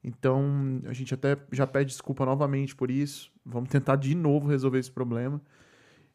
Então, 0.02 0.82
a 0.88 0.92
gente 0.92 1.14
até 1.14 1.36
já 1.52 1.64
pede 1.64 1.92
desculpa 1.92 2.26
novamente 2.26 2.74
por 2.74 2.90
isso. 2.90 3.30
Vamos 3.44 3.68
tentar 3.68 3.94
de 3.94 4.16
novo 4.16 4.48
resolver 4.48 4.80
esse 4.80 4.90
problema. 4.90 5.40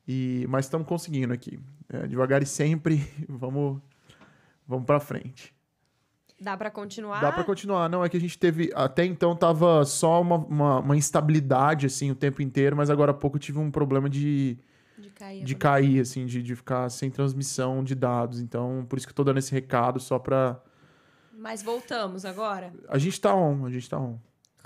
E, 0.05 0.45
mas 0.49 0.65
estamos 0.65 0.86
conseguindo 0.86 1.32
aqui. 1.32 1.57
É, 1.88 2.05
devagar 2.05 2.43
e 2.43 2.45
sempre, 2.45 3.07
vamos, 3.30 3.82
vamos 4.67 4.86
para 4.86 4.99
frente. 4.99 5.55
Dá 6.38 6.57
pra 6.57 6.69
continuar? 6.69 7.22
Dá 7.22 7.32
para 7.32 7.45
continuar. 7.45 7.88
Não, 7.88 8.03
é 8.03 8.09
que 8.09 8.17
a 8.17 8.19
gente 8.19 8.38
teve. 8.38 8.74
Até 8.76 9.05
então 9.05 9.34
tava 9.38 9.86
só 9.86 10.22
uma, 10.22 10.36
uma, 10.36 10.80
uma 10.80 10.97
instabilidade, 10.97 11.86
assim, 11.86 12.11
o 12.11 12.15
tempo 12.15 12.41
inteiro, 12.41 12.76
mas 12.76 12.89
agora 12.89 13.11
há 13.11 13.13
pouco 13.13 13.39
tive 13.39 13.57
um 13.57 13.72
problema 13.72 14.09
de, 14.09 14.57
De 15.02 15.10
cair. 15.10 15.43
de 15.43 15.56
agora. 15.56 15.60
cair, 15.82 15.99
assim, 15.99 16.26
de, 16.26 16.41
de 16.43 16.56
ficar 16.56 16.89
sem 16.89 17.10
transmissão 17.12 17.84
de 17.84 17.95
dados. 17.95 18.39
Então, 18.39 18.86
por 18.88 18.97
isso 18.97 19.08
que 19.08 19.12
eu 19.12 19.16
tô 19.16 19.24
dando 19.24 19.39
esse 19.39 19.52
recado, 19.52 19.99
só 19.99 20.18
pra. 20.20 20.62
Mas 21.34 21.62
voltamos 21.64 22.24
agora? 22.24 22.72
A 22.88 22.97
gente 22.97 23.20
tá 23.20 23.34
on, 23.36 23.66
a 23.66 23.70
gente 23.70 23.89
tá 23.89 23.97
on. 23.99 24.18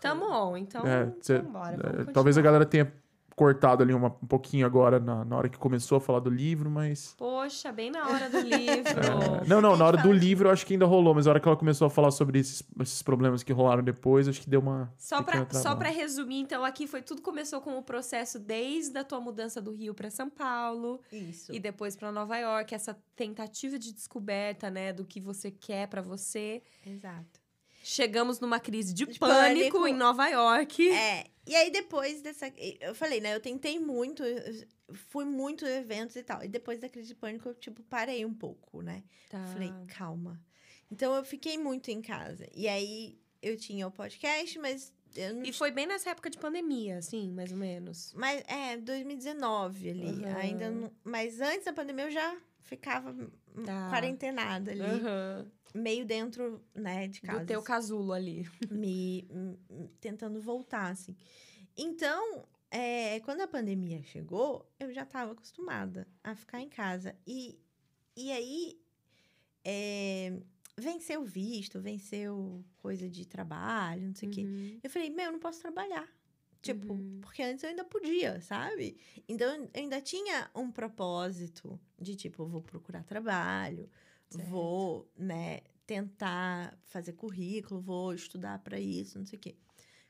Tamo 0.01 0.25
on, 0.25 0.57
então 0.57 0.85
É, 0.85 1.11
cê- 1.21 1.39
vambora. 1.39 1.77
É, 2.01 2.11
talvez 2.11 2.37
a 2.37 2.41
galera 2.41 2.65
tenha 2.65 2.91
cortado 3.35 3.83
ali 3.83 3.93
uma- 3.93 4.07
um 4.23 4.27
pouquinho 4.27 4.65
agora 4.65 4.99
na, 4.99 5.25
na 5.25 5.35
hora 5.37 5.49
que 5.49 5.57
começou 5.57 5.97
a 5.97 6.01
falar 6.01 6.19
do 6.19 6.29
livro, 6.29 6.69
mas. 6.71 7.13
Poxa, 7.17 7.71
bem 7.71 7.91
na 7.91 8.07
hora 8.07 8.29
do 8.29 8.39
livro. 8.39 9.01
É, 9.43 9.47
não, 9.47 9.59
não, 9.61 9.75
na 9.75 9.85
hora 9.85 9.97
do 9.97 10.11
livro 10.11 10.47
eu 10.47 10.51
acho 10.53 10.65
que 10.65 10.73
ainda 10.73 10.85
rolou, 10.85 11.13
mas 11.13 11.25
na 11.25 11.31
hora 11.31 11.39
que 11.39 11.47
ela 11.47 11.57
começou 11.57 11.85
a 11.87 11.89
falar 11.89 12.11
sobre 12.11 12.39
esses, 12.39 12.63
esses 12.79 13.01
problemas 13.01 13.43
que 13.43 13.51
rolaram 13.51 13.83
depois, 13.83 14.27
acho 14.27 14.39
que 14.41 14.49
deu 14.49 14.61
uma. 14.61 14.93
Só 14.97 15.21
pra, 15.21 15.45
só 15.51 15.75
pra 15.75 15.89
resumir, 15.89 16.39
então, 16.39 16.63
aqui 16.63 16.87
foi 16.87 17.01
tudo 17.01 17.21
começou 17.21 17.59
com 17.59 17.77
o 17.77 17.83
processo 17.83 18.39
desde 18.39 18.97
a 18.97 19.03
tua 19.03 19.19
mudança 19.19 19.61
do 19.61 19.71
Rio 19.73 19.93
pra 19.93 20.09
São 20.09 20.29
Paulo 20.29 21.01
Isso. 21.11 21.53
e 21.53 21.59
depois 21.59 21.95
pra 21.95 22.11
Nova 22.11 22.37
York, 22.37 22.73
essa 22.73 22.97
tentativa 23.15 23.77
de 23.77 23.93
descoberta, 23.93 24.69
né, 24.69 24.93
do 24.93 25.03
que 25.03 25.19
você 25.19 25.51
quer 25.51 25.87
pra 25.87 26.01
você. 26.01 26.61
Exato. 26.85 27.44
Chegamos 27.87 28.39
numa 28.39 28.59
crise 28.59 28.91
de, 28.95 29.05
De 29.05 29.19
pânico, 29.19 29.77
pânico. 29.77 29.87
em 29.87 29.93
Nova 29.93 30.27
York. 30.27 30.89
É, 30.89 31.25
e 31.45 31.55
aí 31.55 31.69
depois 31.69 32.19
dessa. 32.19 32.51
Eu 32.79 32.95
falei, 32.95 33.21
né? 33.21 33.35
Eu 33.35 33.39
tentei 33.39 33.79
muito, 33.79 34.23
eu 34.23 34.65
fui 35.09 35.23
muito 35.23 35.63
eventos 35.67 36.15
e 36.15 36.23
tal. 36.23 36.43
E 36.43 36.47
depois 36.47 36.79
da 36.79 36.89
crise 36.89 37.09
de 37.09 37.15
pânico, 37.15 37.49
eu, 37.49 37.53
tipo, 37.53 37.83
parei 37.83 38.25
um 38.25 38.33
pouco, 38.33 38.81
né? 38.81 39.03
Tá. 39.29 39.45
Falei, 39.53 39.71
calma. 39.87 40.41
Então 40.91 41.13
eu 41.13 41.23
fiquei 41.23 41.59
muito 41.59 41.91
em 41.91 42.01
casa. 42.01 42.47
E 42.55 42.67
aí 42.67 43.19
eu 43.39 43.55
tinha 43.55 43.87
o 43.87 43.91
podcast, 43.91 44.57
mas 44.57 44.91
eu 45.15 45.35
não 45.35 45.43
E 45.43 45.53
foi 45.53 45.69
bem 45.69 45.85
nessa 45.85 46.09
época 46.09 46.31
de 46.31 46.39
pandemia, 46.39 46.97
assim, 46.97 47.31
mais 47.31 47.51
ou 47.51 47.57
menos. 47.57 48.11
Mas 48.15 48.43
é, 48.47 48.77
2019 48.77 49.89
ali. 49.91 50.05
Uhum. 50.07 50.37
Ainda 50.37 50.71
não, 50.71 50.91
mas 51.03 51.39
antes 51.39 51.65
da 51.65 51.73
pandemia 51.73 52.05
eu 52.05 52.11
já 52.11 52.35
ficava 52.65 53.13
Tá. 53.65 53.89
quarentenada 53.89 54.71
ali, 54.71 54.81
Aham. 54.81 55.49
meio 55.73 56.05
dentro, 56.05 56.61
né, 56.73 57.07
de 57.07 57.21
casa. 57.21 57.39
Do 57.39 57.45
teu 57.45 57.61
casulo 57.63 58.11
ali. 58.11 58.43
me, 58.69 59.25
me- 59.31 59.87
tentando 60.01 60.41
voltar, 60.41 60.91
assim. 60.91 61.15
Então, 61.77 62.45
é, 62.69 63.19
quando 63.21 63.41
a 63.41 63.47
pandemia 63.47 64.01
chegou, 64.03 64.69
eu 64.79 64.91
já 64.93 65.03
estava 65.03 65.31
acostumada 65.31 66.05
a 66.23 66.35
ficar 66.35 66.59
em 66.59 66.67
casa. 66.69 67.15
E, 67.25 67.57
e 68.17 68.31
aí, 68.31 68.79
é, 69.63 70.37
venceu 70.77 71.21
o 71.21 71.25
visto, 71.25 71.79
venceu 71.79 72.63
coisa 72.77 73.09
de 73.09 73.25
trabalho, 73.25 74.07
não 74.07 74.15
sei 74.15 74.27
o 74.29 74.31
quê. 74.31 74.41
Uhum. 74.43 74.79
Eu 74.83 74.89
falei, 74.89 75.09
meu, 75.09 75.25
eu 75.25 75.31
não 75.31 75.39
posso 75.39 75.61
trabalhar. 75.61 76.07
Tipo, 76.65 76.93
Uhum. 76.93 77.19
porque 77.21 77.43
antes 77.43 77.63
eu 77.63 77.69
ainda 77.69 77.83
podia, 77.83 78.41
sabe? 78.41 78.97
Então, 79.29 79.55
eu 79.55 79.69
ainda 79.75 80.01
tinha 80.01 80.49
um 80.55 80.71
propósito 80.71 81.79
de, 82.01 82.15
tipo, 82.15 82.43
vou 82.47 82.61
procurar 82.61 83.03
trabalho, 83.03 83.87
Certo. 84.29 84.49
vou, 84.49 85.07
né, 85.15 85.61
tentar 85.85 86.75
fazer 86.85 87.13
currículo, 87.13 87.79
vou 87.79 88.15
estudar 88.15 88.57
para 88.63 88.79
isso, 88.79 89.19
não 89.19 89.27
sei 89.27 89.37
o 89.37 89.41
quê. 89.41 89.55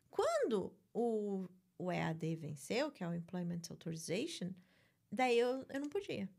Quando 0.09 0.73
o, 0.93 1.45
o 1.77 1.91
EAD 1.91 2.37
venceu, 2.37 2.89
que 2.89 3.03
é 3.03 3.07
o 3.09 3.13
Employment 3.13 3.59
Authorization, 3.69 4.51
daí 5.11 5.37
eu, 5.37 5.65
eu 5.67 5.81
não 5.81 5.89
podia. 5.89 6.29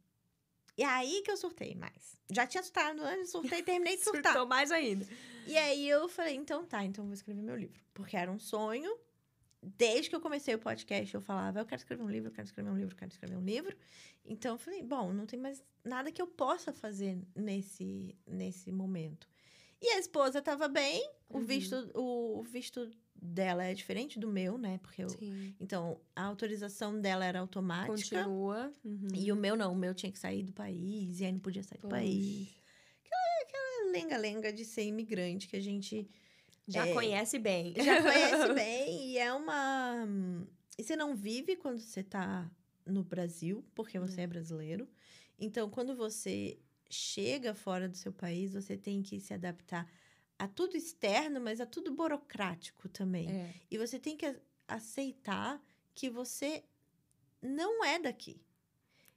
E 0.78 0.82
aí 0.82 1.20
que 1.22 1.30
eu 1.30 1.36
surtei 1.36 1.74
mais. 1.74 2.16
Já 2.30 2.46
tinha 2.46 2.62
surtado 2.62 3.02
antes, 3.02 3.30
surtei, 3.30 3.62
terminei 3.62 3.96
de 3.98 4.02
surtar. 4.04 4.32
Surtou 4.32 4.48
mais 4.48 4.70
ainda. 4.70 5.06
E 5.46 5.56
aí 5.58 5.86
eu 5.86 6.08
falei, 6.08 6.34
então 6.36 6.64
tá, 6.64 6.82
então 6.84 7.04
eu 7.04 7.08
vou 7.08 7.14
escrever 7.14 7.42
meu 7.42 7.56
livro. 7.56 7.82
Porque 7.92 8.16
era 8.16 8.30
um 8.32 8.38
sonho. 8.38 8.96
Desde 9.62 10.08
que 10.10 10.14
eu 10.16 10.20
comecei 10.20 10.54
o 10.54 10.58
podcast, 10.58 11.14
eu 11.14 11.20
falava, 11.20 11.58
eu 11.60 11.66
quero 11.66 11.80
escrever 11.80 12.02
um 12.02 12.10
livro, 12.10 12.28
eu 12.28 12.32
quero 12.32 12.46
escrever 12.46 12.70
um 12.70 12.76
livro, 12.76 12.92
eu 12.94 12.98
quero 12.98 13.10
escrever 13.10 13.36
um 13.36 13.44
livro. 13.44 13.76
Então 14.24 14.54
eu 14.54 14.58
falei, 14.58 14.82
bom, 14.82 15.12
não 15.12 15.26
tem 15.26 15.38
mais 15.38 15.62
nada 15.84 16.12
que 16.12 16.20
eu 16.22 16.26
possa 16.26 16.72
fazer 16.72 17.18
nesse, 17.34 18.14
nesse 18.26 18.70
momento. 18.70 19.28
E 19.80 19.88
a 19.88 19.98
esposa 19.98 20.38
estava 20.38 20.68
bem, 20.68 21.02
o 21.28 21.38
Uhum. 21.38 21.44
visto 21.44 21.90
o 21.94 22.42
visto 22.42 22.88
dela 23.14 23.64
é 23.64 23.74
diferente 23.74 24.18
do 24.18 24.28
meu, 24.28 24.56
né? 24.58 24.78
Porque 24.78 25.02
eu, 25.02 25.08
Sim. 25.08 25.54
então 25.58 26.00
a 26.14 26.22
autorização 26.24 26.98
dela 27.00 27.24
era 27.24 27.40
automática. 27.40 27.92
Continua. 28.22 28.72
Uhum. 28.84 29.08
E 29.14 29.32
o 29.32 29.36
meu 29.36 29.56
não, 29.56 29.72
o 29.72 29.76
meu 29.76 29.94
tinha 29.94 30.12
que 30.12 30.18
sair 30.18 30.42
do 30.42 30.52
país, 30.52 31.20
e 31.20 31.24
aí 31.24 31.32
não 31.32 31.40
podia 31.40 31.62
sair 31.62 31.78
do 31.78 31.88
Poxa. 31.88 31.96
país. 31.96 32.54
Aquela 33.42 33.90
lenga-lenga 33.92 34.52
de 34.52 34.64
ser 34.64 34.84
imigrante 34.84 35.48
que 35.48 35.56
a 35.56 35.60
gente 35.60 36.08
Já 36.66 36.86
É. 36.86 36.92
conhece 36.92 37.38
bem. 37.38 37.74
já 37.76 38.02
conhece 38.02 38.52
bem 38.54 39.10
e 39.10 39.18
é 39.18 39.32
uma. 39.32 40.06
E 40.78 40.82
você 40.84 40.96
não 40.96 41.14
vive 41.14 41.56
quando 41.56 41.78
você 41.80 42.02
tá 42.02 42.50
no 42.84 43.02
Brasil, 43.02 43.64
porque 43.74 43.98
você 43.98 44.22
é 44.22 44.26
brasileiro. 44.26 44.88
Então, 45.38 45.68
quando 45.70 45.94
você 45.96 46.58
chega 46.90 47.54
fora 47.54 47.88
do 47.88 47.96
seu 47.96 48.12
país, 48.12 48.52
você 48.54 48.76
tem 48.76 49.02
que 49.02 49.20
se 49.20 49.32
adaptar 49.34 49.90
a 50.38 50.46
tudo 50.46 50.76
externo, 50.76 51.40
mas 51.40 51.60
a 51.60 51.66
tudo 51.66 51.92
burocrático 51.92 52.88
também. 52.88 53.30
É. 53.30 53.54
E 53.70 53.78
você 53.78 53.98
tem 53.98 54.16
que 54.16 54.34
aceitar 54.68 55.62
que 55.94 56.10
você 56.10 56.62
não 57.40 57.84
é 57.84 57.98
daqui. 57.98 58.40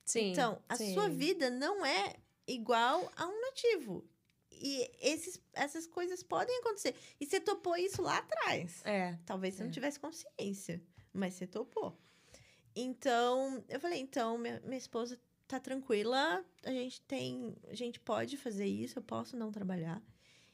Sim. 0.06 0.32
então, 0.32 0.62
a 0.68 0.76
sim. 0.76 0.94
sua 0.94 1.08
vida 1.10 1.50
não 1.52 1.86
é 1.86 2.16
igual 2.48 3.12
a 3.16 3.28
um 3.28 3.42
nativo. 3.42 4.04
E 4.60 4.92
esses, 5.00 5.42
essas 5.54 5.88
coisas 5.88 6.22
podem 6.22 6.58
acontecer. 6.60 6.94
E 7.20 7.26
você 7.26 7.40
topou 7.40 7.76
isso 7.78 8.02
lá 8.02 8.18
atrás. 8.18 8.86
É. 8.86 9.18
Talvez 9.26 9.56
você 9.56 9.62
É. 9.62 9.66
não 9.66 9.72
tivesse 9.72 10.00
consciência, 10.00 10.82
mas 11.14 11.34
você 11.36 11.48
topou. 11.48 11.98
Então, 12.76 13.64
eu 13.68 13.80
falei, 13.80 14.00
então, 14.00 14.38
minha, 14.38 14.60
minha 14.62 14.78
esposa 14.78 15.20
tá 15.48 15.60
tranquila, 15.60 16.46
a 16.64 16.72
gente 16.72 17.02
tem, 17.02 17.56
a 17.68 17.74
gente 17.74 18.00
pode 18.00 18.38
fazer 18.38 18.66
isso, 18.68 19.00
eu 19.00 19.04
posso 19.04 19.36
não 19.36 19.52
trabalhar. 19.52 20.02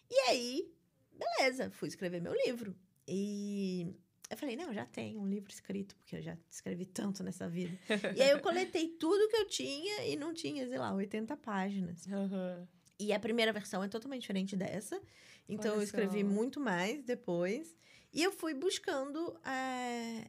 E 0.10 0.16
aí, 0.30 0.74
beleza, 1.12 1.70
fui 1.72 1.88
escrever 1.88 2.22
meu 2.22 2.34
livro. 2.46 2.76
E 3.08 3.94
eu 4.30 4.38
falei, 4.38 4.56
não, 4.56 4.74
já 4.74 4.86
tenho 4.86 5.20
um 5.20 5.28
livro 5.28 5.52
escrito, 5.52 5.96
porque 5.98 6.16
eu 6.16 6.22
já 6.22 6.38
escrevi 6.50 6.86
tanto 6.86 7.24
nessa 7.24 7.48
vida. 7.50 7.78
e 8.16 8.22
aí 8.22 8.30
eu 8.30 8.40
coletei 8.40 8.88
tudo 8.98 9.28
que 9.30 9.36
eu 9.36 9.48
tinha 9.48 10.06
e 10.06 10.16
não 10.16 10.34
tinha, 10.34 10.68
sei 10.68 10.78
lá, 10.78 10.94
80 10.94 11.36
páginas. 11.38 12.08
Aham. 12.08 12.68
E 13.00 13.12
a 13.14 13.20
primeira 13.20 13.52
versão 13.52 13.84
é 13.84 13.88
totalmente 13.88 14.22
diferente 14.22 14.56
dessa. 14.56 15.02
Então, 15.48 15.74
Olha 15.74 15.80
eu 15.80 15.84
escrevi 15.84 16.22
só. 16.22 16.28
muito 16.28 16.60
mais 16.60 17.04
depois. 17.04 17.76
E 18.14 18.24
eu 18.24 18.32
fui 18.32 18.54
buscando 18.54 19.38
eh, 19.46 20.28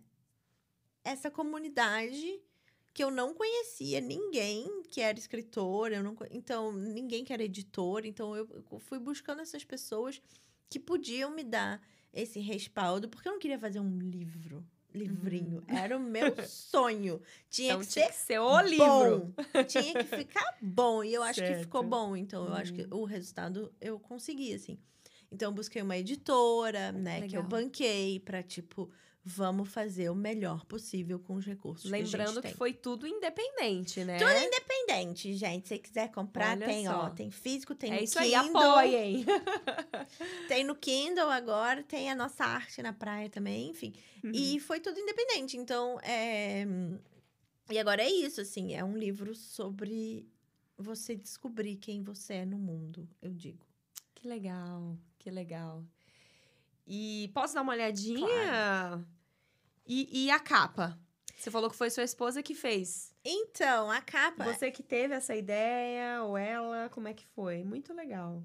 essa 1.05 1.31
comunidade 1.31 2.41
que 2.93 3.05
eu 3.05 3.11
não 3.11 3.35
conhecia 3.35 4.01
ninguém 4.01 4.83
que 4.91 5.01
era 5.01 5.19
escritor, 5.19 5.93
eu 5.93 6.03
não, 6.03 6.17
então 6.31 6.73
ninguém 6.73 7.25
que 7.25 7.33
era 7.33 7.45
editor, 7.45 8.07
então 8.07 8.35
eu 8.35 8.49
eu 8.73 8.79
fui 8.79 8.99
buscando 8.99 9.43
essas 9.43 9.65
pessoas 9.65 10.21
que 10.69 10.81
podiam 10.81 11.31
me 11.31 11.45
dar 11.45 11.81
esse 12.13 12.41
respaldo, 12.41 13.09
porque 13.09 13.29
eu 13.29 13.33
não 13.33 13.39
queria 13.39 13.59
fazer 13.59 13.81
um 13.81 13.99
livro, 13.99 14.67
livrinho, 14.97 15.63
era 15.69 15.97
o 15.97 16.01
meu 16.01 16.35
sonho. 16.43 17.21
Tinha 17.51 17.75
Então 17.75 17.81
que 17.81 17.87
tinha 17.87 18.07
ser 18.07 18.11
que 18.11 18.15
ser 18.15 18.39
o 18.41 18.61
livro. 18.63 19.33
bom. 19.37 19.65
Tinha 19.67 19.95
que 19.97 20.05
ficar 20.07 20.59
bom. 20.61 21.05
E 21.05 21.15
eu 21.15 21.23
acho 21.23 21.43
que 21.45 21.55
ficou 21.55 21.83
Certo. 21.83 21.91
bom. 21.91 22.17
Então, 22.17 22.47
eu 22.47 22.55
acho 22.55 22.73
que 22.73 22.83
Uhum. 22.83 23.01
o 23.03 23.05
resultado 23.05 23.73
eu 23.81 23.99
consegui, 24.01 24.55
assim. 24.55 24.79
Então, 25.31 25.51
eu 25.51 25.55
busquei 25.55 25.83
uma 25.83 25.97
editora, 25.97 26.93
né? 26.93 27.23
Que 27.23 27.37
eu 27.37 27.43
Legal. 27.43 27.49
banquei 27.49 28.21
pra, 28.21 28.43
tipo, 28.43 28.91
vamos 29.29 29.69
fazer 29.69 30.09
o 30.09 30.15
melhor 30.15 30.65
possível 30.67 31.19
com 31.19 31.35
os 31.35 31.45
recursos 31.45 31.83
que 31.83 31.91
Lembrando 31.91 32.37
que 32.37 32.49
tem. 32.49 32.55
foi 32.55 32.73
tudo 32.73 33.09
independente, 33.09 34.05
né? 34.05 34.19
Tudo 34.19 34.31
independente, 34.31 35.35
gente. 35.35 35.67
Se 35.67 35.79
quiser 35.81 36.13
comprar, 36.13 36.57
Olha 36.57 36.65
tem, 36.65 36.87
ó. 36.87 36.93
só. 36.93 37.11
Tem 37.11 37.29
físico, 37.33 37.75
tem 37.75 37.93
é 37.93 37.97
no 37.97 38.05
isso 38.05 38.17
aí, 38.21 38.31
Kindle. 38.31 38.57
apoiem. 38.57 39.27
Tem 40.47 40.63
no 40.63 40.77
Kindle 40.77 41.29
agora, 41.29 41.83
tem 41.83 42.09
a 42.09 42.15
nossa 42.15 42.45
arte 42.45 42.81
na 42.81 42.93
praia 42.93 43.29
também, 43.29 43.71
enfim. 43.71 43.93
Uhum. 44.23 44.31
E 44.33 44.61
foi 44.61 44.79
tudo 44.79 45.01
independente. 45.01 45.57
Então, 45.57 45.99
é... 46.05 46.65
E 47.69 47.79
agora 47.81 48.03
é 48.03 48.09
isso, 48.09 48.41
assim. 48.41 48.75
É 48.75 48.85
um 48.85 48.97
livro 48.97 49.35
sobre 49.35 50.25
você 50.79 51.17
descobrir 51.17 51.77
quem 51.77 52.01
você 52.01 52.35
é 52.35 52.45
no 52.45 52.59
mundo, 52.59 53.09
eu 53.21 53.33
digo. 53.35 53.67
Que 54.15 54.29
legal, 54.29 54.97
que 55.19 55.33
legal. 55.33 55.85
E 56.87 57.29
posso 57.35 57.55
dar 57.55 57.63
uma 57.63 57.73
olhadinha? 57.73 59.05
E, 59.87 60.25
e 60.25 60.31
a 60.31 60.39
capa? 60.39 60.99
Você 61.37 61.51
falou 61.51 61.71
que 61.71 61.77
foi 61.77 61.91
sua 61.91 62.03
esposa 62.03 62.43
que 62.43 62.55
fez. 62.55 63.15
Então, 63.25 63.91
a 63.91 64.01
capa... 64.01 64.45
Você 64.45 64.71
que 64.71 64.83
teve 64.83 65.15
essa 65.15 65.35
ideia, 65.37 66.23
ou 66.23 66.37
ela, 66.37 66.89
como 66.91 67.09
é 67.09 67.15
que 67.15 67.27
foi? 67.27 67.63
Muito 67.63 67.93
legal. 67.93 68.43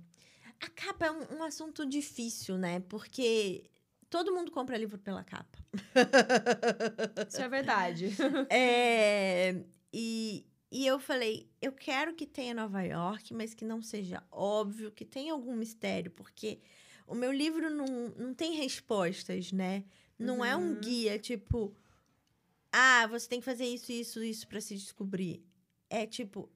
A 0.59 0.69
capa 0.69 1.05
é 1.05 1.11
um, 1.11 1.37
um 1.37 1.43
assunto 1.43 1.85
difícil, 1.85 2.57
né? 2.57 2.81
Porque 2.81 3.63
todo 4.09 4.33
mundo 4.33 4.51
compra 4.51 4.77
livro 4.77 4.99
pela 4.99 5.23
capa. 5.23 5.57
Isso 7.27 7.41
é 7.41 7.49
verdade. 7.49 8.09
É, 8.49 9.63
e, 9.91 10.45
e 10.71 10.85
eu 10.85 10.99
falei, 10.99 11.49
eu 11.61 11.71
quero 11.71 12.13
que 12.13 12.27
tenha 12.27 12.53
Nova 12.53 12.83
York, 12.83 13.33
mas 13.33 13.53
que 13.53 13.65
não 13.65 13.81
seja 13.81 14.21
óbvio, 14.29 14.91
que 14.91 15.05
tenha 15.05 15.33
algum 15.33 15.55
mistério, 15.55 16.11
porque 16.11 16.59
o 17.07 17.15
meu 17.15 17.31
livro 17.31 17.69
não, 17.69 18.09
não 18.17 18.33
tem 18.33 18.53
respostas, 18.53 19.51
né? 19.51 19.83
Não 20.21 20.43
é 20.45 20.55
um 20.55 20.69
Uhum. 20.73 20.79
guia, 20.79 21.17
tipo, 21.19 21.73
ah, 22.71 23.07
você 23.07 23.27
tem 23.27 23.39
que 23.39 23.45
fazer 23.45 23.65
isso, 23.65 23.91
isso, 23.91 24.23
isso 24.23 24.47
para 24.47 24.61
se 24.61 24.75
descobrir. 24.75 25.43
É 25.89 26.05
tipo, 26.05 26.49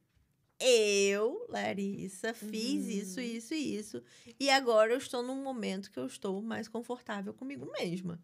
eu, 0.60 1.46
Larissa, 1.50 2.34
fiz 2.34 2.86
Uhum. 2.86 2.90
isso, 2.92 3.20
isso 3.22 3.54
e 3.54 3.76
isso. 3.78 4.04
E 4.40 4.50
agora 4.50 4.94
eu 4.94 4.98
estou 4.98 5.22
num 5.22 5.44
momento 5.44 5.92
que 5.92 6.00
eu 6.00 6.06
estou 6.06 6.42
mais 6.42 6.68
confortável 6.68 7.34
comigo 7.34 7.70
mesma. 7.80 8.22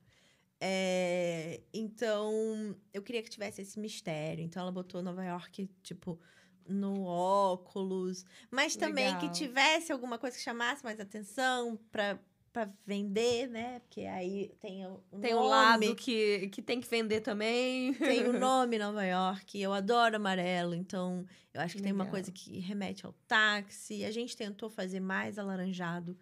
É, 0.59 1.59
então, 1.73 2.75
eu 2.93 3.01
queria 3.01 3.23
que 3.23 3.29
tivesse 3.29 3.61
esse 3.61 3.79
mistério. 3.79 4.43
Então, 4.43 4.61
ela 4.61 4.71
botou 4.71 5.01
Nova 5.01 5.23
York, 5.25 5.67
tipo, 5.81 6.19
no 6.67 7.03
óculos. 7.03 8.23
Mas 8.51 8.75
também 8.75 9.15
que 9.15 9.21
Legal. 9.25 9.31
tivesse 9.33 9.91
alguma 9.91 10.17
coisa 10.19 10.37
que 10.37 10.43
chamasse 10.43 10.83
mais 10.83 10.99
atenção 10.99 11.77
pra, 11.91 12.19
pra 12.51 12.69
vender, 12.85 13.47
né? 13.47 13.79
Porque 13.79 14.01
aí 14.01 14.49
tem 14.59 14.85
o, 14.85 15.01
o 15.11 15.19
Tem 15.19 15.33
um 15.33 15.37
nome, 15.37 15.49
lado 15.49 15.95
que, 15.95 16.49
que 16.49 16.61
tem 16.61 16.81
que 16.81 16.87
vender 16.87 17.21
também. 17.21 17.93
tem 17.93 18.27
o 18.27 18.33
nome 18.37 18.77
Nova 18.77 19.03
York. 19.05 19.59
Eu 19.59 19.73
adoro 19.73 20.15
amarelo, 20.17 20.75
então 20.75 21.25
eu 21.53 21.61
acho 21.61 21.75
que 21.77 21.81
tem 21.81 21.91
uma 21.91 22.03
Legal. 22.03 22.11
coisa 22.11 22.31
que 22.31 22.59
remete 22.59 23.05
ao 23.05 23.13
táxi. 23.27 24.03
A 24.03 24.11
gente 24.11 24.35
tentou 24.35 24.69
fazer 24.69 24.99
mais 24.99 25.39
alaranjado, 25.39 26.17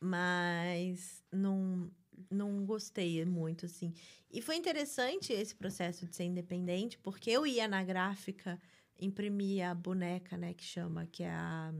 mas 0.00 1.22
não, 1.32 1.90
não 2.30 2.64
gostei 2.64 3.24
muito, 3.24 3.66
assim. 3.66 3.92
E 4.30 4.40
foi 4.40 4.56
interessante 4.56 5.32
esse 5.32 5.54
processo 5.54 6.06
de 6.06 6.14
ser 6.14 6.24
independente, 6.24 6.98
porque 6.98 7.30
eu 7.30 7.46
ia 7.46 7.66
na 7.66 7.82
gráfica, 7.82 8.60
imprimia 8.98 9.70
a 9.70 9.74
boneca, 9.74 10.36
né, 10.36 10.54
que 10.54 10.64
chama, 10.64 11.06
que 11.06 11.22
é 11.22 11.30
a, 11.30 11.72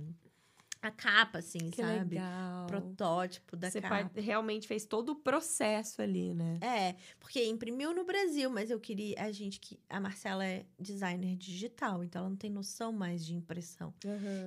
a 0.88 0.90
capa, 0.90 1.38
assim, 1.38 1.70
Que 1.70 1.82
sabe? 1.82 2.16
legal. 2.16 2.66
Protótipo 2.66 3.56
da 3.56 3.70
Você 3.70 3.80
capa. 3.80 4.08
par- 4.10 4.22
realmente 4.22 4.66
fez 4.66 4.84
todo 4.84 5.10
o 5.12 5.16
processo 5.16 6.00
ali, 6.02 6.32
né? 6.34 6.58
É, 6.60 6.96
porque 7.18 7.44
imprimiu 7.44 7.94
no 7.94 8.04
Brasil, 8.04 8.48
mas 8.50 8.70
eu 8.70 8.80
queria. 8.80 9.14
A 9.22 9.30
gente 9.32 9.60
que. 9.60 9.78
A 9.88 10.00
Marcela 10.00 10.44
é 10.44 10.66
designer 10.78 11.36
digital, 11.36 12.02
então 12.04 12.20
ela 12.20 12.28
não 12.30 12.36
tem 12.36 12.50
noção 12.50 12.92
mais 12.92 13.24
de 13.24 13.34
impressão. 13.34 13.92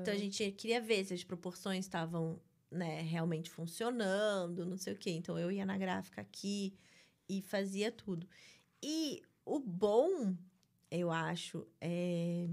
Então 0.01 0.13
a 0.13 0.17
gente 0.17 0.51
queria 0.51 0.79
ver 0.81 1.03
se 1.05 1.13
as 1.13 1.23
proporções 1.23 1.85
estavam, 1.85 2.39
né, 2.71 3.01
realmente 3.01 3.49
funcionando, 3.49 4.65
não 4.65 4.77
sei 4.77 4.93
o 4.93 4.97
quê. 4.97 5.11
Então 5.11 5.37
eu 5.37 5.51
ia 5.51 5.65
na 5.65 5.77
gráfica 5.77 6.21
aqui 6.21 6.73
e 7.29 7.41
fazia 7.41 7.91
tudo. 7.91 8.27
E 8.81 9.21
o 9.45 9.59
bom, 9.59 10.35
eu 10.91 11.09
acho, 11.11 11.65
é 11.81 12.47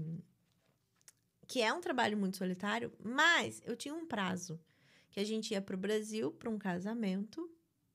que 1.47 1.61
é 1.61 1.71
um 1.73 1.81
trabalho 1.81 2.17
muito 2.17 2.37
solitário, 2.37 2.91
mas 3.03 3.61
eu 3.65 3.75
tinha 3.75 3.93
um 3.93 4.05
prazo 4.05 4.59
que 5.11 5.19
a 5.19 5.23
gente 5.23 5.51
ia 5.51 5.61
para 5.61 5.75
o 5.75 5.79
Brasil 5.79 6.31
para 6.31 6.49
um 6.49 6.57
casamento 6.57 7.49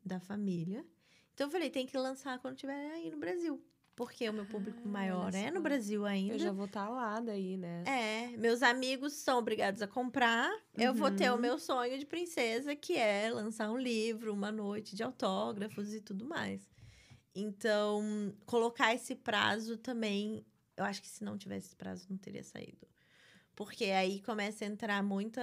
da 0.05 0.19
família. 0.21 0.85
Então 1.35 1.47
eu 1.47 1.51
falei, 1.51 1.71
tem 1.71 1.87
que 1.87 1.97
lançar 1.99 2.39
quando 2.39 2.55
estiver 2.55 2.93
aí 2.93 3.11
no 3.11 3.19
Brasil. 3.19 3.63
Porque 3.97 4.27
o 4.29 4.33
meu 4.33 4.47
público 4.47 4.81
Ah, 4.87 4.89
maior 4.89 5.35
é 5.35 5.51
no. 5.51 5.61
Brasil 5.61 6.07
ainda. 6.07 6.35
Eu 6.35 6.39
já 6.39 6.53
vou 6.53 6.65
estar 6.65 6.89
lá 6.89 7.21
daí, 7.21 7.59
né? 7.59 7.85
É, 7.87 8.35
meus 8.39 8.63
amigos 8.63 9.13
são 9.13 9.39
obrigados 9.39 9.83
a 9.83 9.87
comprar. 9.87 10.51
Eu 10.75 10.95
vou 10.95 11.11
ter 11.11 11.29
o 11.31 11.35
Uhum. 11.35 11.41
meu 11.41 11.59
sonho 11.59 11.99
de 11.99 12.07
princesa, 12.07 12.75
que 12.75 12.97
é 12.97 13.29
lançar 13.31 13.71
um 13.71 13.77
livro, 13.77 14.33
uma 14.33 14.51
noite 14.51 14.97
de 14.97 15.03
autógrafos 15.03 15.93
e 15.93 16.01
tudo 16.01 16.25
mais. 16.25 16.67
Então, 17.35 18.35
colocar 18.47 18.95
esse 18.95 19.15
prazo 19.15 19.77
também, 19.77 20.45
eu 20.77 20.85
acho 20.85 21.03
que 21.03 21.09
se 21.09 21.23
não 21.23 21.37
tivesse 21.37 21.67
esse 21.69 21.77
prazo, 21.77 22.07
não 22.09 22.17
teria 22.17 22.43
saído. 22.43 22.87
Porque 23.61 23.85
aí 23.91 24.23
começa 24.23 24.65
a 24.65 24.69
entrar 24.69 25.03
muita. 25.03 25.43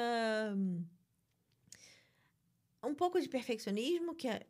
Um 2.84 2.96
pouco 2.96 3.22
de 3.22 3.30
perfeccionismo, 3.30 4.16
que 4.16 4.28
é. 4.28 4.44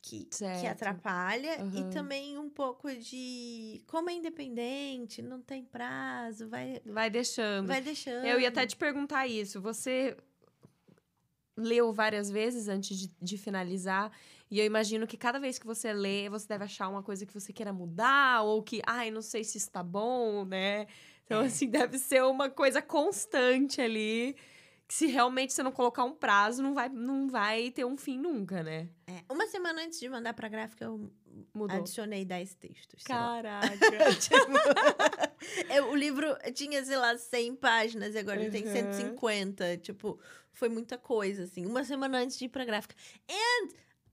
Que, 0.00 0.24
que 0.26 0.66
atrapalha, 0.68 1.60
Aham. 1.60 1.80
e 1.80 1.92
também 1.92 2.38
um 2.38 2.48
pouco 2.48 2.88
de. 2.94 3.82
Como 3.88 4.08
é 4.08 4.12
independente, 4.12 5.20
não 5.20 5.42
tem 5.42 5.64
prazo, 5.64 6.48
vai, 6.48 6.80
Vai 6.86 7.10
deixando. 7.10 7.66
vai 7.66 7.82
deixando. 7.82 8.24
Eu 8.24 8.38
ia 8.38 8.50
até 8.50 8.64
te 8.64 8.76
perguntar 8.76 9.26
isso. 9.26 9.60
Você 9.60 10.16
leu 11.56 11.92
várias 11.92 12.30
vezes 12.30 12.68
antes 12.68 12.96
de, 12.96 13.12
de 13.20 13.36
finalizar. 13.36 14.12
E 14.48 14.60
eu 14.60 14.64
imagino 14.64 15.08
que 15.08 15.16
cada 15.16 15.40
vez 15.40 15.58
que 15.58 15.66
você 15.66 15.92
lê, 15.92 16.28
você 16.30 16.46
deve 16.46 16.62
achar 16.62 16.88
uma 16.88 17.02
coisa 17.02 17.26
que 17.26 17.34
você 17.34 17.52
queira 17.52 17.72
mudar, 17.72 18.42
ou 18.42 18.62
que, 18.62 18.80
ai, 18.86 19.10
não 19.10 19.22
sei 19.22 19.42
se 19.42 19.58
está 19.58 19.82
bom, 19.82 20.44
né? 20.44 20.86
Então, 21.28 21.42
É. 21.42 21.46
assim, 21.46 21.68
deve 21.68 21.98
ser 21.98 22.22
uma 22.24 22.48
coisa 22.48 22.80
constante 22.80 23.82
ali. 23.82 24.34
Que 24.86 24.94
se 24.94 25.06
realmente 25.06 25.52
você 25.52 25.62
não 25.62 25.70
colocar 25.70 26.02
um 26.04 26.14
prazo, 26.14 26.62
não 26.62 26.72
vai, 26.72 26.88
não 26.88 27.28
vai 27.28 27.70
ter 27.70 27.84
um 27.84 27.98
fim 27.98 28.18
nunca, 28.18 28.62
né? 28.62 28.88
É, 29.06 29.22
uma 29.30 29.46
semana 29.46 29.82
antes 29.82 30.00
de 30.00 30.08
mandar 30.08 30.32
pra 30.32 30.48
gráfica, 30.48 30.86
eu 30.86 31.12
Mudou. 31.52 31.76
adicionei 31.76 32.24
10 32.24 32.54
textos. 32.54 33.02
Caraca. 33.04 33.68
Eu- 35.68 35.90
o 35.90 35.94
livro 35.94 36.26
tinha, 36.54 36.82
sei 36.84 36.96
lá, 36.96 37.16
100 37.18 37.54
páginas 37.56 38.14
e 38.14 38.18
agora 38.18 38.40
ele 38.40 38.50
tem 38.50 38.64
Uhum. 38.66 38.72
150. 38.72 39.76
Tipo, 39.76 40.18
foi 40.52 40.68
muita 40.70 40.96
coisa, 40.96 41.44
assim. 41.44 41.66
Uma 41.66 41.84
semana 41.84 42.18
antes 42.18 42.38
de 42.38 42.46
ir 42.46 42.48
pra 42.48 42.64
gráfica. 42.64 42.94
And 43.30 43.68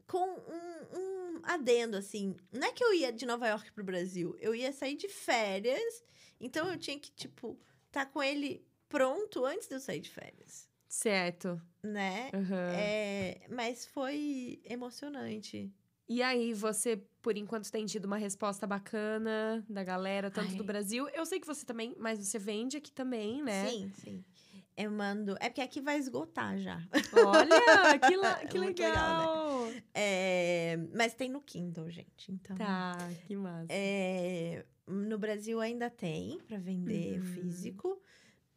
com 0.08 0.28
um, 0.28 1.00
um 1.00 1.40
adendo, 1.44 1.98
assim. 1.98 2.36
Não 2.52 2.68
é 2.68 2.72
que 2.74 2.84
eu 2.84 2.94
ia 2.94 3.12
de 3.12 3.26
Nova 3.26 3.48
York 3.48 3.72
pro 3.72 3.84
Brasil. 3.84 4.36
Eu 4.40 4.54
ia 4.54 4.72
sair 4.74 4.96
de 4.96 5.08
férias. 5.08 6.04
Então 6.40 6.70
eu 6.72 6.78
tinha 6.78 7.00
que, 7.00 7.12
tipo, 7.12 7.58
tá 7.92 8.06
com 8.06 8.22
ele 8.22 8.66
pronto 8.90 9.46
antes 9.46 9.68
de 9.68 9.76
eu 9.76 9.80
sair 9.80 10.00
de 10.00 10.10
férias. 10.10 10.70
certo. 10.88 11.62
Né? 11.84 12.32
Uhum. 12.34 12.70
É, 12.74 13.42
mas 13.50 13.86
foi 13.86 14.60
emocionante. 14.66 15.72
E 16.08 16.22
aí, 16.22 16.54
você, 16.54 16.98
por 17.22 17.36
enquanto, 17.38 17.72
tem 17.72 17.86
tido 17.86 18.06
uma 18.06 18.18
resposta 18.18 18.66
bacana 18.68 19.64
da 19.68 19.84
galera, 19.84 20.30
tanto 20.30 20.52
Ai. 20.52 20.56
do 20.56 20.64
Brasil. 20.64 21.08
Eu 21.10 21.26
sei 21.26 21.40
que 21.40 21.48
você 21.48 21.66
também, 21.66 21.96
mas 22.00 22.20
você 22.20 22.38
vende 22.40 22.78
aqui 22.78 22.92
também, 22.92 23.42
né? 23.44 23.68
Sim, 23.70 23.92
sim. 23.96 24.24
Eu 24.78 24.92
mando. 24.92 25.36
É 25.40 25.48
porque 25.50 25.62
aqui 25.62 25.80
vai 25.82 25.98
esgotar 25.98 26.58
já. 26.60 26.80
Olha, 27.14 28.00
que, 28.08 28.16
la- 28.18 28.46
que 28.46 28.60
muito 28.60 28.82
legal. 28.82 29.72
É, 29.94 30.78
mas 30.94 31.14
tem 31.14 31.30
no 31.30 31.42
Kindle, 31.42 31.90
gente. 31.90 32.32
Então. 32.32 32.56
Tá, 32.56 32.98
que 33.26 33.36
massa. 33.36 33.68
É, 33.70 34.66
no 34.88 35.18
Brasil 35.18 35.60
ainda 35.60 35.90
tem 35.90 36.40
para 36.48 36.58
vender 36.58 37.20
Uhum. 37.20 37.26
físico, 37.26 38.02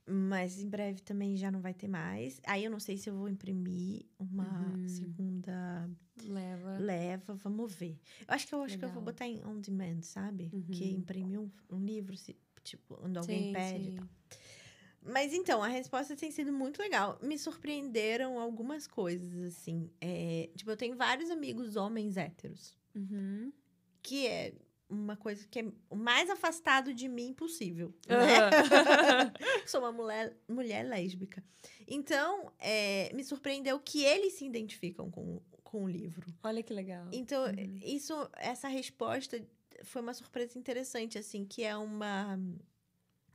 mas 0.07 0.59
em 0.59 0.69
breve 0.69 1.01
também 1.03 1.37
já 1.37 1.51
não 1.51 1.61
vai 1.61 1.75
ter 1.75 1.89
mais. 1.89 2.41
Aí 2.47 2.65
eu 2.65 2.71
não 2.71 2.81
sei 2.81 2.97
se 2.97 3.11
eu 3.11 3.15
vou 3.17 3.29
imprimir 3.29 4.07
uma 4.19 4.73
Uhum. 4.73 4.89
segunda 4.89 5.91
Leva. 6.23 6.79
leva, 6.81 7.35
vamos 7.35 7.75
ver. 7.75 7.99
Eu 8.21 8.35
acho 8.35 8.47
que 8.47 8.55
eu 8.55 8.63
acho 8.63 8.79
que 8.79 8.85
eu 8.85 8.89
vou 8.89 9.03
Legal. 9.03 9.05
botar 9.13 9.27
em 9.27 9.45
on 9.45 9.61
demand, 9.61 10.03
sabe? 10.03 10.53
Que 10.73 10.85
Uhum. 10.91 10.97
imprimir 10.97 11.41
um, 11.41 11.51
um 11.71 11.85
livro, 11.85 12.17
se, 12.17 12.37
tipo, 12.65 12.97
quando 12.97 13.17
alguém 13.19 13.45
Sim, 13.45 13.53
pede. 13.53 13.79
e 13.89 13.91
sim. 13.91 13.97
tal. 13.97 14.09
Mas 15.01 15.33
então, 15.33 15.63
a 15.63 15.69
resposta 15.69 16.17
tem 16.17 16.31
sido 16.31 16.53
muito 16.53 16.79
legal. 16.81 17.19
Me 17.23 17.39
surpreenderam 17.39 18.39
algumas 18.39 18.87
coisas, 18.87 19.37
assim. 19.45 19.91
É, 20.01 20.51
tipo, 20.57 20.71
eu 20.71 20.77
tenho 20.77 20.97
vários 20.97 21.31
amigos 21.31 21.77
homens 21.77 22.17
héteros, 22.17 22.77
Uhum. 22.95 23.53
que 24.03 24.27
é 24.27 24.55
uma 24.89 25.17
coisa 25.17 25.47
que 25.49 25.59
é 25.61 25.65
o 25.91 25.97
mais 25.97 26.31
afastado 26.31 26.95
de 26.95 27.09
mim 27.09 27.33
possível. 27.35 27.93
Né? 28.09 28.17
Sou 29.67 29.81
uma 29.81 29.93
mulher, 29.93 30.37
mulher 30.49 30.83
lésbica. 30.87 31.45
Então, 31.87 32.51
é, 32.59 33.13
me 33.15 33.23
surpreendeu 33.25 33.79
que 33.81 34.05
eles 34.05 34.35
se 34.35 34.45
identificam 34.47 35.11
com, 35.11 35.41
com 35.63 35.85
o 35.85 35.89
livro. 35.89 36.27
Olha 36.43 36.63
que 36.63 36.73
legal. 36.73 37.07
Então, 37.13 37.45
Uhum. 37.45 37.79
isso, 37.83 38.15
essa 38.37 38.69
resposta 38.69 39.43
foi 39.83 40.03
uma 40.03 40.15
surpresa 40.15 40.59
interessante, 40.59 41.19
assim, 41.19 41.45
que 41.45 41.63
é 41.63 41.77
uma. 41.77 42.39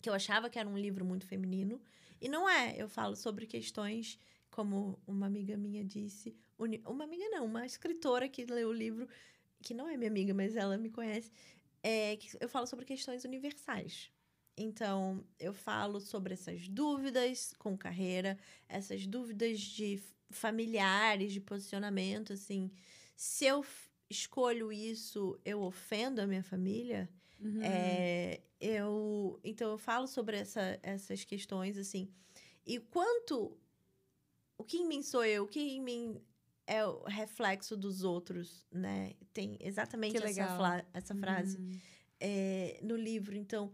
que 0.01 0.09
eu 0.09 0.13
achava 0.13 0.49
que 0.49 0.59
era 0.59 0.67
um 0.67 0.77
livro 0.77 1.05
muito 1.05 1.25
feminino. 1.25 1.79
E 2.19 2.27
não 2.27 2.49
é. 2.49 2.75
Eu 2.77 2.87
falo 2.89 3.15
sobre 3.15 3.45
questões, 3.45 4.17
como 4.49 4.99
uma 5.07 5.25
amiga 5.27 5.55
minha 5.57 5.83
disse. 5.83 6.35
uni- 6.57 6.81
Uma 6.85 7.03
amiga 7.03 7.27
não, 7.29 7.45
uma 7.45 7.65
escritora 7.65 8.27
que 8.29 8.45
leu 8.45 8.69
o 8.69 8.73
livro, 8.73 9.07
que 9.63 9.73
não 9.73 9.87
é 9.87 9.97
minha 9.97 10.11
amiga, 10.11 10.33
mas 10.33 10.55
ela 10.55 10.77
me 10.77 10.89
conhece. 10.89 11.31
É, 11.81 12.15
que 12.17 12.29
eu 12.39 12.47
falo 12.47 12.67
sobre 12.67 12.85
questões 12.85 13.25
universais. 13.25 14.11
Então, 14.55 15.25
eu 15.39 15.53
falo 15.53 15.99
sobre 15.99 16.33
essas 16.33 16.67
dúvidas 16.67 17.53
com 17.57 17.77
carreira, 17.77 18.37
essas 18.69 19.07
dúvidas 19.07 19.59
de 19.59 19.99
familiares, 20.29 21.33
de 21.33 21.41
posicionamento, 21.41 22.33
assim. 22.33 22.71
Se 23.15 23.45
eu 23.45 23.65
escolho 24.09 24.71
isso, 24.71 25.39
eu 25.43 25.61
ofendo 25.61 26.21
a 26.21 26.27
minha 26.27 26.43
família? 26.43 27.09
Uhum. 27.39 27.61
É, 27.63 28.41
eu, 28.59 29.39
então, 29.43 29.71
eu 29.71 29.77
falo 29.77 30.07
sobre 30.07 30.37
essa, 30.37 30.79
essas 30.83 31.23
questões, 31.23 31.77
assim. 31.77 32.11
E 32.65 32.79
quanto. 32.79 33.57
O 34.55 34.63
que 34.63 34.77
em 34.77 34.87
mim 34.87 35.01
sou 35.01 35.25
eu? 35.25 35.43
O 35.43 35.47
que 35.47 35.59
em 35.59 35.81
mim 35.81 36.21
é 36.65 36.85
o 36.85 37.03
reflexo 37.03 37.75
dos 37.75 38.03
outros, 38.03 38.65
né? 38.71 39.13
Tem 39.33 39.57
exatamente 39.59 40.17
essa, 40.17 40.85
essa 40.93 41.15
frase 41.15 41.57
Uhum. 41.57 41.79
é, 42.19 42.79
no 42.81 42.95
livro. 42.95 43.35
Então, 43.35 43.73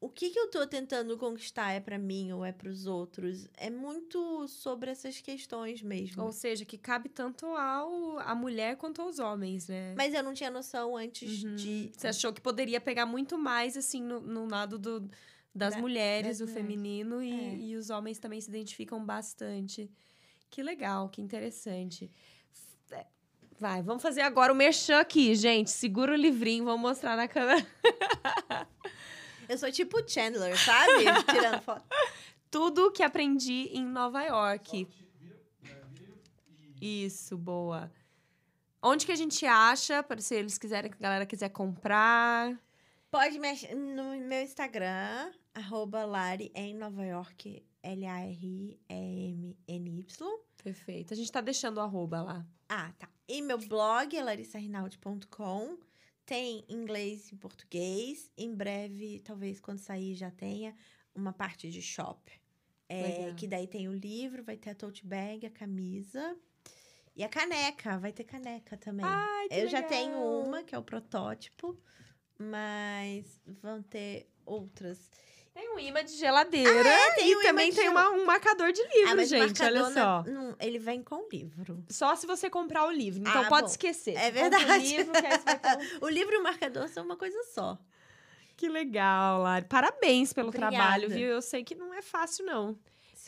o 0.00 0.08
que, 0.08 0.30
que 0.30 0.38
eu 0.38 0.50
tô 0.50 0.66
tentando 0.66 1.16
conquistar 1.18 1.72
é 1.72 1.80
para 1.80 1.98
mim 1.98 2.32
ou 2.32 2.44
é 2.44 2.52
para 2.52 2.68
os 2.68 2.86
outros? 2.86 3.48
É 3.56 3.68
muito 3.70 4.46
sobre 4.48 4.90
essas 4.90 5.20
questões 5.20 5.82
mesmo. 5.82 6.22
Ou 6.22 6.32
seja, 6.32 6.64
que 6.64 6.78
cabe 6.78 7.08
tanto 7.08 7.46
ao 7.46 8.18
a 8.18 8.34
mulher 8.34 8.76
quanto 8.76 9.00
aos 9.02 9.18
homens, 9.18 9.68
né? 9.68 9.94
Mas 9.96 10.14
eu 10.14 10.22
não 10.22 10.32
tinha 10.34 10.50
noção 10.50 10.96
antes 10.96 11.42
Uhum. 11.42 11.56
de. 11.56 11.90
Você 11.96 12.08
achou 12.08 12.32
que 12.32 12.40
poderia 12.40 12.80
pegar 12.80 13.06
muito 13.06 13.36
mais, 13.38 13.76
assim, 13.76 14.02
no, 14.02 14.20
no 14.20 14.46
lado 14.46 14.78
do, 14.78 15.10
das 15.54 15.74
Da- 15.74 15.80
mulheres, 15.80 16.38
das 16.38 16.38
do 16.38 16.44
mulheres. 16.50 16.62
feminino, 16.62 17.22
e, 17.22 17.30
É. 17.32 17.56
e 17.56 17.76
os 17.76 17.88
homens 17.90 18.18
também 18.18 18.40
se 18.40 18.48
identificam 18.48 19.04
bastante. 19.04 19.90
Que 20.56 20.62
legal, 20.62 21.10
que 21.10 21.20
interessante. 21.20 22.10
É, 22.90 23.04
Vai, 23.58 23.82
vamos 23.82 24.02
fazer 24.02 24.22
agora 24.22 24.50
o 24.50 24.56
merchan 24.56 24.98
aqui, 25.00 25.34
gente. 25.34 25.68
Segura 25.70 26.12
o 26.12 26.16
livrinho, 26.16 26.64
vamos 26.64 26.80
mostrar 26.80 27.14
na 27.14 27.28
câmera. 27.28 27.60
Eu 29.46 29.58
sou 29.58 29.70
tipo 29.70 29.98
Chandler, 30.08 30.56
sabe? 30.56 31.04
Tirando 31.30 31.60
foto. 31.60 31.84
Tudo 32.50 32.90
que 32.90 33.02
aprendi 33.02 33.68
em 33.70 33.84
Nova 33.84 34.22
York. 34.22 34.88
Isso, 36.80 37.36
boa. 37.36 37.92
Onde 38.82 39.04
que 39.04 39.12
a 39.12 39.16
gente 39.16 39.44
acha, 39.44 40.02
para 40.02 40.22
se 40.22 40.36
eles 40.36 40.56
quiserem, 40.56 40.90
que 40.90 40.96
a 40.96 41.02
galera 41.02 41.26
quiser 41.26 41.50
comprar? 41.50 42.58
Pode 43.10 43.38
me 43.38 43.50
achar 43.50 43.76
no 43.76 44.16
meu 44.20 44.40
Instagram, 44.40 45.34
arroba 45.52 46.06
Lari 46.06 46.50
em 46.54 46.74
Nova 46.74 47.04
York, 47.04 47.62
L-A-R-I-E-M-N-Y. 47.82 48.76
Perfeito. 50.66 51.14
A 51.14 51.16
gente 51.16 51.30
tá 51.30 51.40
deixando 51.40 51.76
o 51.76 51.80
arroba 51.80 52.22
lá. 52.22 52.44
Ah, 52.68 52.92
tá. 52.98 53.08
E 53.28 53.40
meu 53.40 53.56
blog 53.56 54.16
é 54.16 54.20
larissarrinaldi.com. 54.20 55.78
Tem 56.24 56.64
inglês 56.68 57.30
e 57.30 57.36
português. 57.36 58.32
Em 58.36 58.52
breve, 58.52 59.20
talvez 59.20 59.60
quando 59.60 59.78
sair 59.78 60.16
já 60.16 60.28
tenha 60.28 60.74
uma 61.14 61.32
parte 61.32 61.70
de 61.70 61.80
shop. 61.80 62.32
É, 62.88 63.32
que 63.36 63.46
daí 63.46 63.68
tem 63.68 63.88
o 63.88 63.94
livro, 63.94 64.42
vai 64.42 64.56
ter 64.56 64.70
a 64.70 64.74
tote 64.74 65.06
bag, 65.06 65.46
a 65.46 65.50
camisa 65.50 66.36
e 67.14 67.22
a 67.22 67.28
caneca. 67.28 67.96
Vai 68.00 68.12
ter 68.12 68.24
caneca 68.24 68.76
também. 68.76 69.06
Ai, 69.06 69.46
que 69.48 69.54
Eu 69.54 69.68
já 69.68 69.78
legal. 69.78 69.88
tenho 69.88 70.18
uma, 70.18 70.64
que 70.64 70.74
é 70.74 70.78
o 70.78 70.82
protótipo, 70.82 71.80
mas 72.36 73.40
vão 73.62 73.80
ter 73.84 74.28
outras. 74.44 75.12
Tem 75.56 75.70
um 75.70 75.78
imã 75.78 76.04
de 76.04 76.12
geladeira 76.12 76.84
tem 77.14 77.30
e 77.30 77.34
um 77.36 77.40
também 77.40 77.72
tem 77.72 77.84
gel- 77.84 77.92
uma- 77.92 78.10
um 78.10 78.26
marcador 78.26 78.70
de 78.72 78.82
livro, 78.82 79.18
ah, 79.20 79.24
gente. 79.24 79.62
Olha 79.62 79.80
marcador 79.80 79.92
só. 79.92 80.30
não- 80.30 80.54
ele 80.60 80.78
vem 80.78 81.02
com 81.02 81.14
o 81.14 81.28
livro. 81.32 81.82
Só 81.88 82.14
se 82.14 82.26
você 82.26 82.50
comprar 82.50 82.84
o 82.86 82.90
livro. 82.90 83.20
Então 83.20 83.40
Ah, 83.42 83.48
pode 83.48 83.62
bom. 83.62 83.70
esquecer. 83.70 84.16
É 84.18 84.30
compra 84.30 84.46
o 84.48 84.50
verdade. 84.60 84.84
livro, 84.86 85.12
um- 85.12 85.16
O 86.04 86.08
livro 86.10 86.34
e 86.34 86.38
o 86.38 86.42
marcador 86.42 86.86
são 86.88 87.06
uma 87.06 87.16
coisa 87.16 87.42
só. 87.54 87.78
Que 88.54 88.68
legal, 88.68 89.40
Lari. 89.42 89.64
Parabéns 89.66 90.30
pelo 90.34 90.48
Obrigada. 90.48 90.76
trabalho, 90.76 91.08
viu? 91.08 91.26
Eu 91.28 91.40
sei 91.40 91.64
que 91.64 91.74
não 91.74 91.94
é 91.94 92.02
fácil, 92.02 92.44
não. 92.44 92.78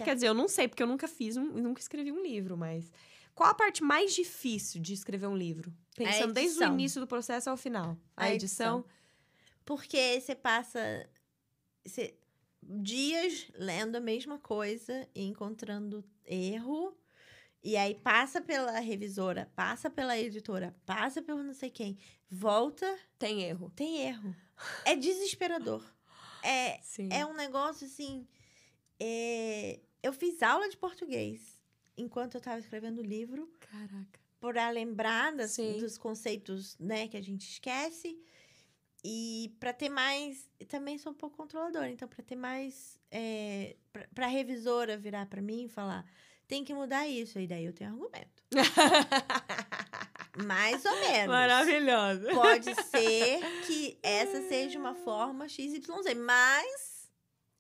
Quer 0.05 0.15
dizer, 0.15 0.29
eu 0.29 0.35
não 0.35 0.49
sei, 0.49 0.69
porque 0.69 0.83
eu 0.83 0.87
nunca 0.87 1.09
fiz 1.09 1.39
um, 1.39 1.45
nunca 1.45 1.81
escrevi 1.81 2.13
um 2.13 2.23
livro, 2.23 2.59
mas. 2.59 2.93
Qual 3.35 3.49
a 3.49 3.55
parte 3.55 3.83
mais 3.83 4.15
difícil 4.15 4.83
de 4.83 4.93
escrever 4.93 5.29
um 5.29 5.37
livro? 5.37 5.73
Pensando 5.97 6.35
desde 6.35 6.59
o 6.59 6.61
edição. 6.61 6.75
início 6.75 7.01
do 7.01 7.07
processo 7.07 7.49
ao 7.49 7.57
final. 7.57 7.97
A, 8.15 8.25
A 8.25 8.35
edição. 8.35 8.85
Porque 9.65 10.21
você 10.21 10.35
passa 10.35 11.09
você- 11.87 12.15
dias 12.63 13.51
lendo 13.55 13.97
a 13.97 14.01
mesma 14.01 14.39
coisa 14.39 15.09
e 15.15 15.23
encontrando 15.25 16.05
erro. 16.25 16.97
E 17.63 17.77
aí 17.77 17.95
passa 17.95 18.41
pela 18.41 18.79
revisora, 18.79 19.51
passa 19.57 19.91
pela 19.91 20.17
editora, 20.19 20.75
passa 20.87 21.21
pelo 21.21 21.43
não 21.43 21.53
sei 21.55 21.71
quem, 21.71 21.99
volta, 22.31 22.87
Tem 23.19 23.43
erro. 23.43 23.71
tem 23.75 24.03
erro. 24.07 24.35
É 24.85 24.95
desesperador. 24.95 25.85
É, 26.43 26.79
Sim. 26.83 27.09
é 27.13 27.27
um 27.27 27.35
negócio 27.35 27.87
assim. 27.87 28.27
é, 29.01 29.81
Eu 30.03 30.13
fiz 30.13 30.41
aula 30.43 30.69
de 30.69 30.77
português 30.77 31.61
enquanto 31.97 32.35
eu 32.35 32.39
estava 32.39 32.61
escrevendo 32.61 32.99
o 33.01 33.05
livro 33.05 33.53
Caraca. 33.59 34.21
para 34.39 34.71
lembrar 34.71 35.33
das- 35.35 35.51
Sim. 35.53 35.79
dos 35.81 35.99
conceitos, 35.99 36.77
né, 36.79 37.09
que 37.09 37.17
a 37.17 37.21
gente 37.23 37.43
esquece. 37.49 38.17
E 39.05 39.55
para 39.61 39.73
ter 39.73 39.89
mais, 39.89 40.49
eu 40.59 40.67
também 40.67 40.99
sou 40.99 41.13
um 41.13 41.15
pouco 41.15 41.37
controladora, 41.37 41.89
então 41.91 42.09
para 42.09 42.23
ter 42.23 42.35
mais, 42.37 42.99
é, 43.11 43.77
para 44.15 44.27
a 44.27 44.29
revisora 44.29 44.97
virar 44.97 45.27
para 45.27 45.41
mim 45.41 45.65
e 45.65 45.69
falar, 45.69 46.05
tem 46.49 46.65
que 46.65 46.75
mudar 46.75 47.07
isso, 47.07 47.39
e 47.39 47.47
daí 47.47 47.65
eu 47.65 47.73
tenho 47.73 47.91
argumento. 47.91 48.43
Mais 50.47 50.85
ou 50.85 50.95
menos. 51.01 51.27
Maravilhosa. 51.29 52.31
Pode 52.33 52.75
ser 52.85 53.41
que 53.67 53.99
essa 54.03 54.41
seja 54.49 54.79
uma 54.79 54.95
forma 54.95 55.49
XYZ, 55.49 56.15
mas 56.17 57.11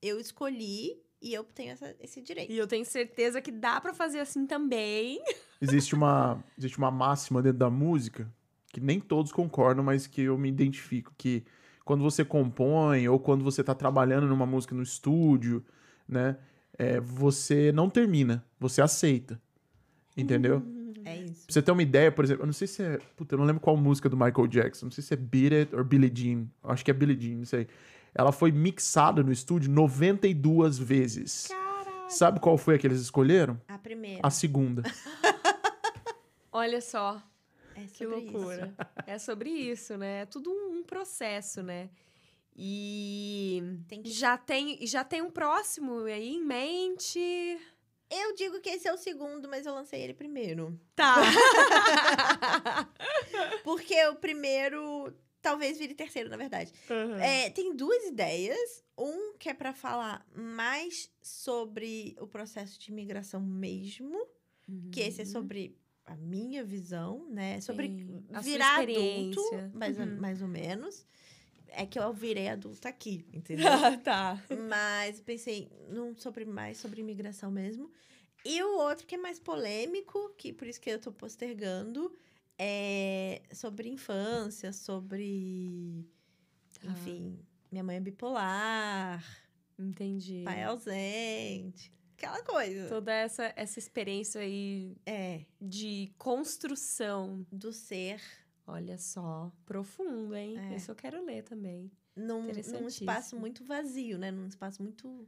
eu 0.01 0.21
escolhi 0.21 1.01
e 1.21 1.35
eu 1.35 1.43
tenho 1.43 1.73
essa- 1.73 1.97
esse 1.99 2.21
direito. 2.21 2.53
E 2.53 2.57
eu 2.59 2.67
tenho 2.69 2.85
certeza 2.85 3.43
que 3.43 3.51
dá 3.51 3.81
pra 3.81 3.93
fazer 3.93 4.21
assim 4.21 4.47
também. 4.47 5.21
Existe 5.61 5.95
uma, 5.95 6.43
existe 6.57 6.79
uma 6.79 6.91
máxima 6.91 7.43
dentro 7.43 7.59
da 7.59 7.69
música 7.71 8.33
que 8.79 8.85
nem 8.87 9.01
todos 9.01 9.33
concordam, 9.33 9.85
mas 9.85 10.07
que 10.07 10.23
eu 10.23 10.37
me 10.39 10.49
identifico. 10.49 11.13
Que 11.17 11.45
quando 11.85 12.03
você 12.03 12.25
compõe 12.25 13.09
ou 13.09 13.19
quando 13.19 13.43
você 13.43 13.63
tá 13.63 13.75
trabalhando 13.75 14.27
numa 14.27 14.47
música 14.47 14.75
no 14.75 14.83
estúdio, 14.83 15.65
né? 16.09 16.37
é, 16.79 17.01
você 17.01 17.73
não 17.73 17.91
termina, 17.91 18.45
você 18.59 18.81
aceita. 18.81 19.41
Entendeu? 20.17 20.63
É 21.05 21.17
isso. 21.17 21.47
Pra 21.47 21.53
você 21.53 21.63
ter 21.63 21.73
uma 21.73 21.83
ideia, 21.83 22.13
por 22.13 22.25
exemplo, 22.25 22.43
eu 22.43 22.47
não 22.47 22.53
sei 22.53 22.67
se 22.67 22.83
é. 22.83 22.99
Puta, 23.17 23.35
eu 23.35 23.39
não 23.39 23.47
lembro 23.47 23.61
qual 23.61 23.77
música 23.77 24.09
do 24.09 24.17
Michael 24.17 24.47
Jackson. 24.47 24.87
Não 24.87 24.91
sei 24.93 25.03
se 25.03 25.13
é 25.15 25.17
Beat 25.17 25.53
It 25.53 25.77
ou 25.77 25.85
Billie 25.85 26.11
Jean. 26.15 26.47
Eu 26.63 26.71
Acho 26.71 26.85
que 26.85 26.91
é 26.91 26.95
Billie 26.95 27.19
Jean, 27.21 27.39
não 27.39 27.45
sei. 27.45 27.67
Ela 28.15 28.33
foi 28.33 28.53
mixada 28.53 29.23
no 29.23 29.33
estúdio 29.33 29.71
92 29.71 30.79
vezes. 30.79 31.49
Caraca. 31.49 32.11
Sabe 32.11 32.41
qual 32.41 32.57
foi 32.57 32.75
a 32.75 32.79
que 32.79 32.87
eles 32.87 33.01
escolheram? 33.01 33.61
A 33.69 33.79
primeira. 33.79 34.21
A 34.23 34.31
segunda. 34.31 34.83
Olha 36.51 36.81
só. 36.81 37.23
É 37.83 37.87
Que 37.87 38.05
sobre 38.05 38.21
isso. 38.21 38.33
loucura. 38.33 38.75
É 39.07 39.19
sobre 39.19 39.51
isso, 39.51 39.97
né? 39.97 40.23
É 40.23 40.27
tudo 40.27 40.51
um, 40.51 40.79
um 40.79 40.83
processo, 40.83 41.63
né? 41.63 41.89
E 42.57 43.63
Tem 43.89 44.03
que- 44.03 44.11
já 44.11 44.37
tem 44.37 44.85
já 44.87 45.05
tem 45.05 45.23
um 45.23 45.31
próximo 45.31 46.01
aí 46.05 46.35
em 46.35 46.45
mente. 46.45 47.19
Eu 48.11 48.35
digo 48.35 48.61
que 48.61 48.71
esse 48.71 48.89
é 48.89 48.93
o 48.93 48.97
segundo, 48.97 49.49
mas 49.49 49.67
eu 49.67 49.75
lancei 49.75 50.01
ele 50.03 50.15
primeiro. 50.15 50.79
Tá. 50.97 51.17
Porque 53.65 54.07
o 54.09 54.17
primeiro 54.17 55.13
talvez 55.41 55.79
vire 55.79 55.95
terceiro, 55.95 56.29
na 56.29 56.37
verdade. 56.37 56.73
Uhum. 56.91 57.17
É, 57.17 57.51
tem 57.51 57.75
duas 57.75 58.03
ideias. 58.05 58.83
Um 58.97 59.35
que 59.39 59.49
é 59.49 59.55
pra 59.55 59.73
falar 59.73 60.27
mais 60.35 61.09
sobre 61.23 62.17
o 62.21 62.27
processo 62.27 62.79
de 62.81 62.91
imigração 62.91 63.41
mesmo, 63.41 64.27
que 64.91 65.01
esse 65.01 65.21
é 65.21 65.25
Uhum. 65.25 65.31
sobre 65.31 65.79
a 66.09 66.17
minha 66.17 66.65
visão, 66.65 67.29
né? 67.31 67.61
Sobre 67.61 67.89
Sim, 67.89 68.25
virar 68.43 68.81
adulto, 68.81 69.41
mais, 69.73 69.99
ou- 69.99 70.05
Uhum. 70.05 70.17
mais 70.21 70.43
ou 70.43 70.49
menos. 70.49 71.07
É 71.69 71.85
que 71.85 71.99
eu 71.99 72.13
virei 72.13 72.49
adulta 72.49 72.89
aqui, 72.89 73.25
entendeu? 73.33 73.67
tá. 74.03 74.43
Mas 74.69 75.21
pensei 75.21 75.71
num 75.91 76.17
sobre 76.17 76.45
mais 76.45 76.79
sobre 76.79 77.01
imigração 77.01 77.51
mesmo. 77.51 77.91
E 78.45 78.63
o 78.63 78.79
outro 78.79 79.07
que 79.07 79.17
é 79.17 79.19
mais 79.19 79.39
polêmico, 79.39 80.33
que 80.39 80.53
por 80.53 80.67
isso 80.67 80.81
que 80.81 80.89
eu 80.91 80.99
tô 80.99 81.13
postergando, 81.13 82.17
é 82.59 83.43
sobre 83.53 83.89
infância, 83.91 84.73
sobre 84.73 86.07
Tá. 86.81 86.91
enfim, 86.93 87.39
minha 87.71 87.85
mãe 87.85 87.97
é 87.97 88.01
bipolar, 88.01 89.23
Entendi. 89.79 90.43
pai 90.45 90.63
ausente, 90.65 91.93
aquela 92.19 92.43
coisa. 92.43 92.89
Toda 92.89 93.13
essa, 93.13 93.53
essa 93.57 93.79
experiência 93.79 94.41
aí 94.41 94.97
É, 95.07 95.45
de 95.61 96.13
construção. 96.19 97.47
do 97.51 97.73
ser 97.73 98.21
Olha 98.67 98.99
só, 98.99 99.51
profundo, 99.65 100.35
hein? 100.37 100.59
É. 100.59 100.77
Isso 100.77 100.91
eu 100.91 100.95
quero 100.95 101.25
ler 101.25 101.43
também. 101.43 101.91
num, 102.15 102.43
num 102.43 102.87
espaço 102.89 103.35
muito 103.35 103.65
vazio, 103.65 104.19
né? 104.19 104.31
Num 104.31 104.47
espaço 104.47 104.83
muito 104.83 105.27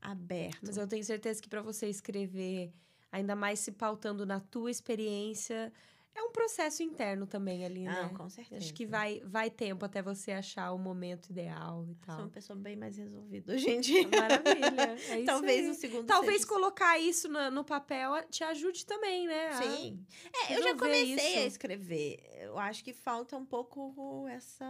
aberto. 0.00 0.60
Mas 0.62 0.76
eu 0.76 0.86
tenho 0.86 1.02
certeza 1.04 1.42
que 1.42 1.48
para 1.48 1.60
você 1.62 1.88
escrever, 1.88 2.72
ainda 3.10 3.34
mais 3.34 3.58
se 3.58 3.72
pautando 3.72 4.24
na 4.24 4.38
tua 4.38 4.70
experiência, 4.70 5.72
é 6.14 6.22
um 6.22 6.30
processo 6.30 6.82
interno 6.82 7.26
também 7.26 7.64
ali, 7.64 7.84
Não, 7.84 8.08
né? 8.08 8.14
com 8.14 8.28
certeza. 8.28 8.56
Acho 8.64 8.74
que 8.74 8.84
vai, 8.86 9.20
vai 9.24 9.50
tempo 9.50 9.84
até 9.84 10.02
você 10.02 10.32
achar 10.32 10.72
o 10.72 10.78
momento 10.78 11.30
ideal 11.30 11.84
e 11.88 11.94
Sou 12.04 12.14
uma 12.14 12.20
tal. 12.22 12.28
pessoa 12.30 12.58
bem 12.58 12.76
mais 12.76 12.96
resolvida 12.96 13.54
hoje 13.54 13.70
em 13.70 13.80
dia. 13.80 14.06
Maravilha. 14.08 14.96
É 15.08 15.16
isso 15.18 15.26
Talvez 15.26 15.68
o 15.68 15.74
segundo 15.74 16.06
Talvez 16.06 16.42
seja- 16.42 16.48
colocar 16.48 16.98
isso 16.98 17.28
na- 17.28 17.50
no 17.50 17.64
papel 17.64 18.12
te 18.30 18.44
ajude 18.44 18.84
também, 18.86 19.26
né? 19.26 19.48
a- 19.48 19.62
Sim. 19.62 20.04
É, 20.48 20.58
eu 20.58 20.62
já 20.62 20.74
comecei 20.76 21.36
a 21.36 21.38
isso. 21.38 21.46
escrever. 21.48 22.18
Eu 22.40 22.58
acho 22.58 22.84
que 22.84 22.92
falta 22.92 23.36
um 23.36 23.44
pouco 23.46 24.26
essa. 24.28 24.64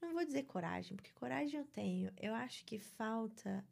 Não 0.00 0.12
vou 0.12 0.24
dizer 0.24 0.44
coragem, 0.44 0.96
porque 0.96 1.10
coragem 1.12 1.58
eu 1.58 1.66
tenho. 1.66 2.12
Eu 2.16 2.32
acho 2.34 2.64
que 2.64 2.78
falta 2.78 3.64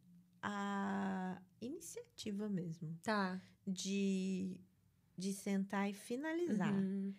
a 0.43 1.41
iniciativa 1.61 2.49
mesmo. 2.49 2.99
Tá. 3.03 3.41
De, 3.67 4.61
de 5.17 5.33
sentar 5.33 5.89
e 5.89 5.95
finalizar. 5.95 6.73
Uhum. 6.73 7.14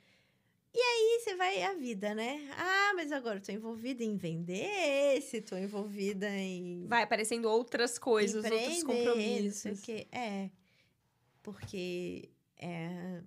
E 0.74 1.20
você 1.20 1.36
vai 1.36 1.64
a 1.64 1.74
vida, 1.74 2.14
né? 2.14 2.48
Ah, 2.56 2.94
mas 2.96 3.12
agora 3.12 3.40
eu 3.40 3.42
tô 3.42 3.52
envolvida 3.52 4.04
em 4.04 4.16
vender 4.16 5.16
esse, 5.16 5.42
tô 5.42 5.58
envolvida 5.58 6.30
em. 6.30 6.86
Vai 6.88 7.04
aparecendo 7.04 7.46
outras 7.46 7.98
coisas, 7.98 8.46
outros 8.46 8.84
compromissos. 8.84 9.82
É. 10.12 10.52
Porque 11.42 12.30
é, 12.58 13.24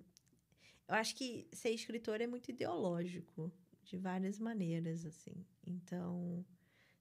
eu 0.87 0.95
acho 0.95 1.15
que 1.15 1.47
ser 1.51 1.71
escritor 1.71 2.21
é 2.21 2.27
muito 2.27 2.49
ideológico, 2.49 3.51
de 3.83 3.97
várias 3.97 4.39
maneiras, 4.39 5.05
assim. 5.05 5.45
Então, 5.65 6.45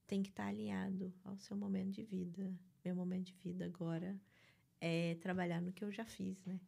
tem 0.07 0.23
que 0.23 0.31
estar 0.31 0.47
alinhado 0.47 1.13
ao 1.25 1.39
seu 1.39 1.57
momento 1.57 1.91
de 1.91 2.03
vida. 2.03 2.53
Meu 2.85 2.95
momento 2.95 3.27
de 3.27 3.35
vida 3.35 3.65
agora 3.67 4.19
é 4.81 5.17
trabalhar 5.21 5.61
no 5.61 5.73
que 5.73 5.85
eu 5.85 5.93
já 5.93 6.05
fiz, 6.05 6.45
né? 6.45 6.59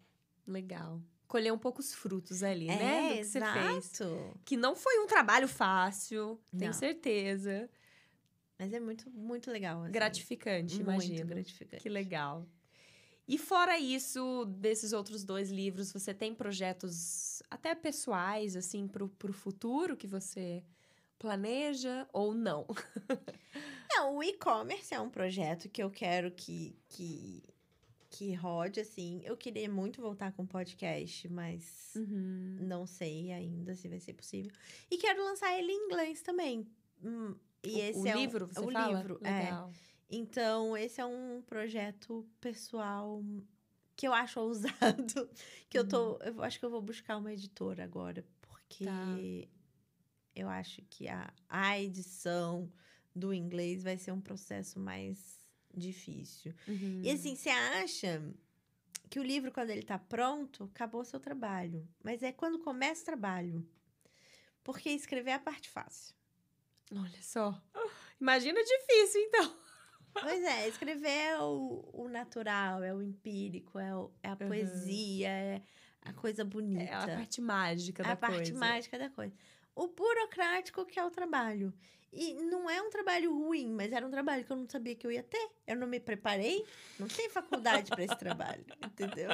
Legal. 0.46 1.00
Colher 1.26 1.52
um 1.52 1.58
pouco 1.58 1.80
os 1.80 1.94
frutos 1.94 2.42
ali, 2.42 2.68
é, 2.68 2.76
né? 2.76 3.08
Do 3.08 3.16
que 3.18 3.24
você 3.24 3.40
fez. 3.40 3.98
Que 4.44 4.56
não 4.56 4.76
foi 4.76 4.98
um 4.98 5.06
trabalho 5.06 5.48
fácil, 5.48 6.38
tenho 6.50 6.72
Não. 6.72 6.78
certeza. 6.78 7.70
Mas 8.58 8.72
é 8.72 8.78
muito, 8.78 9.10
muito 9.10 9.50
legal. 9.50 9.82
Assim. 9.82 9.92
Gratificante, 9.92 10.74
Muito 10.76 10.90
imagino. 10.90 11.26
gratificante. 11.26 11.82
Que 11.82 11.88
legal. 11.88 12.46
E 13.26 13.38
fora 13.38 13.78
isso, 13.78 14.44
desses 14.44 14.92
outros 14.92 15.24
dois 15.24 15.50
livros, 15.50 15.92
você 15.92 16.12
tem 16.12 16.34
projetos 16.34 17.42
até 17.50 17.74
pessoais, 17.74 18.56
assim, 18.56 18.86
pro, 18.86 19.08
pro 19.08 19.32
futuro 19.32 19.96
que 19.96 20.06
você 20.06 20.62
planeja 21.18 22.06
ou 22.12 22.34
não? 22.34 22.66
Não, 23.94 24.16
o 24.16 24.22
e-commerce 24.24 24.94
é 24.94 25.00
um 25.00 25.10
projeto 25.10 25.68
que 25.68 25.82
eu 25.82 25.90
quero 25.90 26.30
que, 26.30 26.74
que, 26.88 27.42
que 28.12 28.34
rode, 28.34 28.78
assim. 28.78 29.20
Eu 29.24 29.36
queria 29.36 29.68
muito 29.70 30.00
voltar 30.02 30.32
com 30.32 30.46
podcast, 30.46 31.26
mas 31.28 31.92
Uhum. 31.96 32.58
não 32.60 32.86
sei 32.86 33.32
ainda 33.32 33.74
se 33.74 33.88
vai 33.88 33.98
ser 33.98 34.12
possível. 34.12 34.52
E 34.90 34.98
quero 34.98 35.24
lançar 35.24 35.58
ele 35.58 35.72
em 35.72 35.86
inglês 35.86 36.20
também. 36.22 36.66
Hum, 37.02 37.34
e 37.64 37.74
O- 37.74 37.78
esse 37.80 37.98
o 38.00 38.06
é 38.06 38.14
um- 38.14 38.20
livro, 38.20 38.46
você 38.46 38.60
o 38.60 38.70
fala? 38.70 38.98
livro, 38.98 39.18
é. 39.24 39.44
Legal. 39.44 39.72
Então, 40.10 40.76
esse 40.76 41.00
é 41.00 41.06
um 41.06 41.40
projeto 41.46 42.28
pessoal 42.38 43.24
que 43.96 44.06
eu 44.06 44.12
acho 44.12 44.38
ousado, 45.08 45.30
que 45.70 45.78
eu 45.78 45.88
tô, 45.88 46.18
eu 46.18 46.42
acho 46.42 46.58
que 46.58 46.64
eu 46.66 46.70
vou 46.70 46.82
buscar 46.82 47.16
uma 47.16 47.32
editora 47.32 47.82
agora, 47.82 48.22
porque 48.42 48.84
Tá. 48.84 49.18
eu 50.36 50.48
acho 50.50 50.82
que 50.90 51.08
a, 51.08 51.32
a 51.48 51.80
edição 51.80 52.70
do 53.14 53.32
inglês 53.32 53.82
vai 53.82 53.96
ser 53.96 54.12
um 54.12 54.20
processo 54.20 54.78
mais 54.78 55.41
difícil. 55.74 56.54
Uhum. 56.68 57.00
E 57.04 57.10
assim, 57.10 57.34
você 57.36 57.50
acha 57.50 58.22
que 59.10 59.18
o 59.20 59.22
livro, 59.22 59.52
quando 59.52 59.70
ele 59.70 59.82
tá 59.82 59.98
pronto, 59.98 60.64
acabou 60.64 61.00
o 61.02 61.04
seu 61.04 61.20
trabalho. 61.20 61.86
Mas 62.02 62.22
é 62.22 62.32
quando 62.32 62.58
começa 62.58 63.02
o 63.02 63.06
trabalho. 63.06 63.66
Porque 64.64 64.90
escrever 64.90 65.30
é 65.32 65.34
a 65.34 65.38
parte 65.38 65.68
fácil. 65.68 66.14
Olha 66.94 67.22
só. 67.22 67.60
Imagina 68.20 68.60
difícil, 68.62 69.20
então. 69.22 69.56
Pois 70.12 70.42
é, 70.44 70.68
escrever 70.68 71.08
é 71.08 71.38
o, 71.40 71.88
o 71.92 72.08
natural, 72.08 72.82
é 72.82 72.94
o 72.94 73.02
empírico, 73.02 73.78
é, 73.78 73.94
o- 73.96 74.12
é 74.22 74.28
a 74.28 74.32
Uhum. 74.32 74.36
poesia, 74.48 75.28
é 75.28 75.62
a 76.02 76.12
coisa 76.12 76.44
bonita. 76.44 76.82
É 76.82 76.92
a 76.94 77.06
parte 77.16 77.40
mágica 77.40 78.02
da 78.02 78.12
a 78.12 78.16
parte 78.16 78.50
coisa. 78.52 78.58
mágica 78.58 78.98
da 78.98 79.08
coisa. 79.10 79.34
O 79.74 79.88
burocrático 79.88 80.84
que 80.84 80.98
é 80.98 81.04
o 81.04 81.10
trabalho. 81.10 81.72
E 82.12 82.34
não 82.34 82.68
é 82.68 82.82
um 82.82 82.90
trabalho 82.90 83.32
ruim, 83.34 83.72
mas 83.72 83.90
era 83.90 84.06
um 84.06 84.10
trabalho 84.10 84.44
que 84.44 84.52
eu 84.52 84.56
não 84.56 84.68
sabia 84.68 84.94
que 84.94 85.06
eu 85.06 85.10
ia 85.10 85.22
ter. 85.22 85.50
Eu 85.66 85.76
não 85.76 85.86
me 85.86 85.98
preparei, 85.98 86.62
não 86.98 87.08
tem 87.08 87.30
faculdade 87.30 87.90
para 87.90 88.04
esse 88.04 88.18
trabalho, 88.18 88.64
entendeu? 88.84 89.30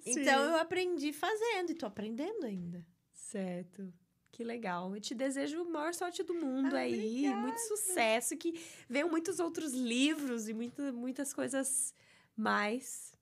Sim. 0.00 0.22
Então 0.22 0.42
eu 0.44 0.56
aprendi 0.56 1.12
fazendo 1.12 1.70
e 1.70 1.74
tô 1.74 1.84
aprendendo 1.84 2.46
ainda. 2.46 2.86
Certo. 3.12 3.92
Que 4.32 4.44
legal. 4.44 4.94
Eu 4.94 5.00
te 5.00 5.14
desejo 5.14 5.60
a 5.60 5.64
maior 5.64 5.94
sorte 5.94 6.22
do 6.22 6.34
mundo 6.34 6.74
Ah, 6.74 6.80
aí. 6.80 7.28
Muito 7.34 7.58
sucesso. 7.58 8.36
Que 8.36 8.58
venham 8.88 9.08
muitos 9.08 9.38
outros 9.38 9.72
livros 9.72 10.48
e 10.48 10.54
muita, 10.54 10.92
muitas 10.92 11.32
coisas 11.32 11.94
mais. 12.36 13.12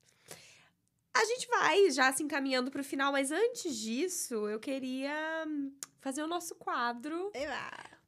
A 1.13 1.23
gente 1.23 1.47
vai 1.47 1.89
já 1.91 2.11
se 2.11 2.21
encaminhando 2.21 2.69
para 2.69 2.81
o 2.81 2.83
final, 2.83 3.13
mas 3.13 3.31
antes 3.31 3.77
disso, 3.77 4.49
eu 4.49 4.59
queria 4.59 5.45
hum, 5.47 5.71
fazer 6.01 6.21
o 6.21 6.27
nosso 6.27 6.53
quadro. 6.55 7.31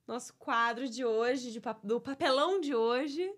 Nosso 0.08 0.34
quadro 0.36 0.88
de 0.88 1.04
hoje, 1.04 1.52
de 1.52 1.62
do 1.84 2.00
papelão 2.00 2.62
de 2.62 2.74
hoje. 2.74 3.30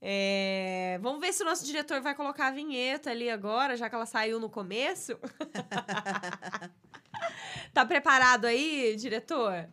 É, 0.00 0.98
Vamos 1.02 1.20
ver 1.20 1.32
se 1.32 1.42
o 1.42 1.46
nosso 1.46 1.64
diretor 1.64 2.00
vai 2.00 2.14
colocar 2.14 2.48
a 2.48 2.50
vinheta 2.52 3.10
ali 3.10 3.28
agora, 3.28 3.76
já 3.76 3.88
que 3.88 3.94
ela 3.94 4.06
saiu 4.06 4.38
no 4.38 4.48
começo. 4.48 5.18
Tá 7.72 7.84
preparado 7.84 8.44
aí, 8.44 8.94
diretor? 8.94 9.68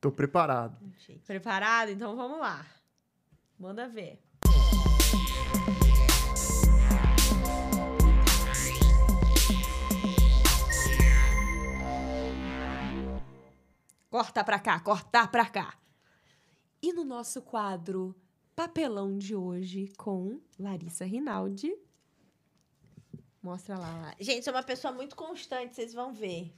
Tô 0.00 0.10
preparado. 0.10 0.78
Preparado? 1.26 1.90
Então 1.90 2.16
vamos 2.16 2.40
lá. 2.40 2.64
Manda 3.58 3.86
ver. 3.86 4.23
Corta 14.14 14.44
pra 14.44 14.60
cá, 14.60 14.78
corta 14.78 15.26
pra 15.26 15.44
cá. 15.44 15.76
E 16.80 16.92
no 16.92 17.02
nosso 17.02 17.42
quadro 17.42 18.14
Papelão 18.54 19.18
de 19.18 19.34
hoje 19.34 19.92
com 19.98 20.40
Larissa 20.56 21.04
Rinaldi. 21.04 21.76
Mostra 23.42 23.76
lá. 23.76 24.14
Gente, 24.20 24.44
sou 24.44 24.54
uma 24.54 24.62
pessoa 24.62 24.92
muito 24.92 25.16
constante, 25.16 25.74
vocês 25.74 25.92
vão 25.92 26.12
ver. 26.12 26.54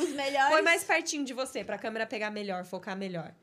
Os 0.00 0.08
melhores, 0.16 0.48
Põe 0.48 0.62
mais 0.62 0.82
pertinho 0.82 1.26
de 1.26 1.34
você 1.34 1.62
pra 1.62 1.76
câmera 1.76 2.06
pegar 2.06 2.30
melhor, 2.30 2.64
focar 2.64 2.96
melhor. 2.96 3.34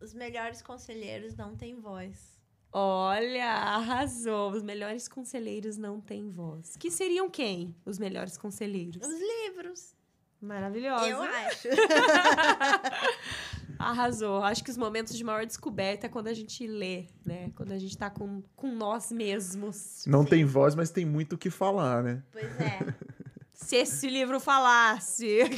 os 0.00 0.12
melhores 0.12 0.60
conselheiros 0.60 1.36
não 1.36 1.54
têm 1.54 1.78
voz. 1.78 2.40
Olha, 2.72 3.52
arrasou. 3.52 4.50
Os 4.50 4.64
melhores 4.64 5.06
conselheiros 5.06 5.76
não 5.76 6.00
têm 6.00 6.28
voz. 6.28 6.76
Que 6.76 6.90
seriam 6.90 7.30
quem? 7.30 7.72
Os 7.86 8.00
melhores 8.00 8.36
conselheiros. 8.36 9.06
Os 9.06 9.20
livros, 9.20 9.96
Maravilhosa. 10.40 11.06
eu 11.06 11.22
acho. 11.22 11.68
Arrasou. 13.78 14.42
Acho 14.42 14.64
que 14.64 14.70
os 14.70 14.76
momentos 14.76 15.16
de 15.16 15.22
maior 15.22 15.46
descoberta 15.46 16.06
é 16.06 16.08
quando 16.08 16.28
a 16.28 16.34
gente 16.34 16.66
lê, 16.66 17.06
né? 17.24 17.52
Quando 17.54 17.72
a 17.72 17.78
gente 17.78 17.96
tá 17.96 18.10
com, 18.10 18.42
com 18.56 18.74
nós 18.74 19.12
mesmos. 19.12 20.04
Não 20.06 20.22
Sim. 20.22 20.28
tem 20.28 20.44
voz, 20.44 20.74
mas 20.74 20.90
tem 20.90 21.04
muito 21.04 21.34
o 21.34 21.38
que 21.38 21.50
falar, 21.50 22.02
né? 22.02 22.22
Pois 22.32 22.60
é. 22.60 22.94
Se 23.54 23.76
esse 23.76 24.08
livro 24.08 24.40
falasse. 24.40 25.40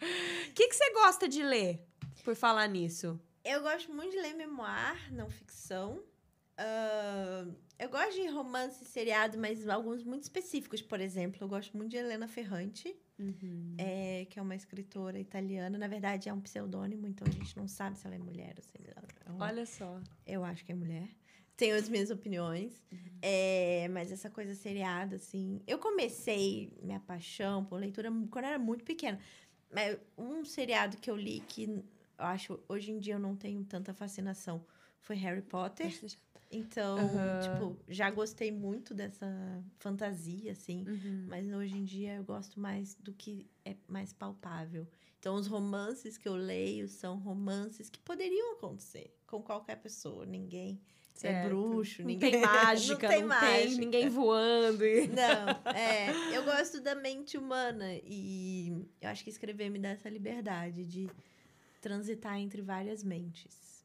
O 0.00 0.52
que, 0.54 0.68
que 0.68 0.74
você 0.74 0.92
gosta 0.92 1.28
de 1.28 1.42
ler, 1.42 1.80
por 2.24 2.34
falar 2.34 2.66
nisso? 2.68 3.20
Eu 3.44 3.62
gosto 3.62 3.92
muito 3.92 4.12
de 4.12 4.20
ler 4.20 4.34
memoir, 4.34 5.12
não 5.12 5.28
ficção. 5.28 6.00
Ah, 6.58 7.46
eu 7.78 7.88
gosto 7.88 8.14
de 8.20 8.26
romance 8.26 8.84
seriado, 8.84 9.38
mas 9.38 9.66
alguns 9.68 10.02
muito 10.02 10.24
específicos. 10.24 10.82
Por 10.82 11.00
exemplo, 11.00 11.38
eu 11.40 11.48
gosto 11.48 11.76
muito 11.76 11.92
de 11.92 11.96
Helena 11.96 12.26
Ferrante, 12.26 12.94
é, 13.78 14.26
que 14.28 14.38
é 14.38 14.42
uma 14.42 14.56
escritora 14.56 15.18
italiana. 15.20 15.78
Na 15.78 15.86
verdade, 15.86 16.28
é 16.28 16.32
um 16.32 16.40
pseudônimo, 16.40 17.06
então 17.06 17.26
a 17.26 17.30
gente 17.30 17.56
não 17.56 17.68
sabe 17.68 17.96
se 17.96 18.06
ela 18.06 18.16
é 18.16 18.18
mulher 18.18 18.54
ou 18.56 18.62
se 18.62 18.72
ela 18.76 19.06
é 19.24 19.30
um 19.30 19.40
Olha 19.40 19.64
só. 19.64 20.00
Eu 20.26 20.44
acho 20.44 20.64
que 20.64 20.72
é 20.72 20.74
mulher. 20.74 21.08
Tenho 21.56 21.76
as 21.76 21.88
minhas 21.88 22.10
opiniões. 22.10 22.84
É, 23.22 23.88
mas 23.92 24.10
essa 24.10 24.28
coisa 24.28 24.54
seriada, 24.54 25.16
assim. 25.16 25.62
Eu 25.66 25.78
comecei 25.78 26.72
minha 26.82 27.00
paixão 27.00 27.64
por 27.64 27.78
leitura 27.78 28.10
quando 28.10 28.44
eu 28.44 28.50
era 28.50 28.58
muito 28.58 28.84
pequena. 28.84 29.20
Mas 29.72 29.96
um 30.16 30.44
seriado 30.44 30.96
que 30.96 31.10
eu 31.10 31.16
li 31.16 31.40
que 31.40 31.64
eu 31.64 32.24
acho 32.24 32.58
hoje 32.68 32.90
em 32.90 32.98
dia 32.98 33.14
eu 33.14 33.18
não 33.18 33.36
tenho 33.36 33.62
tanta 33.64 33.92
fascinação 33.92 34.64
foi 35.00 35.16
Harry 35.16 35.42
Potter. 35.42 35.86
Então, 36.50 36.98
Aham. 36.98 37.40
tipo, 37.40 37.78
já 37.88 38.10
gostei 38.10 38.50
muito 38.50 38.94
dessa 38.94 39.26
fantasia, 39.78 40.52
assim. 40.52 40.84
Uhum. 40.88 41.26
Mas 41.28 41.52
hoje 41.52 41.76
em 41.76 41.84
dia 41.84 42.14
eu 42.16 42.24
gosto 42.24 42.58
mais 42.58 42.94
do 42.94 43.12
que 43.12 43.46
é 43.64 43.76
mais 43.86 44.12
palpável. 44.14 44.86
Então, 45.20 45.34
os 45.34 45.46
romances 45.46 46.16
que 46.16 46.28
eu 46.28 46.36
leio 46.36 46.88
são 46.88 47.18
romances 47.18 47.90
que 47.90 47.98
poderiam 48.00 48.52
acontecer 48.54 49.14
com 49.26 49.42
qualquer 49.42 49.76
pessoa. 49.76 50.24
Ninguém 50.24 50.80
é 50.80 51.18
Certo. 51.18 51.48
bruxo, 51.48 52.00
Não 52.02 52.06
ninguém 52.08 52.30
tem 52.30 52.40
mágica, 52.40 53.08
não 53.08 53.10
tem 53.10 53.24
mágica. 53.26 53.80
ninguém 53.80 54.08
voando. 54.08 54.84
e- 54.86 55.08
Não, 55.08 55.48
é. 55.74 56.10
Eu 56.34 56.44
gosto 56.44 56.80
da 56.80 56.94
mente 56.94 57.36
humana 57.36 57.92
e 58.04 58.86
eu 59.02 59.08
acho 59.10 59.22
que 59.24 59.28
escrever 59.30 59.68
me 59.68 59.78
dá 59.80 59.88
essa 59.90 60.08
liberdade 60.08 60.84
de 60.86 61.10
transitar 61.82 62.38
entre 62.38 62.62
várias 62.62 63.02
mentes. 63.02 63.84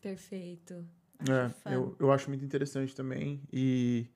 Perfeito. 0.00 0.86
Acho 1.20 1.68
É, 1.68 1.74
eu, 1.74 1.96
eu 1.98 2.12
acho 2.12 2.28
muito 2.28 2.44
interessante 2.44 2.94
também. 2.94 3.40
E 3.52 4.06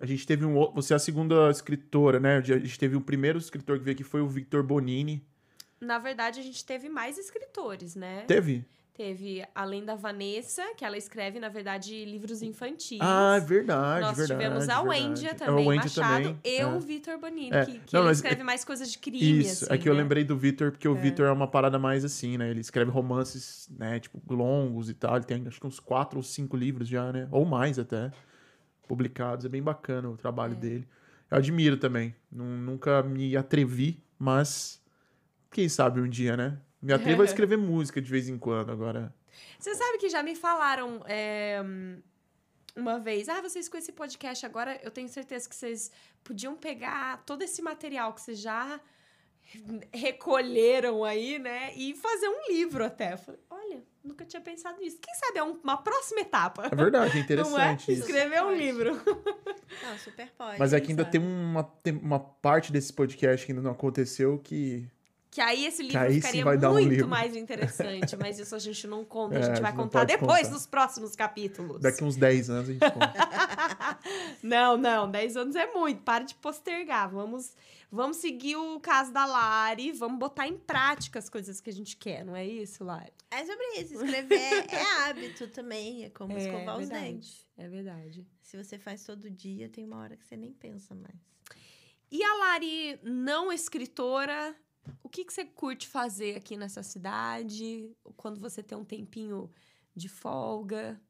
a 0.00 0.06
gente 0.06 0.26
teve 0.26 0.44
um 0.44 0.56
outro. 0.56 0.74
Você 0.76 0.92
é 0.92 0.96
a 0.96 0.98
segunda 0.98 1.50
escritora, 1.50 2.18
né? 2.18 2.38
A 2.38 2.40
gente 2.40 2.78
teve 2.78 2.96
o 2.96 3.00
primeiro 3.00 3.38
escritor 3.38 3.78
que 3.78 3.84
veio 3.84 3.94
aqui 3.94 4.04
foi 4.04 4.20
o 4.20 4.28
Victor 4.28 4.62
Bonini. 4.62 5.24
Na 5.80 5.98
verdade, 5.98 6.40
a 6.40 6.42
gente 6.42 6.64
teve 6.64 6.88
mais 6.88 7.18
escritores, 7.18 7.94
né? 7.94 8.24
Teve? 8.26 8.64
Teve, 9.00 9.42
além 9.54 9.82
da 9.82 9.94
Vanessa, 9.94 10.62
que 10.76 10.84
ela 10.84 10.98
escreve, 10.98 11.40
na 11.40 11.48
verdade, 11.48 12.04
livros 12.04 12.42
infantis. 12.42 12.98
Ah, 13.00 13.36
é 13.38 13.40
verdade, 13.40 14.02
Nós 14.02 14.14
verdade. 14.18 14.42
tivemos 14.42 14.68
a. 14.68 14.82
Wendia 14.82 15.30
É, 15.30 15.34
também, 15.34 15.64
o 15.64 15.68
Wendy 15.70 15.84
Machado, 15.84 16.22
também, 16.24 16.38
e 16.44 16.56
é. 16.58 16.66
o 16.66 16.78
Vitor 16.80 17.18
Bonini, 17.18 17.56
É. 17.56 17.64
que, 17.64 17.78
que 17.78 17.94
Não, 17.94 18.02
ele 18.02 18.10
escreve 18.12 18.42
é- 18.42 18.44
mais 18.44 18.62
coisas 18.62 18.92
de 18.92 18.98
crime, 18.98 19.40
Isso, 19.40 19.64
assim, 19.64 19.72
é 19.72 19.78
que 19.78 19.88
eu 19.88 19.94
né? 19.94 20.02
lembrei 20.02 20.22
do 20.22 20.36
Victor, 20.36 20.70
porque 20.70 20.86
o 20.86 20.94
Victor 20.94 21.24
é 21.28 21.32
uma 21.32 21.48
parada 21.48 21.78
mais 21.78 22.04
assim, 22.04 22.36
né? 22.36 22.50
Ele 22.50 22.60
escreve 22.60 22.90
romances, 22.90 23.70
né, 23.70 23.98
tipo, 24.00 24.20
longos 24.34 24.90
e 24.90 24.94
tal. 24.94 25.16
Ele 25.16 25.24
tem 25.24 25.46
acho 25.48 25.58
que 25.58 25.66
uns 25.66 25.80
quatro 25.80 26.18
ou 26.18 26.22
cinco 26.22 26.54
livros 26.54 26.86
já, 26.86 27.10
né? 27.10 27.26
Ou 27.30 27.46
mais 27.46 27.78
até, 27.78 28.10
publicados. 28.86 29.46
É 29.46 29.48
bem 29.48 29.62
bacana 29.62 30.10
o 30.10 30.16
trabalho 30.18 30.52
É. 30.52 30.56
dele. 30.56 30.88
Eu 31.30 31.38
admiro 31.38 31.78
também. 31.78 32.14
Nun- 32.30 32.58
nunca 32.58 33.02
me 33.02 33.34
atrevi, 33.34 34.04
mas 34.18 34.78
quem 35.50 35.70
sabe 35.70 36.02
um 36.02 36.08
dia, 36.08 36.36
né? 36.36 36.58
Me 36.82 36.92
atrevo 36.92 37.22
a 37.22 37.24
escrever 37.24 37.56
música 37.58 38.00
de 38.00 38.10
vez 38.10 38.28
em 38.28 38.38
quando 38.38 38.70
agora. 38.72 39.14
Você 39.58 39.74
sabe 39.74 39.98
que 39.98 40.08
já 40.08 40.22
me 40.22 40.34
falaram 40.34 41.02
é, 41.06 41.60
uma 42.76 42.98
vez, 42.98 43.28
ah, 43.28 43.40
vocês 43.42 43.68
com 43.68 43.76
esse 43.76 43.92
podcast 43.92 44.44
agora, 44.46 44.80
eu 44.82 44.90
tenho 44.90 45.08
certeza 45.08 45.48
que 45.48 45.54
vocês 45.54 45.90
podiam 46.24 46.56
pegar 46.56 47.22
todo 47.26 47.42
esse 47.42 47.60
material 47.60 48.12
que 48.14 48.20
vocês 48.22 48.38
já 48.40 48.80
recolheram 49.92 51.04
aí, 51.04 51.38
né? 51.38 51.72
E 51.74 51.94
fazer 51.96 52.28
um 52.28 52.52
livro 52.52 52.84
até. 52.84 53.14
Eu 53.14 53.18
falei, 53.18 53.40
olha, 53.50 53.82
nunca 54.04 54.24
tinha 54.24 54.40
pensado 54.40 54.78
nisso. 54.80 54.98
Quem 55.00 55.14
sabe 55.14 55.38
é 55.38 55.42
um- 55.44 55.58
uma 55.62 55.76
próxima 55.82 56.20
etapa. 56.20 56.68
É 56.70 56.74
verdade, 56.74 57.10
é 57.10 57.14
Não 57.14 57.20
é? 57.58 57.72
interessante 57.72 57.92
isso. 57.92 58.02
Escrever 58.02 58.42
um 58.44 58.54
livro. 58.54 58.92
Não, 59.82 59.98
super 59.98 60.30
pode. 60.36 60.58
Mas 60.58 60.72
é 60.72 60.80
que 60.80 60.90
ainda 60.90 61.04
tem 61.04 61.20
uma, 61.20 61.64
tem 61.64 61.96
uma 61.96 62.20
parte 62.20 62.72
desse 62.72 62.92
podcast 62.92 63.44
que 63.46 63.52
ainda 63.52 63.62
não 63.62 63.70
aconteceu 63.72 64.38
que 64.38 64.86
Que 65.30 65.40
aí 65.40 65.64
esse 65.64 65.82
livro 65.84 65.96
aí 66.00 66.14
ficaria 66.14 66.44
vai 66.44 66.58
dar 66.58 66.70
um 66.70 66.72
muito 66.72 66.88
livro. 66.90 67.06
mais 67.08 67.36
interessante, 67.36 68.16
mas 68.16 68.40
isso 68.40 68.52
a 68.52 68.58
gente 68.58 68.84
não 68.88 69.04
conta, 69.04 69.36
a 69.36 69.38
É, 69.40 69.42
gente 69.44 69.58
a 69.58 69.60
vai 69.60 69.70
gente 69.70 69.78
não 69.78 69.84
contar 69.84 70.04
depois 70.04 70.40
contar. 70.42 70.50
nos 70.50 70.66
próximos 70.66 71.14
capítulos. 71.14 71.80
Daqui 71.80 72.02
uns 72.02 72.16
10 72.16 72.50
anos 72.50 72.68
a 72.68 72.72
gente 72.72 72.80
conta. 72.90 73.12
Não, 74.42 74.76
não, 74.76 75.08
10 75.10 75.36
anos 75.36 75.54
é 75.54 75.66
muito, 75.72 76.02
para 76.02 76.24
de 76.24 76.34
postergar. 76.34 77.10
Vamos, 77.10 77.54
vamos 77.92 78.16
seguir 78.16 78.56
o 78.56 78.80
caso 78.80 79.12
da 79.12 79.24
Lari, 79.26 79.92
vamos 79.92 80.18
botar 80.18 80.48
em 80.48 80.56
prática 80.56 81.18
as 81.18 81.28
coisas 81.28 81.60
que 81.60 81.68
a 81.70 81.72
gente 81.72 81.96
quer, 81.96 82.24
não 82.24 82.34
é 82.34 82.44
isso, 82.46 82.82
Lari? 82.82 83.12
É 83.30 83.44
sobre 83.44 83.64
isso. 83.78 83.94
Escrever 83.94 84.66
é 84.68 84.82
hábito 85.08 85.46
também. 85.48 86.04
É 86.04 86.10
como 86.10 86.32
é 86.32 86.38
escovar 86.38 86.78
os 86.78 86.88
verdade, 86.88 87.04
dentes. 87.12 87.46
É 87.56 87.68
verdade. 87.68 88.26
Se 88.42 88.56
você 88.56 88.78
faz 88.78 89.04
todo 89.04 89.30
dia, 89.30 89.68
tem 89.68 89.84
uma 89.84 89.98
hora 89.98 90.16
que 90.16 90.24
você 90.24 90.36
nem 90.36 90.52
pensa 90.52 90.94
mais. 90.94 91.14
E 92.10 92.22
a 92.24 92.34
Lari, 92.34 92.98
não 93.04 93.52
escritora, 93.52 94.56
o 95.02 95.08
que, 95.08 95.24
que 95.24 95.32
você 95.32 95.44
curte 95.44 95.86
fazer 95.88 96.36
aqui 96.36 96.56
nessa 96.56 96.82
cidade? 96.82 97.90
Quando 98.16 98.40
você 98.40 98.62
tem 98.62 98.76
um 98.76 98.84
tempinho 98.84 99.50
de 99.94 100.08
folga? 100.08 101.00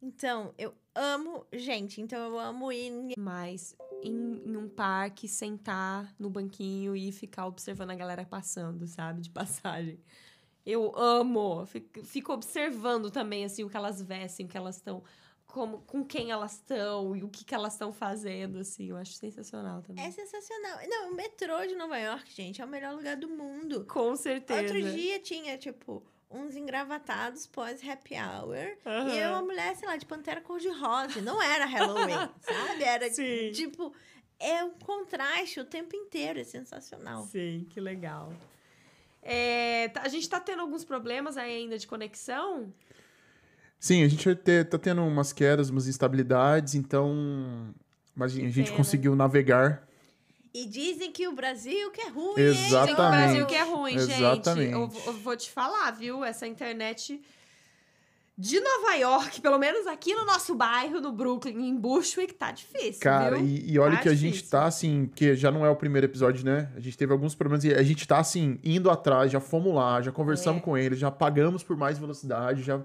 Então, 0.00 0.52
eu 0.58 0.74
amo 0.94 1.46
gente. 1.52 2.00
Então, 2.00 2.18
eu 2.18 2.38
amo 2.38 2.72
ir 2.72 3.14
Mas 3.16 3.76
em, 4.02 4.42
em 4.44 4.56
um 4.56 4.68
parque, 4.68 5.28
sentar 5.28 6.12
no 6.18 6.28
banquinho 6.28 6.96
e 6.96 7.12
ficar 7.12 7.46
observando 7.46 7.90
a 7.90 7.94
galera 7.94 8.24
passando, 8.24 8.86
sabe? 8.86 9.20
De 9.20 9.30
passagem. 9.30 10.00
Eu 10.66 10.92
amo. 10.96 11.64
Fico, 11.66 12.04
fico 12.04 12.32
observando 12.32 13.10
também, 13.10 13.44
assim, 13.44 13.62
o 13.62 13.70
que 13.70 13.76
elas 13.76 14.02
vestem, 14.02 14.46
o 14.46 14.48
que 14.48 14.56
elas 14.56 14.76
estão... 14.76 15.02
Como, 15.52 15.82
com 15.82 16.02
quem 16.02 16.30
elas 16.30 16.54
estão 16.54 17.14
e 17.14 17.22
o 17.22 17.28
que, 17.28 17.44
que 17.44 17.54
elas 17.54 17.74
estão 17.74 17.92
fazendo, 17.92 18.58
assim. 18.58 18.88
Eu 18.88 18.96
acho 18.96 19.12
sensacional 19.12 19.82
também. 19.82 20.02
É 20.02 20.10
sensacional. 20.10 20.78
Não, 20.88 21.10
o 21.10 21.14
metrô 21.14 21.66
de 21.66 21.74
Nova 21.74 21.98
York, 21.98 22.32
gente, 22.34 22.62
é 22.62 22.64
o 22.64 22.68
melhor 22.68 22.94
lugar 22.94 23.16
do 23.16 23.28
mundo. 23.28 23.84
Com 23.84 24.16
certeza. 24.16 24.62
Outro 24.62 24.82
dia 24.92 25.20
tinha, 25.20 25.58
tipo, 25.58 26.02
uns 26.30 26.56
engravatados 26.56 27.46
pós-happy 27.46 28.14
hour. 28.14 28.78
Aham. 28.86 29.14
E 29.14 29.26
uma 29.26 29.42
mulher, 29.42 29.76
sei 29.76 29.86
lá, 29.86 29.96
de 29.98 30.06
pantera 30.06 30.40
cor-de-rosa. 30.40 31.20
Não 31.20 31.40
era 31.42 31.66
Halloween, 31.66 32.30
sabe? 32.40 32.82
Era, 32.82 33.10
Sim. 33.10 33.52
tipo... 33.52 33.92
É 34.40 34.64
um 34.64 34.70
contraste 34.70 35.60
o 35.60 35.64
tempo 35.66 35.94
inteiro. 35.94 36.40
É 36.40 36.44
sensacional. 36.44 37.24
Sim, 37.26 37.64
que 37.70 37.78
legal. 37.80 38.32
É, 39.22 39.88
tá- 39.90 40.02
a 40.02 40.08
gente 40.08 40.28
tá 40.28 40.40
tendo 40.40 40.62
alguns 40.62 40.84
problemas 40.84 41.36
ainda 41.36 41.78
de 41.78 41.86
conexão. 41.86 42.72
Sim, 43.84 44.04
a 44.04 44.08
gente 44.08 44.24
vai 44.24 44.36
ter, 44.36 44.64
tá 44.68 44.78
tendo 44.78 45.02
umas 45.02 45.32
quedas, 45.32 45.68
umas 45.68 45.88
instabilidades, 45.88 46.76
então. 46.76 47.74
Mas 48.14 48.32
a 48.32 48.36
gente 48.36 48.66
pena. 48.66 48.76
conseguiu 48.76 49.16
navegar. 49.16 49.82
E 50.54 50.66
dizem 50.66 51.10
que 51.10 51.26
o 51.26 51.32
Brasil 51.34 51.90
que 51.90 52.00
é 52.00 52.08
ruim, 52.08 52.34
Exatamente. 52.38 52.70
Dizem 52.70 52.94
que 52.94 53.02
o 53.02 53.08
Brasil 53.10 53.46
que 53.46 53.54
é 53.56 53.62
ruim, 53.64 53.94
Exatamente. 53.94 54.66
gente. 54.66 54.72
Eu, 54.72 54.86
vou- 54.86 55.02
eu 55.06 55.12
vou 55.14 55.36
te 55.36 55.50
falar, 55.50 55.90
viu? 55.90 56.24
Essa 56.24 56.46
internet 56.46 57.20
de 58.38 58.60
Nova 58.60 58.94
York, 58.94 59.40
pelo 59.40 59.58
menos 59.58 59.86
aqui 59.88 60.14
no 60.14 60.24
nosso 60.24 60.54
bairro, 60.54 61.00
no 61.00 61.10
Brooklyn, 61.10 61.68
em 61.68 61.76
Bushwick, 61.76 62.34
tá 62.34 62.52
difícil, 62.52 63.00
Cara, 63.00 63.36
viu? 63.36 63.46
e, 63.46 63.72
e 63.72 63.78
olha 63.80 63.96
Tá 63.96 64.02
que 64.02 64.08
a 64.10 64.14
gente 64.14 64.34
difícil. 64.34 64.50
tá 64.50 64.64
assim, 64.64 65.10
que 65.14 65.34
já 65.34 65.50
não 65.50 65.66
é 65.66 65.70
o 65.70 65.76
primeiro 65.76 66.06
episódio, 66.06 66.44
né? 66.44 66.70
A 66.76 66.80
gente 66.80 66.96
teve 66.96 67.12
alguns 67.12 67.34
problemas 67.34 67.64
e 67.64 67.74
a 67.74 67.82
gente 67.82 68.06
tá 68.06 68.18
assim, 68.18 68.58
indo 68.62 68.90
atrás, 68.90 69.32
já 69.32 69.40
fomos 69.40 69.74
lá, 69.74 70.00
já 70.00 70.12
conversamos 70.12 70.60
É. 70.60 70.64
com 70.64 70.78
eles, 70.78 70.98
já 70.98 71.10
pagamos 71.10 71.62
por 71.64 71.76
mais 71.76 71.98
velocidade, 71.98 72.62
já 72.62 72.80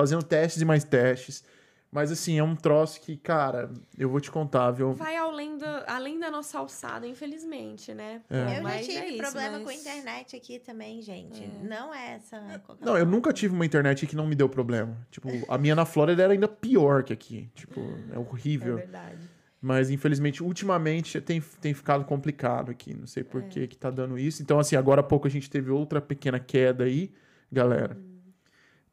fazendo 0.00 0.22
testes 0.22 0.62
e 0.62 0.64
mais 0.64 0.84
testes. 0.84 1.44
Mas 1.92 2.12
assim, 2.12 2.38
é 2.38 2.42
um 2.44 2.54
troço 2.54 3.00
que, 3.00 3.16
cara, 3.16 3.68
eu 3.98 4.08
vou 4.08 4.20
te 4.20 4.30
contar, 4.30 4.70
viu? 4.70 4.92
Vai 4.94 5.16
além 5.16 5.58
da, 5.58 5.84
além 5.88 6.20
da 6.20 6.30
nossa 6.30 6.56
alçada, 6.56 7.04
infelizmente, 7.04 7.92
né? 7.92 8.22
É. 8.30 8.42
Eu 8.42 8.48
já 8.56 8.62
Mas 8.62 8.86
tive 8.86 8.98
é 8.98 9.08
isso, 9.08 9.18
problema 9.18 9.50
mas- 9.58 9.62
com 9.64 9.68
a 9.70 9.74
internet 9.74 10.36
aqui 10.36 10.60
também, 10.60 11.02
gente. 11.02 11.42
É. 11.42 11.66
Não 11.68 11.92
é 11.92 12.12
essa. 12.14 12.40
Não, 12.80 12.96
eu 12.96 13.04
nunca 13.04 13.32
tive 13.32 13.52
uma 13.54 13.66
internet 13.66 14.06
que 14.06 14.14
não 14.14 14.24
me 14.28 14.36
deu 14.36 14.48
problema. 14.48 14.96
Tipo, 15.10 15.28
a 15.48 15.58
minha 15.58 15.74
na 15.74 15.84
Flórida 15.84 16.22
era 16.22 16.32
ainda 16.32 16.46
pior 16.46 17.02
que 17.02 17.12
aqui. 17.12 17.50
Tipo, 17.56 17.80
é 18.12 18.14
É 18.14 18.18
horrível. 18.20 18.76
verdade. 18.76 19.28
Mas, 19.60 19.90
infelizmente, 19.90 20.44
ultimamente 20.44 21.20
tem, 21.20 21.40
tem 21.60 21.74
ficado 21.74 22.04
complicado 22.04 22.70
aqui. 22.70 22.94
Não 22.94 23.06
sei 23.08 23.22
É. 23.22 23.24
por 23.24 23.42
que 23.42 23.66
que 23.66 23.76
tá 23.76 23.90
dando 23.90 24.16
isso. 24.16 24.42
Então, 24.42 24.60
assim, 24.60 24.76
agora 24.76 25.00
há 25.00 25.04
pouco 25.04 25.26
a 25.26 25.30
gente 25.30 25.50
teve 25.50 25.70
outra 25.72 26.00
pequena 26.00 26.38
queda 26.38 26.84
aí. 26.84 27.10
Galera, 27.50 27.96
Hum. 28.00 28.09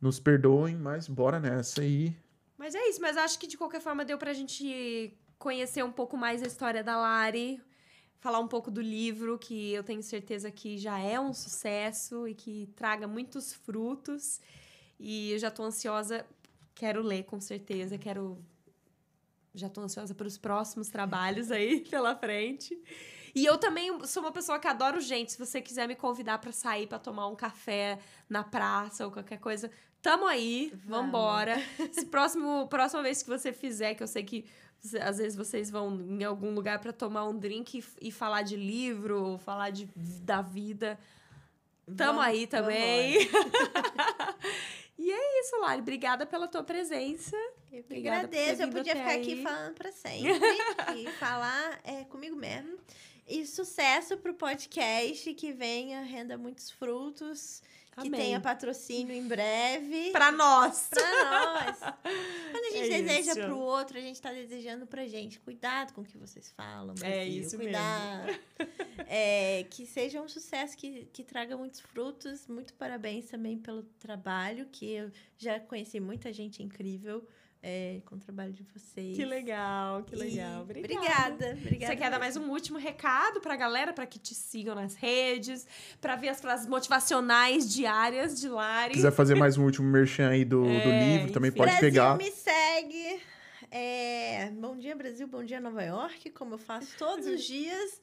Nos 0.01 0.19
perdoem, 0.19 0.75
mas 0.75 1.07
bora 1.07 1.39
nessa 1.39 1.81
aí. 1.81 2.15
Mas 2.57 2.75
é 2.75 2.89
isso, 2.89 3.01
mas 3.01 3.17
acho 3.17 3.37
que 3.39 3.47
de 3.47 3.57
qualquer 3.57 3.81
forma 3.81 4.03
deu 4.03 4.17
pra 4.17 4.33
gente 4.33 5.15
conhecer 5.37 5.83
um 5.83 5.91
pouco 5.91 6.17
mais 6.17 6.41
a 6.41 6.47
história 6.47 6.83
da 6.83 6.97
Lari, 6.97 7.61
falar 8.19 8.39
um 8.39 8.47
pouco 8.47 8.71
do 8.71 8.81
livro, 8.81 9.37
que 9.37 9.71
eu 9.73 9.83
tenho 9.83 10.01
certeza 10.01 10.49
que 10.51 10.77
já 10.77 10.97
é 10.99 11.19
um 11.19 11.33
sucesso 11.33 12.27
e 12.27 12.33
que 12.33 12.67
traga 12.75 13.07
muitos 13.07 13.53
frutos. 13.53 14.41
E 14.99 15.31
eu 15.31 15.39
já 15.39 15.51
tô 15.51 15.63
ansiosa, 15.63 16.25
quero 16.73 17.01
ler 17.01 17.23
com 17.23 17.39
certeza, 17.39 17.97
quero. 17.97 18.37
Já 19.53 19.69
tô 19.69 19.81
ansiosa 19.81 20.13
para 20.13 20.27
os 20.27 20.37
próximos 20.37 20.89
trabalhos 20.89 21.51
aí 21.51 21.81
pela 21.89 22.15
frente. 22.15 22.77
E 23.33 23.45
eu 23.45 23.57
também 23.57 24.03
sou 24.05 24.23
uma 24.23 24.31
pessoa 24.31 24.59
que 24.59 24.67
adoro 24.67 24.99
gente. 24.99 25.31
Se 25.31 25.37
você 25.37 25.61
quiser 25.61 25.87
me 25.87 25.95
convidar 25.95 26.39
pra 26.39 26.51
sair 26.51 26.87
pra 26.87 26.97
tomar 26.97 27.27
um 27.27 27.35
café 27.35 27.99
na 28.27 28.43
praça 28.43 29.05
ou 29.05 29.11
qualquer 29.11 29.39
coisa, 29.39 29.69
tamo 30.01 30.25
aí, 30.25 30.71
Vamos. 30.85 31.05
vambora. 31.11 31.55
Se 31.91 32.05
próximo, 32.05 32.67
próxima 32.67 33.03
vez 33.03 33.21
que 33.23 33.29
você 33.29 33.51
fizer, 33.51 33.95
que 33.95 34.03
eu 34.03 34.07
sei 34.07 34.23
que 34.23 34.45
às 35.01 35.17
vezes 35.17 35.35
vocês 35.35 35.69
vão 35.69 35.99
em 35.99 36.23
algum 36.23 36.53
lugar 36.53 36.79
pra 36.79 36.93
tomar 36.93 37.25
um 37.25 37.37
drink 37.37 37.79
e, 37.79 38.07
e 38.07 38.11
falar 38.11 38.43
de 38.43 38.55
livro, 38.55 39.23
ou 39.23 39.37
falar 39.37 39.71
de, 39.71 39.89
da 39.95 40.41
vida, 40.41 40.97
tamo 41.85 42.19
Vamos- 42.19 42.25
aí 42.25 42.47
também. 42.47 43.17
e 44.97 45.11
é 45.11 45.41
isso, 45.41 45.59
Lari. 45.59 45.81
Obrigada 45.81 46.25
pela 46.25 46.47
tua 46.47 46.63
presença. 46.63 47.35
Eu 47.71 47.83
que 47.83 47.95
agradeço. 48.07 48.61
Eu 48.61 48.69
podia 48.69 48.95
ficar 48.95 49.09
aí. 49.09 49.21
aqui 49.21 49.43
falando 49.43 49.73
pra 49.73 49.91
sempre. 49.91 50.39
e 50.95 51.11
falar 51.13 51.79
é, 51.83 52.03
comigo 52.05 52.35
mesmo. 52.35 52.77
E 53.27 53.45
sucesso 53.45 54.15
pro 54.17 54.33
podcast, 54.33 55.33
que 55.33 55.51
venha, 55.51 56.01
renda 56.01 56.37
muitos 56.37 56.71
frutos, 56.71 57.61
que 57.99 58.07
Amém. 58.07 58.21
tenha 58.21 58.39
patrocínio 58.39 59.13
em 59.15 59.27
breve. 59.27 60.11
Pra 60.11 60.31
nós. 60.31 60.87
Pra 60.89 61.53
nós. 61.55 61.77
Quando 62.51 62.65
a 62.65 62.69
gente 62.71 62.93
É 62.93 63.01
deseja 63.01 63.31
isso. 63.31 63.41
pro 63.41 63.57
outro, 63.57 63.97
a 63.97 64.01
gente 64.01 64.21
tá 64.21 64.31
desejando 64.31 64.85
pra 64.85 65.07
gente. 65.07 65.39
Cuidado 65.39 65.93
com 65.93 66.01
o 66.01 66.05
que 66.05 66.17
vocês 66.17 66.51
falam, 66.51 66.93
Brasil. 66.93 67.15
É 67.17 67.25
isso 67.25 67.57
mesmo. 67.57 67.73
Cuidado. 67.73 68.39
É, 69.07 69.65
que 69.69 69.85
seja 69.85 70.21
um 70.21 70.27
sucesso, 70.27 70.77
que, 70.77 71.05
que 71.11 71.23
traga 71.23 71.57
muitos 71.57 71.79
frutos. 71.79 72.47
Muito 72.47 72.73
parabéns 72.75 73.25
também 73.27 73.57
pelo 73.57 73.83
trabalho, 73.99 74.67
que 74.71 74.91
eu 74.91 75.11
já 75.37 75.59
conheci 75.59 75.99
muita 75.99 76.31
gente 76.31 76.61
incrível 76.61 77.27
é, 77.69 77.99
com 78.05 78.15
o 78.15 78.17
trabalho 78.19 78.53
de 78.53 78.63
vocês. 78.63 79.17
Que 79.17 79.25
legal, 79.25 80.01
que 80.03 80.15
E- 80.15 80.17
legal. 80.17 80.61
Obrigada. 80.61 80.93
Obrigada. 80.95 81.57
obrigada 81.59 81.93
Você 81.93 81.99
quer 81.99 82.09
dar 82.09 82.17
mais 82.17 82.37
um 82.37 82.49
último 82.49 82.77
recado 82.77 83.41
pra 83.41 83.55
galera, 83.57 83.91
pra 83.91 84.05
que 84.05 84.17
te 84.17 84.33
sigam 84.33 84.73
nas 84.73 84.95
redes, 84.95 85.67
pra 85.99 86.15
ver 86.15 86.29
as 86.29 86.39
frases 86.39 86.65
motivacionais 86.65 87.69
diárias 87.73 88.39
de 88.39 88.47
Lari? 88.47 88.93
quiser 88.93 89.11
fazer 89.11 89.35
mais 89.35 89.57
um 89.57 89.65
último 89.65 89.87
merchan 89.89 90.29
aí 90.29 90.45
do, 90.45 90.63
do 90.63 90.69
É, 90.69 91.15
livro, 91.17 91.33
também 91.33 91.49
enfim. 91.49 91.57
pode 91.57 91.71
Brasil 91.71 91.89
pegar. 91.89 92.17
me 92.17 92.31
segue. 92.31 93.19
É, 93.69 94.49
bom 94.51 94.77
dia, 94.77 94.95
Brasil. 94.95 95.27
Bom 95.27 95.43
dia, 95.43 95.59
Nova 95.59 95.83
York. 95.83 96.29
Como 96.29 96.53
eu 96.53 96.57
faço 96.57 96.87
todos 96.97 97.27
os 97.27 97.43
dias. 97.45 98.01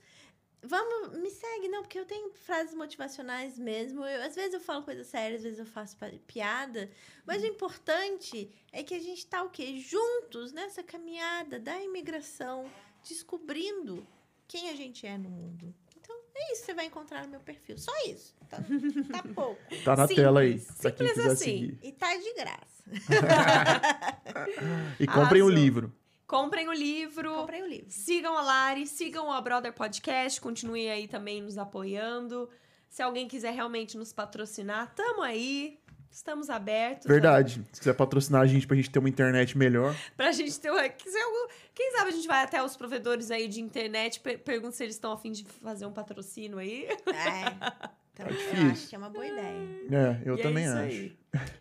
Vamos, 0.66 1.18
me 1.18 1.30
segue, 1.30 1.68
não, 1.68 1.82
porque 1.82 1.98
eu 1.98 2.06
tenho 2.06 2.30
frases 2.32 2.74
motivacionais 2.74 3.58
mesmo. 3.58 4.02
Eu- 4.04 4.22
às 4.22 4.34
vezes 4.34 4.54
eu 4.54 4.60
falo 4.60 4.82
coisa 4.82 5.04
séria, 5.04 5.36
às 5.36 5.42
vezes 5.42 5.58
eu 5.58 5.66
faço 5.66 5.96
piada. 6.26 6.90
Mas 7.26 7.42
o 7.42 7.46
importante 7.46 8.50
é 8.72 8.82
que 8.82 8.94
a 8.94 8.98
gente 8.98 9.26
tá 9.26 9.42
o 9.42 9.50
quê? 9.50 9.78
Juntos 9.78 10.52
nessa 10.52 10.82
caminhada 10.82 11.58
da 11.60 11.78
imigração, 11.82 12.70
descobrindo 13.06 14.06
quem 14.48 14.70
a 14.70 14.74
gente 14.76 15.06
é 15.06 15.16
no 15.18 15.28
mundo. 15.30 15.74
Então, 15.96 16.16
é 16.34 16.52
isso 16.52 16.60
que 16.62 16.66
você 16.66 16.74
vai 16.74 16.86
encontrar 16.86 17.24
no 17.24 17.30
meu 17.30 17.40
perfil. 17.40 17.76
Só 17.78 17.92
isso. 18.06 18.34
Tá, 18.48 18.58
tá 18.58 18.58
pouco. 19.34 19.60
Tá 19.84 19.96
na 19.96 20.06
Simples, 20.06 20.24
tela 20.24 20.40
aí, 20.40 20.60
pra 20.60 20.90
quem 20.92 21.06
simples 21.06 21.12
quiser 21.12 21.30
assim. 21.32 21.44
seguir. 21.44 21.78
E 21.82 21.92
tá 21.92 22.16
de 22.16 22.34
graça. 22.34 22.84
E 25.00 25.06
comprem 25.06 25.42
o 25.42 25.46
Arrasou. 25.46 25.50
livro. 25.50 25.92
Comprem 26.26 26.68
o 26.68 26.72
livro. 26.72 27.34
Comprei 27.34 27.62
o 27.62 27.66
livro. 27.66 27.86
Sigam 27.90 28.36
a 28.36 28.42
Lari, 28.42 28.86
sigam 28.86 29.30
a 29.30 29.40
Brother 29.40 29.72
Podcast, 29.72 30.40
continuem 30.40 30.90
aí 30.90 31.06
também 31.06 31.42
nos 31.42 31.58
apoiando. 31.58 32.48
Se 32.88 33.02
alguém 33.02 33.28
quiser 33.28 33.52
realmente 33.52 33.96
nos 33.96 34.12
patrocinar, 34.12 34.94
tamo 34.94 35.22
aí. 35.22 35.78
Estamos 36.10 36.48
abertos. 36.48 37.06
Verdade. 37.08 37.60
Se 37.72 37.80
quiser 37.80 37.94
patrocinar 37.94 38.42
a 38.42 38.46
gente 38.46 38.68
pra 38.68 38.76
gente 38.76 38.88
ter 38.88 39.00
uma 39.00 39.08
internet 39.08 39.58
melhor. 39.58 39.96
Pra 40.16 40.30
gente 40.30 40.58
ter 40.60 40.70
uma. 40.70 40.88
Quem 40.88 41.90
sabe 41.90 42.10
a 42.10 42.12
gente 42.12 42.28
vai 42.28 42.44
até 42.44 42.62
os 42.62 42.76
provedores 42.76 43.32
aí 43.32 43.48
de 43.48 43.60
internet, 43.60 44.20
per 44.20 44.38
pergunta 44.38 44.76
se 44.76 44.84
eles 44.84 44.94
estão 44.94 45.10
a 45.10 45.18
fim 45.18 45.32
de 45.32 45.44
fazer 45.44 45.86
um 45.86 45.92
patrocínio 45.92 46.58
aí. 46.58 46.86
É. 46.86 47.94
Também 48.14 48.36
tá 48.36 48.56
eu 48.56 48.70
acho 48.70 48.88
que 48.88 48.94
é 48.94 48.98
uma 48.98 49.10
boa 49.10 49.26
ideia. 49.26 49.68
É, 49.90 50.22
eu 50.24 50.36
e 50.36 50.40
é 50.40 50.42
também 50.42 50.64
é 50.64 50.68
acho. 50.68 50.78
Aí. 50.78 51.16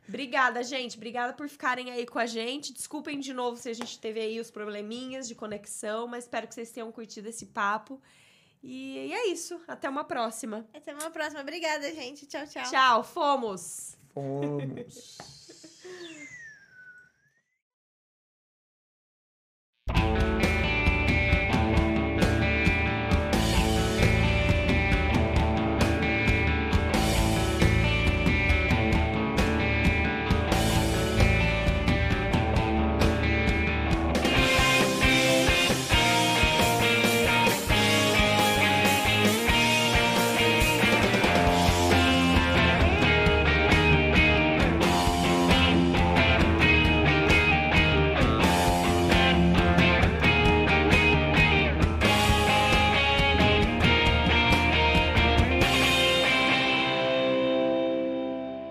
Obrigada, 0.08 0.64
gente. 0.64 0.96
Obrigada 0.98 1.34
por 1.34 1.50
ficarem 1.50 1.90
aí 1.90 2.06
com 2.06 2.20
a 2.20 2.28
gente. 2.28 2.72
Desculpem 2.72 3.20
de 3.20 3.34
novo 3.34 3.58
se 3.58 3.70
a 3.70 3.74
gente 3.74 4.00
teve 4.00 4.20
aí 4.20 4.40
os 4.40 4.52
probleminhas 4.52 5.28
de 5.28 5.34
conexão, 5.34 6.08
mas 6.08 6.26
espero 6.26 6.48
que 6.48 6.54
vocês 6.54 6.72
tenham 6.72 6.92
curtido 6.92 7.28
esse 7.28 7.48
papo. 7.48 8.00
E 8.62 9.12
é 9.12 9.28
isso. 9.28 9.60
Até 9.68 9.90
uma 9.90 10.04
próxima. 10.04 10.66
Até 10.74 10.94
uma 10.94 11.10
próxima. 11.10 11.42
Obrigada, 11.42 11.92
gente. 11.92 12.28
Tchau, 12.28 12.46
tchau. 12.46 12.64
Tchau. 12.70 13.04
Fomos. 13.04 13.98
Fomos. 14.14 15.18